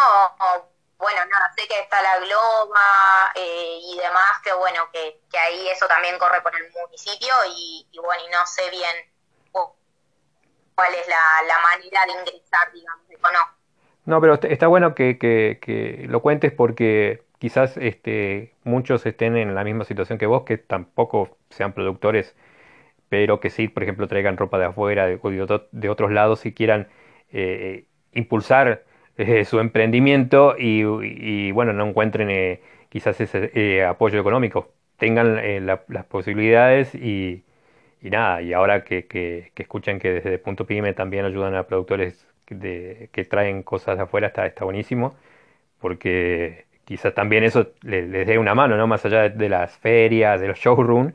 bueno, 0.97 1.19
nada, 1.25 1.51
sé 1.57 1.67
que 1.67 1.79
está 1.79 2.01
la 2.01 2.19
Globa 2.19 3.31
eh, 3.36 3.79
y 3.81 3.97
demás, 3.97 4.39
que 4.43 4.53
bueno, 4.53 4.89
que, 4.93 5.21
que, 5.31 5.38
ahí 5.38 5.67
eso 5.69 5.88
también 5.88 6.17
corre 6.17 6.41
por 6.41 6.55
el 6.55 6.71
municipio 6.71 7.33
y, 7.49 7.88
bueno, 8.01 8.23
y 8.25 8.31
no 8.31 8.45
sé 8.45 8.69
bien 8.69 8.95
cuál 9.51 10.93
es 10.93 11.07
la, 11.07 11.47
la 11.47 11.59
manera 11.59 12.05
de 12.05 12.11
ingresar, 12.11 12.71
digamos, 12.73 13.05
o 13.23 13.31
no. 13.31 13.39
No, 14.05 14.21
pero 14.21 14.33
está 14.36 14.67
bueno 14.67 14.93
que, 14.93 15.17
que, 15.17 15.59
que, 15.61 16.05
lo 16.07 16.21
cuentes 16.21 16.51
porque 16.51 17.23
quizás 17.39 17.77
este, 17.77 18.53
muchos 18.63 19.05
estén 19.05 19.38
en 19.38 19.55
la 19.55 19.63
misma 19.63 19.86
situación 19.86 20.17
que 20.17 20.25
vos, 20.25 20.43
que 20.43 20.57
tampoco 20.57 21.38
sean 21.49 21.73
productores, 21.73 22.36
pero 23.10 23.39
que 23.39 23.49
sí, 23.49 23.68
por 23.68 23.84
ejemplo, 23.84 24.08
traigan 24.08 24.38
ropa 24.38 24.60
de 24.60 24.66
afuera 24.66 25.06
de, 25.08 25.20
de, 25.72 25.89
otros 25.89 26.12
lados 26.12 26.45
y 26.45 26.53
quieran 26.53 26.88
eh, 27.32 27.86
impulsar 28.14 28.84
eh, 29.18 29.45
su 29.45 29.60
emprendimiento 29.60 30.56
y, 30.58 31.51
bueno, 31.51 31.74
no 31.74 31.88
encuentren 31.88 32.30
eh, 32.30 32.62
quizás 32.89 33.20
ese 33.22 33.86
apoyo 33.86 34.20
económico. 34.20 34.72
Tengan 34.97 35.66
las 35.66 36.06
posibilidades 36.06 36.95
y, 36.95 37.43
nada, 38.01 38.41
y 38.41 38.53
ahora 38.53 38.84
que, 38.84 39.08
que, 39.08 39.51
escuchen 39.56 39.99
que 39.99 40.12
desde 40.14 40.39
Punto 40.39 40.66
Pyme 40.66 40.93
también 40.93 41.26
ayudan 41.26 41.56
a 41.56 41.64
productores 41.68 42.28
que 42.45 43.28
traen 43.30 43.64
cosas 43.64 43.97
de 43.97 44.03
afuera, 44.03 44.28
está, 44.28 44.45
está 44.45 44.64
buenísimo, 44.66 45.16
porque 45.80 46.66
quizás 46.86 47.14
también 47.14 47.43
eso 47.43 47.74
les, 47.82 48.10
dé 48.10 48.38
una 48.38 48.56
mano, 48.56 48.78
¿no? 48.78 48.88
Más 48.88 49.06
allá 49.06 49.30
de, 49.30 49.49
las 49.49 49.78
ferias, 49.78 50.39
de 50.39 50.47
los 50.47 50.60
showrooms, 50.60 51.14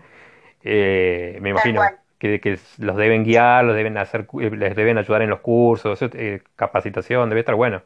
me 0.63 1.51
imagino 1.51 1.83
que, 2.19 2.41
que, 2.41 2.59
los 2.79 2.97
deben 2.97 3.25
guiar, 3.25 3.65
los 3.65 3.75
deben 3.75 3.97
hacer, 3.97 4.27
les 4.33 4.77
deben 4.77 4.99
ayudar 4.99 5.23
en 5.23 5.31
los 5.31 5.41
cursos, 5.41 5.99
capacitación, 6.57 7.29
debe 7.29 7.41
estar 7.41 7.55
bueno. 7.55 7.83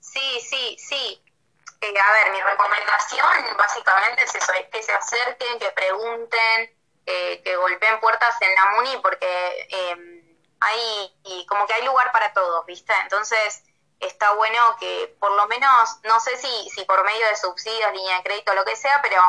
Sí, 0.00 0.40
sí, 0.40 0.76
sí. 0.78 1.22
Eh, 1.80 1.94
a 1.98 2.12
ver, 2.12 2.32
mi 2.32 2.40
recomendación 2.40 3.56
básicamente 3.56 4.22
es 4.22 4.34
eso, 4.34 4.52
es 4.52 4.68
que 4.68 4.82
se 4.82 4.92
acerquen, 4.92 5.58
que 5.58 5.70
pregunten, 5.70 6.70
eh, 7.06 7.42
que 7.42 7.56
golpeen 7.56 7.98
puertas 7.98 8.36
en 8.40 8.54
la 8.54 8.66
MUNI 8.72 8.98
porque 9.02 9.66
eh, 9.68 10.36
hay, 10.60 11.12
y 11.24 11.46
como 11.46 11.66
que 11.66 11.74
hay 11.74 11.84
lugar 11.84 12.12
para 12.12 12.32
todos, 12.32 12.64
¿viste? 12.66 12.92
Entonces 13.02 13.64
está 13.98 14.32
bueno 14.34 14.76
que 14.78 15.16
por 15.18 15.32
lo 15.32 15.48
menos, 15.48 15.98
no 16.04 16.20
sé 16.20 16.36
si, 16.36 16.70
si 16.70 16.84
por 16.84 17.04
medio 17.04 17.26
de 17.26 17.36
subsidios, 17.36 17.92
línea 17.92 18.18
de 18.18 18.22
crédito, 18.22 18.54
lo 18.54 18.64
que 18.64 18.76
sea, 18.76 19.00
pero 19.02 19.20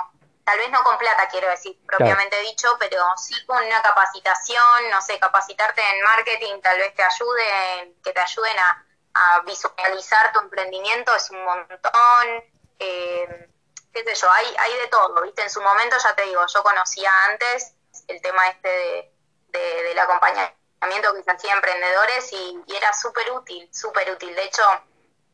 tal 0.44 0.58
vez 0.58 0.70
no 0.72 0.84
con 0.84 0.98
plata, 0.98 1.28
quiero 1.30 1.50
decir, 1.50 1.78
propiamente 1.86 2.40
dicho, 2.42 2.68
pero 2.80 3.04
sí 3.18 3.34
con 3.46 3.64
una 3.64 3.82
capacitación, 3.82 4.90
no 4.92 5.02
sé, 5.02 5.20
capacitarte 5.20 5.82
en 5.82 6.02
marketing 6.04 6.62
tal 6.62 6.78
vez 6.78 6.94
te 6.96 7.04
ayude, 7.04 7.96
que 8.04 8.12
te 8.12 8.20
ayuden 8.20 8.60
a 8.60 8.86
a 9.14 9.42
visualizar 9.42 10.32
tu 10.34 10.40
emprendimiento 10.40 11.14
es 11.16 11.30
un 11.30 11.44
montón. 11.44 12.44
Eh, 12.80 13.50
qué 13.94 14.04
sé 14.04 14.16
yo, 14.16 14.32
hay, 14.32 14.56
hay 14.58 14.74
de 14.80 14.88
todo, 14.88 15.22
¿viste? 15.22 15.44
En 15.44 15.50
su 15.50 15.62
momento, 15.62 15.96
ya 16.02 16.16
te 16.16 16.24
digo, 16.24 16.42
yo 16.48 16.64
conocía 16.64 17.12
antes 17.26 17.76
el 18.08 18.22
tema 18.22 18.48
este 18.50 19.14
de, 19.48 19.84
del 19.84 20.00
acompañamiento 20.00 21.14
que 21.14 21.24
se 21.24 21.32
hacía 21.32 21.54
a 21.54 21.56
emprendedores 21.56 22.34
y, 22.34 22.64
era 22.76 22.92
súper 22.94 23.32
útil, 23.32 23.70
súper 23.72 24.10
útil. 24.12 24.36
De 24.36 24.44
hecho, 24.44 24.64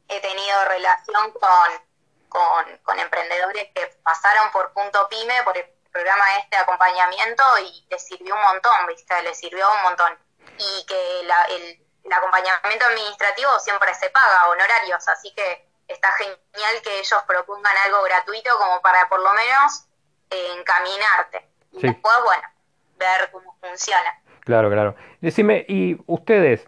he 0.10 0.20
tenido 0.20 0.66
relación 0.66 1.32
con, 1.32 1.89
con, 2.30 2.78
con, 2.84 3.00
emprendedores 3.00 3.70
que 3.76 3.88
pasaron 4.04 4.52
por 4.52 4.72
Punto 4.74 5.08
Pyme, 5.10 5.44
por 5.44 5.58
el 5.58 5.66
programa 5.92 6.24
este 6.40 6.56
de 6.56 6.62
acompañamiento 6.62 7.44
y 7.60 7.86
les 7.90 8.06
sirvió 8.06 8.36
un 8.36 8.42
montón, 8.42 8.88
¿viste? 8.88 9.22
Les 9.24 9.38
sirvió 9.38 9.66
un 9.74 9.82
montón. 9.84 10.18
Y 10.58 10.86
que 10.86 11.24
la, 11.24 11.44
el, 11.46 11.80
el 12.04 12.14
acompañamiento 12.14 12.86
administrativo 12.86 13.60
siempre 13.60 13.94
se 13.96 14.10
paga, 14.10 14.50
honorarios, 14.50 15.08
así 15.08 15.34
que 15.34 15.70
está 15.88 16.12
genial 16.14 16.82
que 16.84 17.00
ellos 17.00 17.22
propongan 17.28 17.76
algo 17.86 18.04
gratuito 18.04 18.52
como 18.58 18.82
para 18.82 19.10
por 19.10 19.20
lo 19.22 19.34
menos 19.34 19.86
eh, 20.30 20.60
encaminarte. 20.60 21.50
Y 21.72 21.82
después, 21.82 22.16
bueno, 22.24 22.44
ver 22.98 23.30
cómo 23.32 23.56
funciona. 23.60 24.22
Claro, 24.42 24.70
claro. 24.70 24.96
Decime, 25.22 25.66
¿y 25.68 25.98
ustedes, 26.08 26.68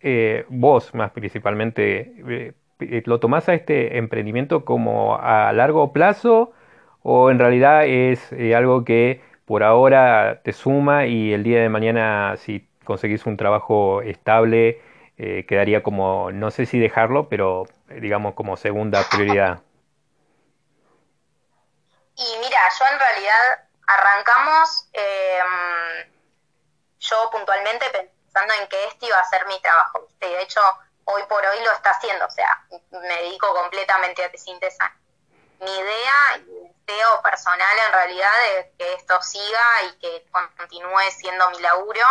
eh, 0.00 0.44
vos 0.48 0.94
más 0.94 1.10
principalmente, 1.12 2.12
eh, 2.28 2.54
lo 2.78 3.20
tomás 3.20 3.48
a 3.48 3.54
este 3.54 3.98
emprendimiento 3.98 4.64
como 4.64 5.16
a 5.16 5.52
largo 5.52 5.92
plazo 5.92 6.52
o 7.02 7.30
en 7.30 7.38
realidad 7.38 7.86
es 7.86 8.32
algo 8.54 8.84
que 8.84 9.22
por 9.46 9.62
ahora 9.62 10.40
te 10.42 10.52
suma 10.52 11.06
y 11.06 11.32
el 11.32 11.44
día 11.44 11.60
de 11.60 11.68
mañana 11.68 12.36
si 12.36 12.68
conseguís 12.86 13.26
un 13.26 13.36
trabajo 13.36 14.00
estable, 14.00 14.80
eh, 15.18 15.44
quedaría 15.46 15.82
como, 15.82 16.32
no 16.32 16.50
sé 16.50 16.64
si 16.64 16.78
dejarlo, 16.78 17.28
pero 17.28 17.66
eh, 17.90 18.00
digamos 18.00 18.34
como 18.34 18.56
segunda 18.56 19.02
prioridad. 19.10 19.60
Y 22.16 22.38
mira, 22.40 22.58
yo 22.78 22.84
en 22.92 22.98
realidad 22.98 23.68
arrancamos, 23.86 24.88
em, 24.94 26.10
yo 26.98 27.16
puntualmente 27.30 27.84
pensando 27.90 28.54
en 28.60 28.68
que 28.68 28.84
este 28.86 29.06
iba 29.06 29.18
a 29.18 29.24
ser 29.24 29.46
mi 29.46 29.60
trabajo, 29.60 30.08
de 30.20 30.42
hecho 30.42 30.60
hoy 31.06 31.22
por 31.28 31.44
hoy 31.44 31.58
lo 31.64 31.72
está 31.72 31.90
haciendo, 31.90 32.26
o 32.26 32.30
sea, 32.30 32.64
me 32.90 33.22
dedico 33.22 33.52
completamente 33.54 34.24
a 34.24 34.30
Tesintesan. 34.30 34.92
Mi 35.60 35.74
idea 35.74 36.36
y 36.36 36.74
deseo 36.86 37.22
personal 37.22 37.76
en 37.86 37.92
realidad 37.92 38.46
es 38.58 38.66
que 38.78 38.92
esto 38.92 39.20
siga 39.22 39.82
y 39.88 39.98
que 39.98 40.26
continúe 40.30 41.10
siendo 41.10 41.50
mi 41.50 41.58
laburo 41.60 42.02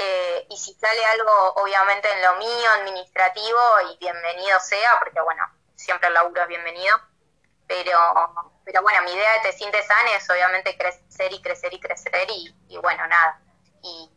eh, 0.00 0.46
y 0.48 0.56
si 0.56 0.74
sale 0.74 1.04
algo, 1.06 1.54
obviamente, 1.56 2.08
en 2.10 2.22
lo 2.22 2.36
mío, 2.36 2.70
administrativo, 2.74 3.58
y 3.90 3.98
bienvenido 3.98 4.60
sea, 4.60 4.96
porque 5.00 5.20
bueno, 5.20 5.42
siempre 5.74 6.06
el 6.06 6.14
laburo 6.14 6.42
es 6.42 6.48
bienvenido. 6.48 6.96
Pero, 7.66 7.98
pero 8.64 8.80
bueno, 8.82 9.02
mi 9.02 9.12
idea 9.12 9.32
de 9.34 9.40
Te 9.40 9.52
Sientes 9.52 9.86
es 10.16 10.30
obviamente 10.30 10.78
crecer 10.78 11.32
y 11.32 11.42
crecer 11.42 11.74
y 11.74 11.80
crecer 11.80 12.28
y, 12.30 12.76
bueno, 12.78 13.06
nada. 13.08 13.40
Y 13.82 14.08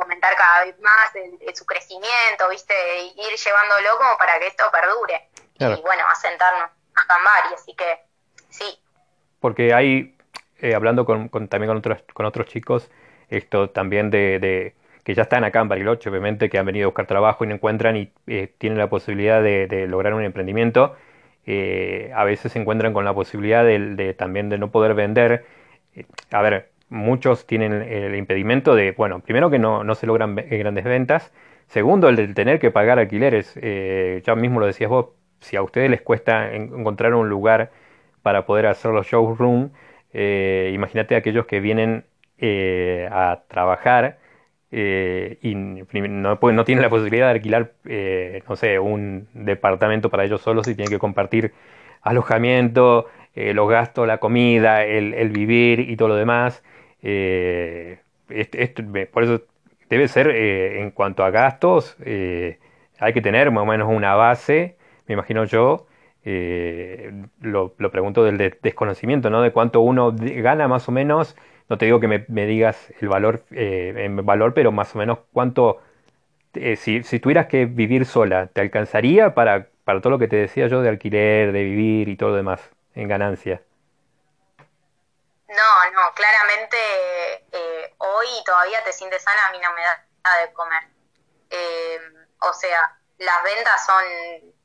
fomentar 0.00 0.34
cada 0.36 0.64
vez 0.64 0.78
más 0.80 1.10
su 1.54 1.66
crecimiento, 1.66 2.48
¿viste? 2.50 2.74
Ir 3.16 3.36
llevándolo 3.36 3.98
como 3.98 4.16
para 4.18 4.38
que 4.38 4.46
esto 4.46 4.64
perdure. 4.70 5.28
Y 5.54 5.80
bueno, 5.82 6.04
asentarnos 6.08 6.70
a 6.94 7.06
Cambari, 7.06 7.54
así 7.54 7.74
que 7.74 8.00
sí. 8.48 8.78
Porque 9.40 9.74
hay, 9.74 10.16
eh, 10.60 10.74
hablando 10.74 11.04
con, 11.04 11.28
también 11.48 11.68
con 11.68 11.78
otros, 11.78 12.02
con 12.12 12.26
otros 12.26 12.46
chicos, 12.46 12.90
esto 13.28 13.70
también 13.70 14.10
de, 14.10 14.74
que 15.04 15.14
ya 15.14 15.22
están 15.22 15.44
acá 15.44 15.60
en 15.60 15.68
Bariloche, 15.68 16.10
obviamente, 16.10 16.48
que 16.48 16.58
han 16.58 16.66
venido 16.66 16.86
a 16.86 16.88
buscar 16.88 17.06
trabajo 17.06 17.44
y 17.44 17.48
no 17.48 17.54
encuentran 17.54 17.96
y 17.96 18.12
eh, 18.26 18.52
tienen 18.58 18.78
la 18.78 18.88
posibilidad 18.88 19.42
de, 19.42 19.86
lograr 19.88 20.14
un 20.14 20.22
emprendimiento, 20.22 20.96
eh, 21.46 22.12
a 22.14 22.24
veces 22.24 22.52
se 22.52 22.58
encuentran 22.58 22.92
con 22.92 23.04
la 23.04 23.14
posibilidad 23.14 23.64
de, 23.64 24.14
también 24.18 24.48
de 24.48 24.58
no 24.58 24.70
poder 24.70 24.94
vender. 24.94 25.46
Eh, 25.94 26.04
a 26.30 26.42
ver, 26.42 26.70
muchos 26.90 27.46
tienen 27.46 27.72
el 27.72 28.14
impedimento 28.14 28.74
de, 28.74 28.92
bueno, 28.92 29.20
primero 29.20 29.50
que 29.50 29.58
no, 29.58 29.84
no 29.84 29.94
se 29.94 30.06
logran 30.06 30.36
grandes 30.36 30.84
ventas, 30.84 31.32
segundo 31.66 32.08
el 32.08 32.16
de 32.16 32.28
tener 32.28 32.58
que 32.58 32.70
pagar 32.70 32.98
alquileres, 32.98 33.58
eh, 33.60 34.22
ya 34.24 34.34
mismo 34.34 34.60
lo 34.60 34.66
decías 34.66 34.90
vos, 34.90 35.08
si 35.40 35.56
a 35.56 35.62
ustedes 35.62 35.90
les 35.90 36.02
cuesta 36.02 36.54
encontrar 36.54 37.14
un 37.14 37.28
lugar 37.28 37.70
para 38.22 38.46
poder 38.46 38.66
hacer 38.66 38.92
los 38.92 39.06
showroom, 39.06 39.70
eh, 40.12 40.70
imagínate 40.74 41.16
aquellos 41.16 41.46
que 41.46 41.60
vienen 41.60 42.04
eh, 42.38 43.08
a 43.10 43.42
trabajar 43.48 44.18
eh, 44.70 45.38
y 45.42 45.54
no, 45.54 46.38
no 46.40 46.64
tienen 46.64 46.82
la 46.82 46.90
posibilidad 46.90 47.26
de 47.26 47.32
alquilar, 47.32 47.72
no 48.48 48.56
sé, 48.56 48.78
un 48.78 49.28
departamento 49.34 50.10
para 50.10 50.24
ellos 50.24 50.40
solos 50.42 50.68
y 50.68 50.74
tienen 50.74 50.92
que 50.92 50.98
compartir 50.98 51.52
alojamiento, 52.02 53.06
los 53.34 53.68
gastos, 53.70 54.06
la 54.06 54.18
comida, 54.18 54.84
el, 54.84 55.30
vivir 55.30 55.80
y 55.80 55.96
todo 55.96 56.08
lo 56.08 56.16
demás. 56.16 56.62
Por 59.12 59.22
eso 59.24 59.42
debe 59.88 60.08
ser, 60.08 60.30
en 60.30 60.90
cuanto 60.90 61.24
a 61.24 61.30
gastos, 61.30 61.96
hay 62.00 63.12
que 63.12 63.22
tener 63.22 63.50
más 63.50 63.62
o 63.62 63.66
menos 63.66 63.88
una 63.90 64.14
base, 64.14 64.76
me 65.06 65.14
imagino 65.14 65.44
yo, 65.44 65.86
eh, 66.24 67.10
lo, 67.40 67.72
pregunto 67.90 68.24
del 68.24 68.36
desconocimiento, 68.62 69.30
¿no? 69.30 69.40
De 69.40 69.52
cuánto 69.52 69.80
uno 69.80 70.14
gana 70.14 70.68
más 70.68 70.88
o 70.88 70.92
menos. 70.92 71.36
No 71.70 71.78
te 71.78 71.86
digo 71.86 72.00
que 72.00 72.08
me, 72.08 72.46
digas 72.46 72.92
el 73.00 73.08
valor 73.08 73.44
eh, 73.50 73.94
en 73.96 74.24
valor, 74.26 74.54
pero 74.54 74.72
más 74.72 74.94
o 74.94 74.98
menos 74.98 75.20
cuánto, 75.32 75.78
eh, 76.54 76.76
si, 76.76 77.02
si, 77.02 77.20
tuvieras 77.20 77.46
que 77.46 77.66
vivir 77.66 78.06
sola, 78.06 78.48
¿te 78.48 78.60
alcanzaría 78.60 79.34
para, 79.34 79.68
para 79.84 80.00
todo 80.00 80.12
lo 80.12 80.18
que 80.18 80.28
te 80.28 80.36
decía 80.36 80.66
yo 80.68 80.82
de 80.82 80.90
alquiler, 80.90 81.52
de 81.52 81.64
vivir 81.64 82.08
y 82.08 82.16
todo 82.16 82.30
lo 82.30 82.36
demás 82.36 82.70
en 82.94 83.08
ganancia? 83.08 83.62
No, 85.48 85.90
no, 85.92 86.14
claramente 86.14 86.76
hoy 87.98 88.28
todavía 88.44 88.84
te 88.84 88.92
sientes 88.92 89.22
sana, 89.22 89.46
a 89.46 89.50
mí 89.52 89.58
no 89.58 89.72
me 89.72 89.82
da 89.82 90.06
nada 90.24 90.40
de 90.42 90.52
comer. 90.52 90.82
o 92.40 92.52
sea, 92.52 92.98
las 93.18 93.42
ventas 93.42 93.84
son 93.86 94.04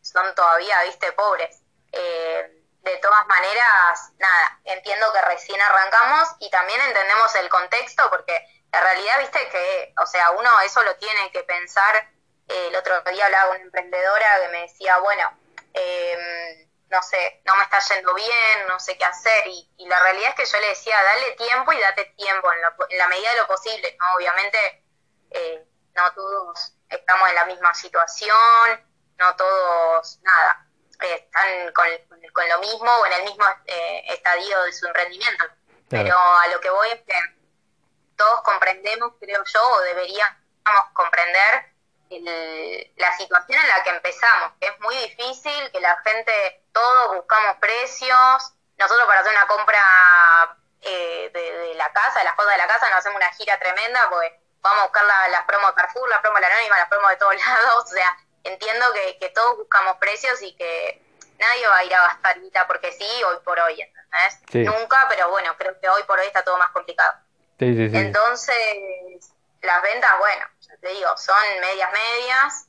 son 0.03 0.36
todavía, 0.36 0.84
viste, 0.84 1.11
pobres. 1.13 1.61
Eh, 1.91 2.59
de 2.81 2.97
todas 2.97 3.25
maneras, 3.27 4.11
nada, 4.17 4.59
entiendo 4.65 5.11
que 5.13 5.21
recién 5.21 5.59
arrancamos 5.61 6.29
y 6.39 6.49
también 6.49 6.81
entendemos 6.81 7.34
el 7.36 7.47
contexto 7.47 8.09
porque 8.09 8.45
la 8.71 8.81
realidad, 8.81 9.19
viste, 9.19 9.49
que, 9.49 9.93
o 10.01 10.05
sea, 10.05 10.31
uno 10.31 10.49
eso 10.61 10.84
lo 10.84 10.95
tiene 10.97 11.31
que 11.31 11.43
pensar. 11.43 12.09
Eh, 12.49 12.67
el 12.67 12.75
otro 12.75 13.01
día 13.03 13.25
hablaba 13.25 13.47
con 13.47 13.55
una 13.55 13.65
emprendedora 13.65 14.41
que 14.41 14.47
me 14.49 14.61
decía, 14.63 14.97
bueno, 14.97 15.31
eh, 15.73 16.62
no 16.93 17.01
sé, 17.01 17.41
no 17.43 17.55
me 17.55 17.63
está 17.63 17.79
yendo 17.79 18.13
bien, 18.13 18.67
no 18.67 18.79
sé 18.79 18.95
qué 18.97 19.03
hacer. 19.03 19.47
Y, 19.47 19.67
la 19.87 19.99
realidad 19.99 20.29
es 20.29 20.35
que 20.35 20.45
yo 20.45 20.61
le 20.61 20.69
decía, 20.69 20.95
dale 21.03 21.31
tiempo 21.31 21.73
y 21.73 21.79
date 21.79 22.05
tiempo 22.15 22.51
en, 22.53 22.59
en 22.89 22.97
la 22.97 23.07
medida 23.07 23.31
de 23.31 23.37
lo 23.37 23.47
posible, 23.47 23.97
¿no? 23.99 24.05
Obviamente, 24.15 24.83
no 25.95 26.13
todos 26.13 26.73
estamos 26.89 27.29
en 27.29 27.35
la 27.35 27.45
misma 27.45 27.73
situación, 27.73 28.85
no 29.17 29.35
todos, 29.35 30.19
nada, 30.21 30.67
están 30.99 31.73
con, 31.73 31.87
lo 32.49 32.59
mismo 32.59 32.91
o 32.91 33.05
en 33.07 33.13
el 33.13 33.23
mismo 33.23 33.45
eh, 33.65 34.03
estadio 34.09 34.61
de 34.61 34.73
su 34.73 34.85
emprendimiento. 34.85 35.45
Pero 35.89 36.17
a 36.17 36.47
lo 36.47 36.59
que 36.59 36.69
voy 36.69 36.89
es 36.89 37.01
que 37.01 37.15
todos 38.15 38.41
comprendemos, 38.41 39.13
creo 39.19 39.43
yo, 39.43 39.69
o 39.69 39.81
deberíamos 39.81 40.37
comprender 40.93 41.72
la 42.22 43.18
situación 43.18 43.59
en 43.59 43.68
la 43.68 43.84
que 43.84 43.89
empezamos, 43.89 44.53
que 44.59 44.68
es 44.68 44.80
muy 44.80 44.95
difícil, 44.95 45.72
que 45.72 45.80
la 45.80 45.95
gente, 46.03 46.64
todos 46.72 47.16
buscamos 47.16 47.57
precios, 47.57 48.53
nosotros 48.78 49.07
para 49.07 49.22
hacer 49.22 49.32
una 49.32 49.47
compra 49.47 50.57
eh, 50.82 51.30
de, 51.34 51.76
la 51.76 51.91
casa, 51.91 52.20
de 52.20 52.26
las 52.26 52.36
cosas 52.36 52.51
de 52.51 52.57
la 52.57 52.68
casa, 52.68 52.89
nos 52.89 52.99
hacemos 52.99 53.18
una 53.18 53.32
gira 53.34 53.59
tremenda, 53.59 54.09
porque 54.09 54.39
vamos 54.61 54.80
a 54.80 54.84
buscar 54.84 55.03
las 55.30 55.43
promos 55.45 55.70
de 55.70 55.76
Carrefour, 55.76 56.09
las 56.09 56.22
promos 56.22 56.41
de 56.41 56.47
la 56.47 56.53
Anónima, 56.53 56.78
las 56.78 56.89
promos 56.89 57.09
de 57.09 57.18
todos 57.18 57.36
lados, 57.45 57.84
o 57.86 57.88
sea, 57.88 58.18
entiendo 58.43 58.86
que, 59.20 59.30
todos 59.30 59.57
buscamos 59.57 59.97
precios 59.97 60.41
y 60.41 60.55
que 60.55 61.01
nadie 61.39 61.68
va 61.68 61.78
a 61.78 61.84
ir 61.84 61.95
a 61.95 62.01
gastar 62.01 62.68
porque 62.68 62.91
sí, 62.91 63.24
hoy 63.24 63.38
por 63.43 63.59
hoy, 63.59 63.82
¿entendés? 63.82 64.74
Nunca, 64.74 65.07
pero 65.09 65.30
bueno, 65.30 65.55
creo 65.57 65.80
que 65.80 65.89
hoy 65.89 66.03
por 66.03 66.20
hoy 66.20 66.28
está 66.28 66.43
todo 66.43 66.57
más 66.57 66.70
complicado. 66.72 67.14
Entonces, 67.59 68.55
las 69.61 69.82
ventas, 69.82 70.11
bueno, 70.20 70.45
te 70.84 70.89
digo, 70.89 71.17
son 71.17 71.36
medias 71.61 71.91
medias, 71.91 72.67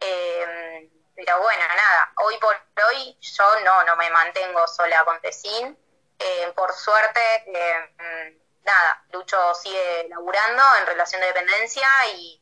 eh, 0.00 0.88
pero 1.14 1.40
bueno, 1.40 1.64
nada, 1.68 2.12
hoy 2.24 2.38
por 2.38 2.56
hoy 2.86 3.18
yo 3.20 3.60
no, 3.64 3.84
no 3.84 3.96
me 3.96 4.08
mantengo 4.10 4.66
sola 4.68 5.04
con 5.04 5.20
Tecín, 5.20 5.76
eh, 6.18 6.52
por 6.54 6.72
suerte, 6.72 7.20
eh, 7.46 8.38
nada, 8.64 9.04
Lucho 9.12 9.54
sigue 9.54 10.06
laburando 10.08 10.62
en 10.80 10.86
relación 10.86 11.20
de 11.20 11.26
dependencia 11.26 11.88
y, 12.14 12.40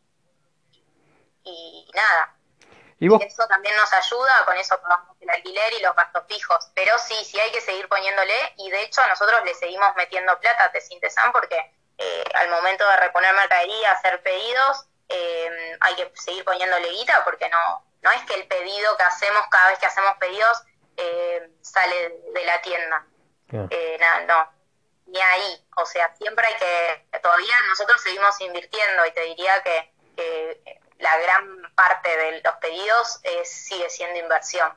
y 1.44 1.90
nada, 1.94 2.36
eso 3.20 3.46
también 3.48 3.76
nos 3.76 3.92
ayuda, 3.92 4.44
con 4.44 4.56
eso 4.56 4.80
pagamos 4.80 5.16
el 5.20 5.30
alquiler 5.30 5.72
y 5.74 5.82
los 5.82 5.94
gastos 5.94 6.24
fijos. 6.28 6.70
Pero 6.74 6.96
sí, 6.98 7.14
sí 7.24 7.38
hay 7.38 7.50
que 7.52 7.60
seguir 7.60 7.88
poniéndole 7.88 8.34
y 8.56 8.70
de 8.70 8.82
hecho 8.82 9.06
nosotros 9.08 9.44
le 9.44 9.54
seguimos 9.54 9.94
metiendo 9.96 10.38
plata 10.38 10.64
a 10.64 10.72
Tesintesan 10.72 11.32
porque 11.32 11.74
eh, 11.98 12.24
al 12.34 12.48
momento 12.50 12.88
de 12.88 12.96
reponer 12.96 13.34
mercadería, 13.34 13.92
hacer 13.92 14.22
pedidos, 14.22 14.86
eh, 15.08 15.76
hay 15.80 15.94
que 15.96 16.10
seguir 16.14 16.44
poniéndole 16.44 16.88
guita 16.90 17.22
porque 17.24 17.48
no, 17.48 17.84
no 18.02 18.10
es 18.10 18.22
que 18.22 18.34
el 18.34 18.46
pedido 18.46 18.96
que 18.96 19.04
hacemos 19.04 19.42
cada 19.50 19.70
vez 19.70 19.78
que 19.78 19.86
hacemos 19.86 20.12
pedidos 20.18 20.62
eh, 20.96 21.50
sale 21.60 22.20
de 22.32 22.44
la 22.44 22.62
tienda. 22.62 23.06
no, 23.52 24.48
ni 25.06 25.20
ahí. 25.20 25.66
O 25.76 25.86
sea, 25.86 26.14
siempre 26.16 26.46
hay 26.46 26.54
que, 26.54 27.18
todavía 27.18 27.54
nosotros 27.68 28.00
seguimos 28.00 28.40
invirtiendo 28.40 29.06
y 29.06 29.12
te 29.12 29.20
diría 29.22 29.62
que, 29.62 29.92
que 30.16 30.80
la 30.98 31.18
gran 31.18 31.74
parte 31.74 32.16
de 32.16 32.40
los 32.42 32.54
pedidos 32.56 33.20
sigue 33.44 33.90
siendo 33.90 34.18
inversión. 34.18 34.72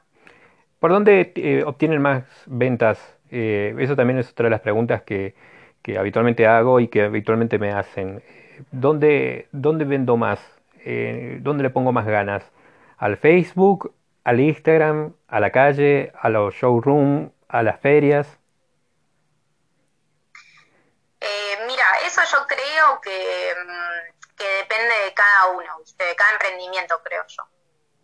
¿Por 0.79 0.91
dónde 0.91 1.31
eh, 1.35 1.63
obtienen 1.65 2.01
más 2.01 2.23
ventas? 2.45 2.99
Eh, 3.31 3.75
eso 3.79 3.95
también 3.95 4.19
es 4.19 4.29
otra 4.29 4.45
de 4.45 4.51
las 4.51 4.61
preguntas 4.61 5.01
que, 5.01 5.33
habitualmente 5.97 6.45
hago 6.45 6.81
y 6.81 6.89
que 6.89 7.03
habitualmente 7.03 7.57
me 7.57 7.71
hacen. 7.71 8.21
¿Dónde, 8.71 9.47
dónde 9.51 9.85
vendo 9.85 10.17
más? 10.17 10.39
Eh, 10.79 11.37
¿Dónde 11.41 11.63
le 11.63 11.69
pongo 11.69 11.91
más 11.91 12.05
ganas? 12.05 12.43
¿Al 12.97 13.17
Facebook? 13.17 13.93
¿Al 14.23 14.39
Instagram? 14.39 15.13
¿A 15.27 15.39
la 15.39 15.51
calle? 15.51 16.11
¿A 16.19 16.29
los 16.29 16.53
showrooms? 16.55 17.31
¿A 17.47 17.63
las 17.63 17.79
ferias? 17.79 18.39
mira, 21.65 21.85
eso 22.05 22.21
yo 22.31 22.47
creo 22.47 23.01
que 23.01 23.55
mm, 23.65 24.17
depende 24.37 24.95
de 25.05 25.13
cada 25.13 25.47
uno, 25.47 25.79
de 25.97 26.15
cada 26.15 26.31
emprendimiento, 26.31 27.01
creo 27.03 27.25
yo. 27.27 27.43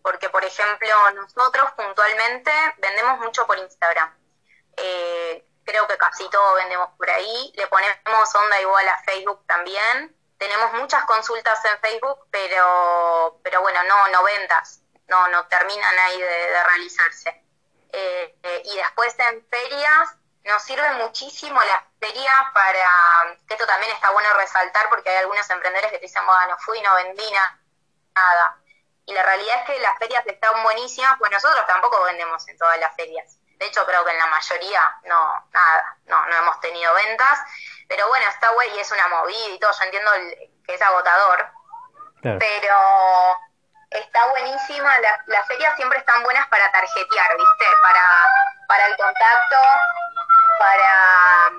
Porque, 0.02 0.30
por 0.30 0.44
ejemplo, 0.44 1.12
nosotros 1.16 1.72
puntualmente 1.78 2.52
vendemos 2.78 3.20
mucho 3.20 3.48
por 3.48 3.58
Instagram. 3.58 4.14
Eh, 4.76 5.46
creo 5.64 5.88
que 5.88 5.98
casi 5.98 6.30
todo 6.30 6.56
vendemos 6.56 6.90
por 6.98 7.10
ahí. 7.10 7.54
Le 7.56 7.68
ponemos 7.68 8.36
onda 8.36 8.62
igual 8.62 8.88
a 8.90 9.02
Facebook 9.04 9.46
también. 9.48 10.16
Tenemos 10.44 10.74
muchas 10.74 11.06
consultas 11.06 11.64
en 11.64 11.80
Facebook, 11.80 12.28
pero, 12.30 13.40
pero 13.42 13.62
bueno, 13.62 13.82
no, 13.86 14.10
no 14.10 14.24
ventas. 14.24 14.82
No, 15.08 15.30
no 15.30 15.48
terminan 15.48 16.00
ahí 16.00 16.20
de, 16.22 16.64
realizarse. 16.66 17.30
Eh, 17.94 18.36
eh, 18.44 18.62
y 18.66 18.76
después 18.76 19.18
en 19.20 19.48
ferias 19.48 20.10
nos 20.44 20.62
sirve 20.62 20.92
muchísimo 20.96 21.62
la 21.64 21.88
feria 21.98 22.52
para, 22.54 23.38
que 23.48 23.54
esto 23.54 23.66
también 23.66 23.94
está 23.94 24.12
bueno 24.12 24.34
resaltar 24.34 24.90
porque 24.90 25.12
hay 25.12 25.18
algunos 25.20 25.50
emprendedores 25.50 25.92
que 25.92 26.00
te 26.00 26.08
dicen, 26.08 26.26
bueno, 26.26 26.48
no 26.50 26.58
fui, 26.58 26.82
no 26.82 26.94
vendí 26.96 27.24
nada. 28.14 28.58
Y 29.06 29.14
la 29.14 29.24
realidad 29.24 29.62
es 29.62 29.66
que 29.68 29.80
las 29.80 29.98
ferias 29.98 30.28
están 30.28 30.62
buenísimas, 30.62 31.16
pues 31.20 31.32
nosotros 31.32 31.66
tampoco 31.68 32.04
vendemos 32.04 32.46
en 32.50 32.58
todas 32.58 32.78
las 32.80 32.94
ferias. 32.98 33.38
De 33.60 33.68
hecho, 33.68 33.86
creo 33.86 34.04
que 34.04 34.12
en 34.12 34.18
la 34.20 34.28
mayoría 34.28 34.98
no, 35.06 35.48
nada, 35.54 35.98
no, 36.08 36.26
no 36.26 36.36
hemos 36.36 36.60
tenido 36.60 36.94
ventas. 36.96 37.40
Pero 37.88 38.08
bueno, 38.08 38.26
está 38.30 38.50
güey 38.52 38.76
y 38.76 38.80
es 38.80 38.92
una 38.92 39.08
movida 39.08 39.50
y 39.50 39.60
todo. 39.60 39.72
Yo 39.72 39.86
entiendo 39.86 40.12
que 40.66 40.74
es 40.74 40.82
agotador. 40.82 41.48
Pero 42.22 42.78
está 43.90 44.26
buenísima. 44.28 44.92
las 45.28 45.48
ferias 45.48 45.76
siempre 45.76 46.00
están 46.00 46.24
buenas 46.24 46.48
para 46.48 46.72
tarjetear, 46.72 47.38
¿viste? 47.38 47.66
Para, 47.82 48.28
para 48.68 48.86
el 48.88 48.98
contacto, 48.98 49.58
para, 50.60 51.52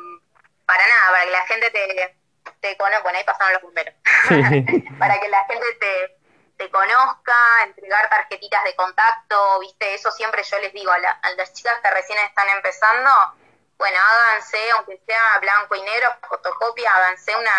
para 0.66 0.86
nada, 0.86 1.10
para 1.10 1.24
que 1.24 1.30
la 1.30 1.46
gente 1.46 1.70
te, 1.70 2.16
te 2.60 2.76
conozca, 2.76 3.02
bueno, 3.02 3.18
ahí 3.18 3.24
pasaron 3.24 3.52
los 3.52 3.62
bomberos, 3.62 3.94
para 4.98 5.20
que 5.20 5.28
la 5.28 5.44
gente 5.44 5.66
te, 5.80 6.16
te 6.56 6.70
conozca, 6.70 7.34
entregar 7.64 8.08
tarjetitas 8.08 8.64
de 8.64 8.74
contacto, 8.76 9.60
viste, 9.60 9.94
eso 9.94 10.10
siempre 10.10 10.42
yo 10.42 10.58
les 10.58 10.72
digo 10.72 10.90
a, 10.90 10.98
las 11.36 11.52
chicas 11.52 11.74
que 11.82 11.90
recién 11.90 12.18
están 12.20 12.48
empezando, 12.50 13.10
bueno, 13.76 13.98
háganse, 14.00 14.58
aunque 14.72 15.00
sea 15.06 15.38
blanco 15.40 15.74
y 15.74 15.82
negro, 15.82 16.08
fotocopia, 16.28 16.94
háganse 16.94 17.36
una, 17.36 17.52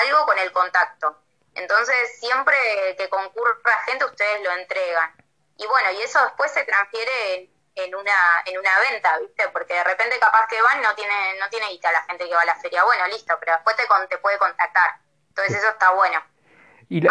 algo 0.00 0.26
con 0.26 0.38
el 0.38 0.52
contacto. 0.52 1.20
Entonces, 1.54 2.18
siempre 2.18 2.56
que 2.98 3.08
concurra 3.08 3.78
gente, 3.86 4.04
ustedes 4.04 4.42
lo 4.42 4.50
entregan. 4.52 5.14
Y 5.56 5.66
bueno, 5.66 5.90
y 5.92 6.02
eso 6.02 6.22
después 6.22 6.52
se 6.52 6.64
transfiere 6.64 7.50
en 7.76 7.94
una, 7.94 8.42
en 8.46 8.58
una 8.58 8.78
venta, 8.90 9.18
¿viste? 9.18 9.48
Porque 9.50 9.74
de 9.74 9.84
repente 9.84 10.18
capaz 10.18 10.46
que 10.48 10.60
van 10.60 10.82
no 10.82 10.94
tiene, 10.94 11.38
no 11.38 11.48
tiene 11.48 11.68
guita 11.68 11.92
la 11.92 12.02
gente 12.02 12.28
que 12.28 12.34
va 12.34 12.42
a 12.42 12.46
la 12.46 12.56
feria. 12.56 12.84
Bueno, 12.84 13.06
listo, 13.06 13.36
pero 13.40 13.52
después 13.52 13.76
te, 13.76 13.84
te 14.08 14.18
puede 14.18 14.38
contactar. 14.38 14.90
Entonces 15.28 15.56
eso 15.56 15.68
está 15.70 15.90
bueno. 15.92 16.22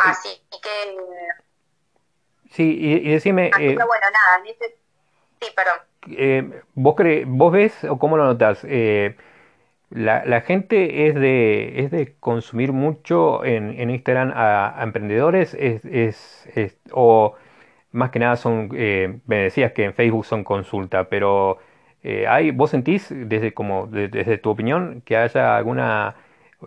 Así 0.04 0.46
que... 0.62 0.98
Sí, 2.52 2.78
y, 2.80 3.12
decime... 3.12 3.50
Así 3.54 3.66
eh, 3.66 3.78
que 3.78 3.84
bueno, 3.84 4.08
nada, 4.12 4.44
sí, 5.42 5.52
perdón. 5.56 5.82
Eh, 6.10 6.62
¿vos, 6.76 6.96
cre 6.96 7.26
¿Vos 7.26 7.52
ves 7.54 7.84
o 7.86 7.98
cómo 8.00 8.18
lo 8.18 8.26
notas? 8.26 8.66
Eh, 8.70 9.16
la, 9.90 10.42
gente 10.42 11.08
es 11.08 11.16
de, 11.16 11.80
es 11.82 11.92
de 11.92 12.16
consumir 12.20 12.74
mucho 12.74 13.46
en, 13.46 13.80
en 13.80 13.90
Instagram 13.92 14.32
a, 14.36 14.80
emprendedores 14.82 15.54
es, 15.54 15.86
es, 15.86 16.50
es, 16.56 16.78
o 16.92 17.36
más 17.92 18.10
que 18.12 18.20
nada 18.20 18.36
son, 18.36 18.70
eh, 18.76 19.20
me 19.28 19.38
decías 19.38 19.72
que 19.74 19.84
en 19.86 19.94
Facebook 19.94 20.26
son 20.26 20.44
consulta, 20.44 21.10
pero 21.10 21.60
eh, 22.04 22.28
hay, 22.28 22.52
¿vos 22.52 22.72
sentís 22.72 23.08
desde, 23.12 23.54
como, 23.54 23.88
desde 23.88 24.38
tu 24.40 24.50
opinión 24.50 25.02
que 25.06 25.18
haya 25.18 25.56
alguna 25.58 26.16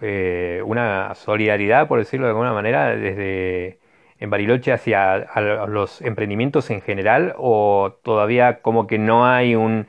eh, 0.03 0.63
una 0.65 1.15
solidaridad, 1.15 1.89
por 1.89 1.99
decirlo 1.99 2.27
de 2.27 2.31
alguna 2.31 2.53
manera, 2.53 2.95
desde 2.97 3.79
en 4.19 4.31
Bariloche 4.31 4.73
hacia 4.73 5.27
los 5.67 6.01
emprendimientos 6.03 6.71
en 6.71 6.81
general 6.81 7.35
o 7.39 7.97
todavía 8.03 8.61
como 8.61 8.87
que 8.87 8.99
no 8.99 9.27
hay 9.27 9.55
un, 9.55 9.87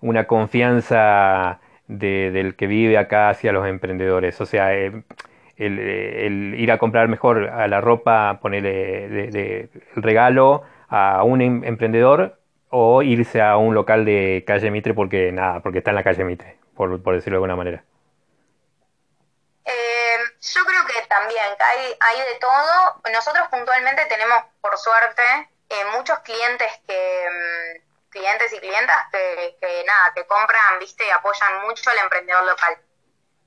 una 0.00 0.26
confianza 0.26 1.60
del 1.88 2.54
que 2.56 2.66
vive 2.66 2.98
acá 2.98 3.30
hacia 3.30 3.52
los 3.52 3.66
emprendedores? 3.66 4.40
O 4.40 4.46
sea, 4.46 4.72
el, 4.74 5.04
el, 5.56 6.54
ir 6.58 6.72
a 6.72 6.78
comprar 6.78 7.08
mejor 7.08 7.48
a 7.48 7.66
la 7.68 7.80
ropa, 7.80 8.38
ponerle 8.40 9.08
de, 9.08 9.68
el 9.96 10.02
regalo 10.02 10.62
a 10.88 11.22
un 11.24 11.40
em, 11.40 11.64
emprendedor 11.64 12.38
o 12.70 13.02
irse 13.02 13.40
a 13.40 13.56
un 13.56 13.74
local 13.74 14.04
de 14.04 14.44
calle 14.46 14.70
Mitre 14.70 14.94
porque 14.94 15.32
nada, 15.32 15.60
porque 15.60 15.78
está 15.78 15.90
en 15.90 15.96
la 15.96 16.02
calle 16.04 16.24
Mitre, 16.24 16.56
por, 16.74 17.02
por 17.02 17.14
decirlo 17.14 17.36
de 17.36 17.38
alguna 17.38 17.56
manera. 17.56 17.84
Eh, 19.64 19.70
que 21.28 21.34
también 21.34 21.56
hay, 21.60 21.96
hay 22.00 22.20
de 22.20 22.34
todo. 22.36 23.00
Nosotros 23.12 23.48
puntualmente 23.50 24.04
tenemos, 24.06 24.44
por 24.60 24.76
suerte, 24.78 25.22
eh, 25.68 25.84
muchos 25.96 26.18
clientes 26.20 26.70
que 26.86 27.28
mm, 27.30 28.10
clientes 28.10 28.52
y 28.52 28.60
clientas 28.60 29.08
que, 29.10 29.56
que 29.60 29.84
nada, 29.84 30.12
que 30.14 30.26
compran, 30.26 30.78
viste, 30.78 31.04
y 31.04 31.10
apoyan 31.10 31.62
mucho 31.62 31.90
al 31.90 31.98
emprendedor 31.98 32.44
local. 32.44 32.78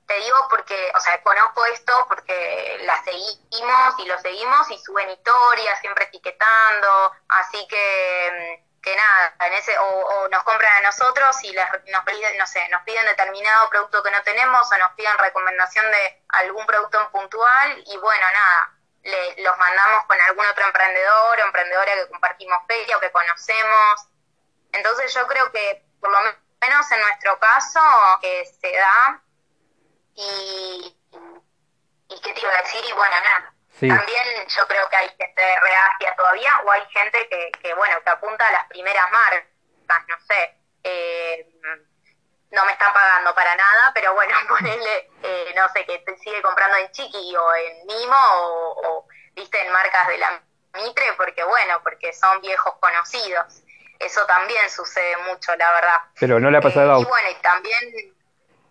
Te 0.06 0.14
digo 0.16 0.38
porque, 0.50 0.92
o 0.96 1.00
sea, 1.00 1.22
conozco 1.24 1.66
esto 1.66 2.06
porque 2.08 2.80
la 2.84 3.02
seguimos 3.04 4.00
y 4.00 4.06
lo 4.06 4.20
seguimos 4.20 4.70
y 4.72 4.78
suben 4.80 5.10
historias, 5.10 5.80
siempre 5.80 6.06
etiquetando, 6.06 7.14
así 7.30 7.66
que, 7.68 8.67
que 8.82 8.96
nada, 8.96 9.36
en 9.40 9.54
ese, 9.54 9.78
o, 9.78 10.28
nos 10.30 10.44
compran 10.44 10.74
a 10.74 10.88
nosotros 10.88 11.44
y 11.44 11.52
les, 11.52 11.66
nos 11.88 12.04
piden, 12.06 12.38
no 12.38 12.48
sé, 12.48 12.68
nos 12.70 12.84
piden 12.84 13.06
determinado 13.06 13.70
producto 13.70 14.04
que 14.04 14.12
no 14.12 14.22
tenemos 14.24 14.72
o 14.72 14.78
nos 14.78 14.92
piden 14.94 15.18
recomendación 15.18 15.90
de 15.92 16.24
algún 16.30 16.66
producto 16.66 17.12
puntual 17.12 17.84
y 17.86 17.98
bueno, 17.98 18.26
nada, 18.34 18.72
le, 19.04 19.44
los 19.44 19.58
mandamos 19.58 20.06
con 20.06 20.20
algún 20.22 20.46
otro 20.46 20.66
emprendedor 20.66 21.40
o 21.40 21.44
emprendedora 21.44 21.94
que 21.96 22.08
compartimos 22.10 22.60
feria 22.68 22.98
o 22.98 23.00
que 23.00 23.12
conocemos. 23.12 24.08
Entonces 24.72 25.14
yo 25.14 25.26
creo 25.28 25.52
que 25.52 25.86
por 26.00 26.12
lo 26.12 26.20
menos 26.62 26.92
en 26.92 27.02
nuestro 27.02 27.40
caso 27.40 27.80
que 28.22 28.46
se 28.46 28.72
da 28.72 29.22
y, 30.16 30.98
y 32.10 32.22
qué 32.22 32.34
te 32.34 32.42
iba 32.42 32.52
a 32.52 32.62
decir, 32.62 32.84
y 32.86 32.94
bueno, 32.94 33.16
nada. 33.24 33.57
También 33.80 34.48
yo 34.48 34.68
creo 34.68 34.90
que 34.90 34.96
hay 34.96 35.10
gente 35.10 35.44
reacia 35.62 36.16
todavía, 36.16 36.52
o 36.66 36.72
hay 36.72 36.84
gente 36.90 37.28
que, 37.30 37.52
que, 37.62 37.74
bueno, 37.76 37.96
que 38.04 38.10
apunta 38.10 38.48
a 38.48 38.52
las 38.52 38.68
primeras 38.68 39.06
marcas, 39.12 40.08
no 40.08 40.16
sé. 40.28 40.56
Eh, 40.84 41.48
no 42.50 42.66
me 42.66 42.72
están 42.72 42.94
pagando 42.94 43.36
para 43.36 43.56
nada, 43.56 43.92
pero 43.94 44.14
bueno, 44.14 44.34
ponerle, 44.50 45.10
eh, 45.22 45.54
no 45.56 45.70
sé, 45.70 45.86
que 45.86 46.00
te 46.00 46.18
sigue 46.18 46.42
comprando 46.42 46.78
en 46.78 46.92
Chiqui 46.92 47.36
o 47.36 47.56
en 47.56 47.86
Mimo 47.86 48.18
o, 48.18 49.08
viste, 49.36 49.62
en 49.66 49.72
marcas 49.72 50.08
de 50.08 50.18
la 50.18 50.42
Mitre, 50.74 51.06
porque 51.18 51.44
bueno, 51.44 51.80
porque 51.84 52.14
son 52.14 52.42
viejos 52.42 52.74
conocidos. 52.80 53.64
Eso 54.00 54.26
también 54.28 54.70
sucede 54.70 55.18
mucho, 55.30 55.56
la 55.56 55.72
verdad. 55.74 55.98
Pero 56.20 56.40
no 56.40 56.52
le 56.52 56.58
ha 56.60 56.62
pasado 56.62 56.98
eh, 56.98 57.02
Y 57.02 57.06
bueno, 57.06 57.30
y 57.32 57.42
también 57.42 58.14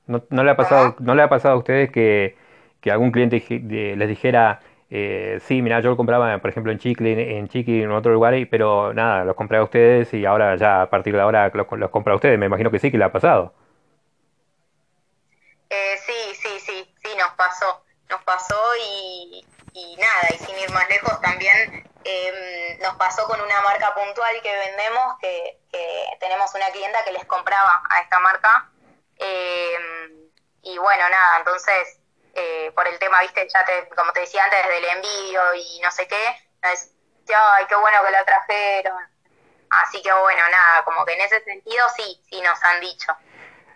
¿No, 0.07 0.25
no 0.31 0.45
le 0.45 0.53
ha 0.53 0.57
pasado, 0.57 0.95
¿no 1.01 1.15
le 1.15 1.23
ha 1.23 1.29
pasado 1.29 1.55
a 1.55 1.59
ustedes 1.59 1.91
que, 1.91 2.37
que 2.81 2.93
algún 2.93 3.11
cliente 3.11 3.45
les 3.49 4.09
dijera, 4.09 4.61
eh, 4.91 5.39
sí, 5.45 5.63
mira, 5.63 5.81
yo 5.81 5.91
lo 5.91 5.97
compraba, 5.97 6.39
por 6.39 6.51
ejemplo, 6.51 6.73
en 6.73 6.79
Chicle, 6.79 7.39
en 7.39 7.49
Chiqui, 7.49 7.83
en 7.83 7.91
otro 7.93 8.13
lugar, 8.13 8.35
pero 8.51 8.93
nada, 8.95 9.25
los 9.25 9.35
compré 9.37 9.59
a 9.59 9.65
ustedes 9.65 10.13
y 10.15 10.25
ahora 10.25 10.57
ya 10.57 10.83
a 10.83 10.91
partir 10.91 11.15
de 11.15 11.21
ahora 11.21 11.51
los, 11.53 11.67
los 11.73 11.91
compra 11.91 12.13
a 12.13 12.17
ustedes? 12.17 12.39
Me 12.39 12.47
imagino 12.47 12.71
que 12.71 12.79
sí, 12.79 12.91
que 12.91 12.99
le 12.99 13.05
ha 13.05 13.13
pasado. 13.13 13.55
Eh, 15.71 15.97
sí, 16.07 16.35
sí, 16.35 16.61
sí, 16.61 16.95
sí, 17.03 17.09
nos 17.19 17.33
pasó, 17.33 17.85
nos 18.09 18.23
pasó 18.23 18.61
y, 18.89 19.45
y 19.73 19.97
nada, 19.97 20.29
y 20.35 20.39
sin 20.39 20.57
ir 20.59 20.71
más 20.71 20.89
lejos 20.89 21.21
también 21.21 21.85
em, 22.05 22.79
nos 22.81 22.95
pasó 22.95 23.27
con 23.27 23.41
una 23.41 23.61
marca 23.63 23.93
puntual 23.95 24.35
que 24.43 24.57
vendemos, 24.57 25.19
que, 25.21 25.59
que 25.73 26.05
tenemos 26.21 26.55
una 26.55 26.67
clienta 26.71 27.05
que 27.05 27.13
les 27.13 27.25
compraba 27.25 27.83
a 27.91 28.01
esta 28.01 28.21
marca 28.21 28.71
eh, 29.19 29.77
y 30.63 30.79
bueno, 30.79 31.09
nada, 31.09 31.39
entonces, 31.39 32.01
eh, 32.37 32.73
por 32.75 32.87
el 32.87 32.99
tema, 32.99 33.21
viste, 33.23 33.47
ya 33.49 33.65
te, 33.65 33.89
como 33.95 34.13
te 34.13 34.21
decía 34.21 34.45
antes, 34.45 34.59
del 34.69 34.85
envío 34.85 35.41
y 35.55 35.81
no 35.83 35.91
sé 35.91 36.07
qué, 36.07 36.25
decía, 36.63 37.37
ay, 37.57 37.65
qué 37.69 37.75
bueno 37.77 37.99
que 38.05 38.13
la 38.13 38.25
trajeron. 38.25 39.03
Así 39.71 40.03
que 40.03 40.13
bueno, 40.13 40.43
nada, 40.51 40.85
como 40.85 41.05
que 41.05 41.15
en 41.15 41.21
ese 41.23 41.43
sentido 41.43 41.85
sí, 41.97 42.21
sí 42.31 42.41
nos 42.43 42.63
han 42.63 42.81
dicho. 42.81 43.13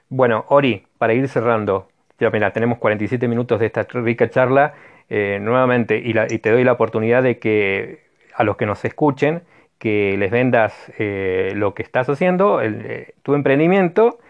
Bueno, 0.09 0.45
Ori, 0.49 0.87
para 0.99 1.13
ir 1.13 1.29
cerrando, 1.29 1.89
ya 2.19 2.31
mira, 2.31 2.53
tenemos 2.53 2.79
47 2.79 3.27
minutos 3.29 3.61
de 3.61 3.67
esta 3.67 3.83
rica 3.85 4.29
charla, 4.31 4.75
eh, 5.09 5.39
nuevamente, 5.41 5.97
y, 5.97 6.15
y, 6.17 6.39
te 6.39 6.51
doy 6.51 6.63
la 6.63 6.73
oportunidad 6.73 7.23
de 7.23 7.39
que 7.39 8.11
a 8.35 8.45
los 8.45 8.57
que 8.57 8.67
nos 8.67 8.85
escuchen, 8.85 9.45
que 9.79 10.17
les 10.19 10.31
vendas 10.31 10.75
eh, 10.99 11.53
lo 11.57 11.75
que 11.75 11.83
estás 11.83 12.09
haciendo, 12.09 12.61
el, 12.61 13.15
tu 13.23 13.35
emprendimiento, 13.35 14.21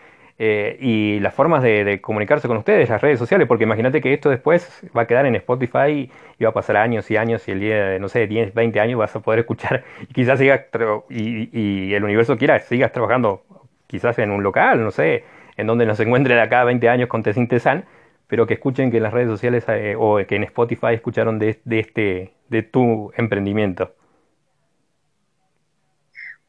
eh, 0.43 0.79
y 0.81 1.21
las 1.21 1.35
formas 1.35 1.63
de, 1.63 2.01
comunicarse 2.01 2.49
con 2.49 2.57
ustedes, 2.57 2.89
las 2.89 3.03
redes 3.03 3.19
sociales, 3.19 3.47
porque 3.47 3.65
imagínate 3.65 4.01
que 4.01 4.15
esto 4.15 4.31
después 4.31 4.81
va 4.97 5.03
a 5.03 5.07
quedar 5.07 5.27
en 5.27 5.35
Spotify 5.37 6.11
y 6.39 6.45
va 6.45 6.49
a 6.49 6.55
pasar 6.55 6.79
años 6.79 7.11
y 7.11 7.19
años 7.19 7.47
y 7.47 7.51
el 7.51 7.61
día 7.61 7.85
de, 7.85 8.01
no 8.01 8.09
sé, 8.09 8.27
10, 8.27 8.55
20 8.55 8.81
años 8.81 8.99
vas 8.99 9.15
a 9.15 9.21
poder 9.21 9.41
escuchar 9.41 9.85
y 10.01 10.07
quizás 10.07 10.39
sigas, 10.39 10.63
y, 11.11 11.93
el 11.93 12.03
universo 12.03 12.39
quiera, 12.39 12.59
sigas 12.61 12.91
trabajando 12.91 13.43
quizás 13.87 14.19
en 14.19 14.31
un 14.31 14.43
local, 14.43 14.83
no 14.83 14.91
sé, 14.91 15.25
en 15.59 15.67
donde 15.67 15.85
nos 15.85 16.01
encuentre 16.01 16.35
de 16.35 16.41
acá 16.41 16.65
20 16.65 16.89
años 16.89 17.11
con 17.11 17.23
Tessin 17.23 17.47
Tesan, 17.47 17.85
pero 18.27 18.47
que 18.47 18.55
escuchen 18.55 18.91
que 18.91 18.97
en 18.97 19.03
las 19.03 19.13
redes 19.13 19.29
sociales 19.29 19.67
eh, 19.69 19.95
o 19.99 20.25
que 20.27 20.37
en 20.37 20.45
Spotify 20.45 20.95
escucharon 20.95 21.39
de, 21.39 21.61
de, 21.65 21.81
este, 21.81 22.33
de 22.49 22.63
tu 22.63 23.13
emprendimiento. 23.15 23.95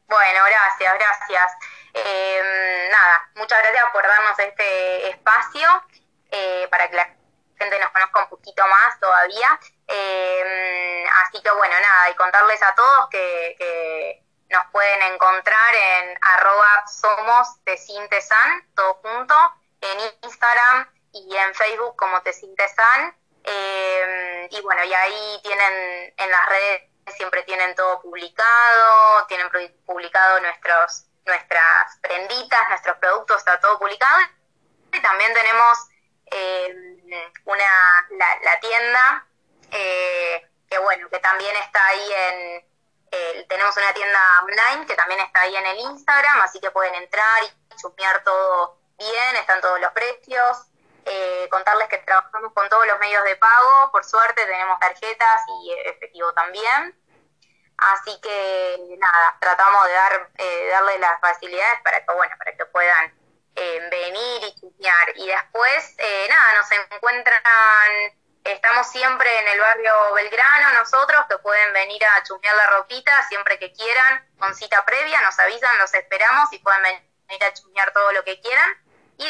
Bueno, 0.08 0.40
gracias, 0.48 0.94
gracias. 0.94 1.52
Eh, 1.94 2.81
muchas 3.42 3.58
gracias 3.58 3.90
por 3.92 4.06
darnos 4.06 4.38
este 4.38 5.08
espacio 5.10 5.68
eh, 6.30 6.68
para 6.70 6.88
que 6.88 6.94
la 6.94 7.12
gente 7.58 7.78
nos 7.80 7.90
conozca 7.90 8.20
un 8.20 8.28
poquito 8.28 8.64
más 8.68 9.00
todavía. 9.00 9.58
Eh, 9.88 11.04
así 11.24 11.42
que 11.42 11.50
bueno, 11.50 11.74
nada, 11.80 12.10
y 12.10 12.14
contarles 12.14 12.62
a 12.62 12.72
todos 12.74 13.08
que, 13.10 14.22
nos 14.48 14.66
pueden 14.70 15.02
encontrar 15.14 15.74
en 15.74 16.18
arroba 16.20 16.84
todo 18.76 18.94
junto, 19.02 19.34
en 19.80 19.98
Instagram 20.22 20.86
y 21.12 21.36
en 21.36 21.54
Facebook 21.54 21.96
como 21.96 22.20
tesintesan. 22.20 23.16
Eh, 23.44 24.48
y 24.50 24.60
bueno, 24.60 24.84
y 24.84 24.92
ahí 24.92 25.40
tienen 25.42 26.14
en 26.16 26.30
las 26.30 26.48
redes 26.50 26.82
siempre 27.16 27.42
tienen 27.42 27.74
todo 27.74 28.00
publicado, 28.02 29.26
tienen 29.26 29.48
publicado 29.84 30.40
nuestros 30.40 31.06
nuestras 31.24 31.98
prenditas, 32.00 32.68
nuestros 32.68 32.96
productos, 32.98 33.38
está 33.38 33.60
todo 33.60 33.78
publicado. 33.78 34.20
Y 34.92 35.00
también 35.00 35.32
tenemos 35.32 35.78
eh, 36.30 37.32
una, 37.44 38.08
la, 38.42 38.60
tienda, 38.60 39.26
eh, 39.70 40.48
que 40.68 40.78
bueno, 40.78 41.08
que 41.10 41.18
también 41.18 41.54
está 41.56 41.86
ahí 41.86 42.12
en, 42.12 42.68
eh, 43.10 43.46
tenemos 43.48 43.76
una 43.76 43.92
tienda 43.92 44.20
online 44.42 44.86
que 44.86 44.94
también 44.94 45.20
está 45.20 45.42
ahí 45.42 45.54
en 45.54 45.66
el 45.66 45.78
Instagram, 45.78 46.40
así 46.40 46.58
que 46.60 46.70
pueden 46.70 46.94
entrar 46.94 47.44
y 47.44 47.76
chusmear 47.76 48.24
todo 48.24 48.78
bien, 48.96 49.36
están 49.36 49.60
todos 49.60 49.80
los 49.80 49.92
precios. 49.92 50.66
contarles 51.50 51.88
que 51.88 51.98
trabajamos 51.98 52.52
con 52.54 52.68
todos 52.70 52.86
los 52.86 52.98
medios 52.98 53.24
de 53.24 53.36
pago, 53.36 53.92
por 53.92 54.04
suerte 54.04 54.46
tenemos 54.46 54.78
tarjetas 54.80 55.42
y 55.62 55.72
efectivo 55.84 56.32
también. 56.32 56.96
Así 57.94 58.20
que 58.20 58.96
nada, 58.98 59.36
tratamos 59.40 59.86
de 59.86 59.92
dar 59.92 60.30
eh, 60.38 60.68
darle 60.70 60.98
las 60.98 61.20
facilidades 61.20 61.80
para 61.82 62.04
que 62.04 62.14
bueno, 62.14 62.34
para 62.38 62.56
que 62.56 62.64
puedan 62.66 63.12
eh, 63.56 63.88
venir 63.90 64.42
y 64.44 64.60
chusmear. 64.60 65.12
Y 65.16 65.26
después, 65.26 65.94
eh, 65.98 66.26
nada, 66.28 66.52
nos 66.54 66.70
encuentran 66.72 67.42
Estamos 68.44 68.88
siempre 68.88 69.28
en 69.38 69.48
el 69.48 69.60
barrio 69.60 69.92
Belgrano, 70.14 70.72
nosotros, 70.80 71.26
que 71.28 71.38
pueden 71.38 71.72
venir 71.72 72.04
a 72.04 72.24
chusmear 72.24 72.56
la 72.56 72.70
ropita 72.70 73.28
siempre 73.28 73.56
que 73.56 73.72
quieran, 73.72 74.28
con 74.36 74.52
cita 74.54 74.84
previa, 74.84 75.20
nos 75.20 75.38
avisan, 75.38 75.78
los 75.78 75.94
esperamos 75.94 76.52
y 76.52 76.58
pueden 76.58 76.82
venir 76.82 77.44
a 77.44 77.54
chusmear 77.54 77.92
todo 77.92 78.10
lo 78.10 78.24
que 78.24 78.40
quieran. 78.40 78.68
Y 79.18 79.26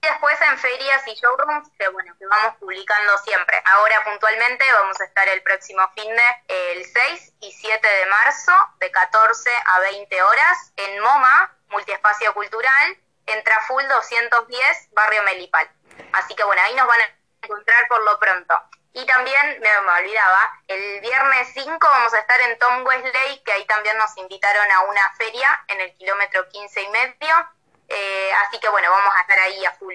después 0.00 0.40
en 0.40 0.58
ferias 0.58 1.06
y 1.06 1.14
showrooms, 1.14 1.68
que 1.78 1.88
bueno, 1.88 2.14
que 2.18 2.26
vamos 2.26 2.56
publicando 2.58 3.18
siempre. 3.18 3.62
Ahora 3.64 4.04
puntualmente 4.04 4.64
vamos 4.72 5.00
a 5.00 5.04
estar 5.04 5.28
el 5.28 5.42
próximo 5.42 5.82
fin 5.94 6.08
de 6.14 6.72
el 6.72 6.84
6 6.84 7.32
y 7.40 7.52
7 7.52 7.88
de 7.88 8.06
marzo, 8.06 8.52
de 8.78 8.90
14 8.90 9.50
a 9.66 9.80
20 9.80 10.22
horas, 10.22 10.72
en 10.76 11.00
MoMA, 11.00 11.56
Multiespacio 11.68 12.32
Cultural, 12.34 12.98
en 13.26 13.44
Traful 13.44 13.86
210, 13.88 14.88
Barrio 14.92 15.22
Melipal. 15.24 15.70
Así 16.12 16.34
que 16.34 16.44
bueno, 16.44 16.62
ahí 16.62 16.74
nos 16.74 16.86
van 16.86 17.00
a 17.00 17.16
encontrar 17.42 17.86
por 17.88 18.02
lo 18.02 18.18
pronto. 18.18 18.54
Y 18.92 19.06
también, 19.06 19.60
me, 19.60 19.80
me, 19.82 19.92
olvidaba, 19.92 20.50
el 20.66 21.00
viernes 21.00 21.48
5 21.54 21.78
vamos 21.80 22.12
a 22.12 22.18
estar 22.18 22.40
en 22.40 22.58
Tom 22.58 22.84
Wesley, 22.84 23.42
que 23.44 23.52
ahí 23.52 23.64
también 23.66 23.96
nos 23.98 24.16
invitaron 24.16 24.68
a 24.72 24.80
una 24.80 25.14
feria 25.14 25.64
en 25.68 25.80
el 25.80 25.94
kilómetro 25.96 26.48
15 26.48 26.82
y 26.82 26.88
medio. 26.88 27.48
Eh, 27.90 28.32
así 28.46 28.58
que 28.60 28.68
bueno, 28.68 28.90
vamos 28.90 29.12
a 29.16 29.20
estar 29.20 29.38
ahí 29.40 29.64
a 29.64 29.72
full 29.72 29.94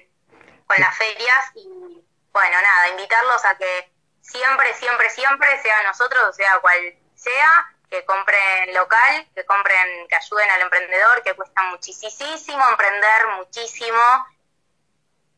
con 0.67 0.79
las 0.79 0.97
ferias 0.97 1.51
y 1.55 2.03
bueno, 2.31 2.61
nada, 2.61 2.89
invitarlos 2.89 3.45
a 3.45 3.57
que 3.57 3.91
siempre, 4.21 4.73
siempre, 4.73 5.09
siempre, 5.09 5.61
sea 5.61 5.83
nosotros, 5.83 6.21
o 6.29 6.33
sea 6.33 6.59
cual 6.59 6.77
sea, 7.15 7.71
que 7.89 8.03
compren 8.05 8.73
local, 8.73 9.27
que 9.33 9.45
compren, 9.45 10.07
que 10.09 10.15
ayuden 10.15 10.49
al 10.49 10.61
emprendedor, 10.61 11.23
que 11.23 11.33
cuesta 11.35 11.61
muchísimo 11.63 12.69
emprender, 12.69 13.27
muchísimo. 13.37 14.27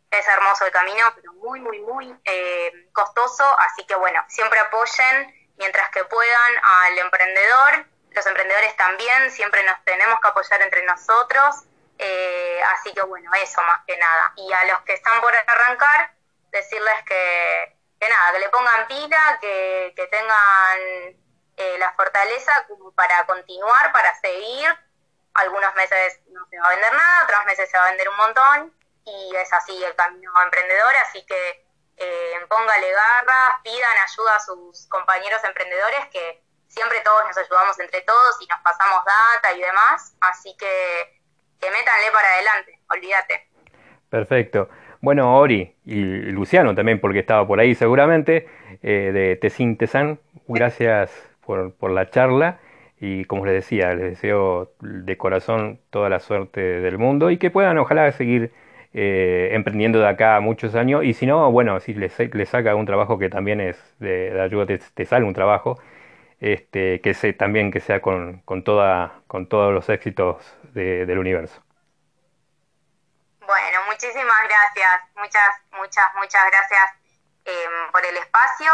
Es 0.09 0.27
hermoso 0.27 0.65
el 0.65 0.71
camino, 0.71 1.05
pero 1.15 1.33
muy, 1.33 1.59
muy, 1.59 1.79
muy 1.81 2.15
eh, 2.23 2.89
costoso, 2.93 3.43
así 3.59 3.85
que 3.85 3.95
bueno, 3.95 4.23
siempre 4.29 4.57
apoyen 4.59 5.51
mientras 5.57 5.89
que 5.89 6.03
puedan 6.05 6.53
al 6.63 6.97
emprendedor, 6.97 7.85
los 8.11 8.25
emprendedores 8.25 8.75
también, 8.77 9.31
siempre 9.31 9.63
nos 9.63 9.83
tenemos 9.83 10.19
que 10.21 10.27
apoyar 10.29 10.61
entre 10.61 10.83
nosotros, 10.85 11.65
eh, 11.97 12.46
así 12.63 12.93
que 12.93 13.01
bueno, 13.01 13.31
eso 13.35 13.61
más 13.63 13.79
que 13.85 13.97
nada. 13.97 14.33
Y 14.35 14.51
a 14.51 14.65
los 14.65 14.81
que 14.81 14.93
están 14.93 15.19
por 15.21 15.33
arrancar, 15.35 16.11
decirles 16.51 17.03
que, 17.05 17.77
que 17.99 18.09
nada, 18.09 18.31
que 18.31 18.39
le 18.39 18.49
pongan 18.49 18.87
pila, 18.87 19.37
que, 19.41 19.93
que 19.95 20.07
tengan 20.07 20.79
eh, 21.57 21.77
la 21.79 21.93
fortaleza 21.93 22.67
para 22.95 23.25
continuar, 23.25 23.91
para 23.91 24.13
seguir. 24.19 24.67
Algunos 25.33 25.73
meses 25.75 26.19
no 26.29 26.45
se 26.49 26.59
va 26.59 26.67
a 26.67 26.69
vender 26.69 26.93
nada, 26.93 27.23
otros 27.23 27.45
meses 27.45 27.69
se 27.69 27.77
va 27.77 27.85
a 27.85 27.89
vender 27.89 28.09
un 28.09 28.17
montón 28.17 28.77
y 29.05 29.35
es 29.35 29.53
así 29.53 29.83
el 29.83 29.95
camino 29.95 30.31
emprendedor, 30.43 30.95
así 30.97 31.25
que 31.25 31.65
eh, 31.97 32.45
póngale 32.49 32.91
garras, 32.91 33.61
pidan 33.63 33.97
ayuda 33.97 34.35
a 34.35 34.39
sus 34.39 34.87
compañeros 34.87 35.43
emprendedores 35.43 36.07
que 36.11 36.43
siempre 36.67 37.01
todos 37.01 37.23
nos 37.25 37.37
ayudamos 37.37 37.79
entre 37.79 38.01
todos 38.01 38.41
y 38.41 38.47
nos 38.47 38.59
pasamos 38.61 39.03
data 39.05 39.53
y 39.53 39.61
demás, 39.61 40.13
así 40.21 40.55
que, 40.57 41.16
que 41.59 41.67
métanle 41.67 42.11
para 42.13 42.27
adelante, 42.33 42.79
olvídate. 42.89 43.47
Perfecto. 44.09 44.69
Bueno, 45.01 45.37
Ori 45.37 45.75
y 45.85 46.01
Luciano 46.31 46.73
también, 46.73 46.99
porque 46.99 47.19
estaba 47.19 47.45
por 47.47 47.59
ahí 47.59 47.75
seguramente, 47.75 48.47
eh, 48.81 49.11
de 49.13 49.35
Tesin 49.35 49.77
Tesan, 49.77 50.19
gracias 50.47 51.11
por, 51.45 51.73
por 51.73 51.91
la 51.91 52.09
charla 52.09 52.59
y 52.99 53.25
como 53.25 53.45
les 53.45 53.55
decía, 53.55 53.93
les 53.93 54.11
deseo 54.11 54.71
de 54.81 55.17
corazón 55.17 55.79
toda 55.89 56.09
la 56.09 56.19
suerte 56.19 56.61
del 56.61 56.97
mundo 56.97 57.29
y 57.29 57.37
que 57.37 57.51
puedan 57.51 57.77
ojalá 57.77 58.11
seguir 58.11 58.51
eh, 58.93 59.49
emprendiendo 59.51 59.99
de 59.99 60.07
acá 60.07 60.39
muchos 60.39 60.73
años 60.75 61.03
y 61.03 61.13
si 61.13 61.27
no, 61.27 61.51
bueno, 61.51 61.79
si 61.79 61.93
le, 61.93 62.09
saca 62.09 62.75
un 62.75 62.85
trabajo 62.85 63.19
que 63.19 63.29
también 63.29 63.61
es 63.61 63.77
de, 63.99 64.39
ayuda, 64.41 64.65
te, 64.65 65.05
sale 65.05 65.25
un 65.25 65.33
trabajo, 65.33 65.77
este, 66.39 67.01
que 67.01 67.13
sé 67.13 67.33
también 67.33 67.71
que 67.71 67.79
sea 67.79 68.01
con, 68.01 68.41
con, 68.45 68.63
toda, 68.63 69.21
con 69.27 69.47
todos 69.47 69.73
los 69.73 69.89
éxitos 69.89 70.37
del 70.77 71.17
universo. 71.17 71.61
Bueno, 73.47 73.79
muchísimas 73.85 74.43
gracias, 74.43 75.01
muchas, 75.15 75.49
muchas, 75.71 76.15
muchas 76.15 76.45
gracias 76.51 76.83
em, 77.45 77.91
por 77.91 78.05
el 78.05 78.17
espacio, 78.17 78.71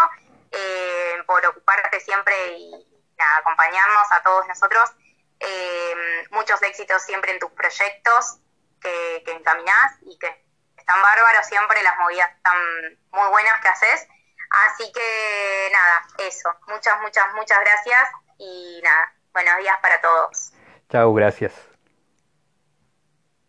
em, 0.51 1.25
por 1.25 1.45
ocuparte 1.45 1.99
siempre 1.99 2.33
y 2.57 3.05
acompañarnos 3.37 4.11
a 4.11 4.23
todos 4.23 4.47
nosotros. 4.47 4.91
Em, 5.39 6.27
muchos 6.31 6.61
éxitos 6.63 7.03
siempre 7.03 7.33
en 7.33 7.39
tus 7.39 7.51
proyectos 7.51 8.39
que, 8.81 9.23
encaminás 9.27 9.93
y 10.01 10.17
que 10.17 10.43
están 10.75 11.01
bárbaros 11.01 11.45
siempre, 11.45 11.81
las 11.83 11.97
movidas 11.99 12.29
están 12.31 12.57
muy 13.11 13.29
buenas 13.29 13.61
que 13.61 13.69
haces. 13.69 14.07
Así 14.49 14.91
que 14.91 15.69
nada, 15.71 16.07
eso. 16.17 16.49
Muchas, 16.67 16.99
muchas, 17.01 17.33
muchas 17.35 17.59
gracias 17.59 18.09
y 18.37 18.81
nada, 18.83 19.13
buenos 19.33 19.57
días 19.59 19.77
para 19.81 20.01
todos. 20.01 20.53
Chao, 20.89 21.13
gracias. 21.13 21.72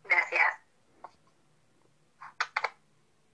Gracias. 0.04 0.53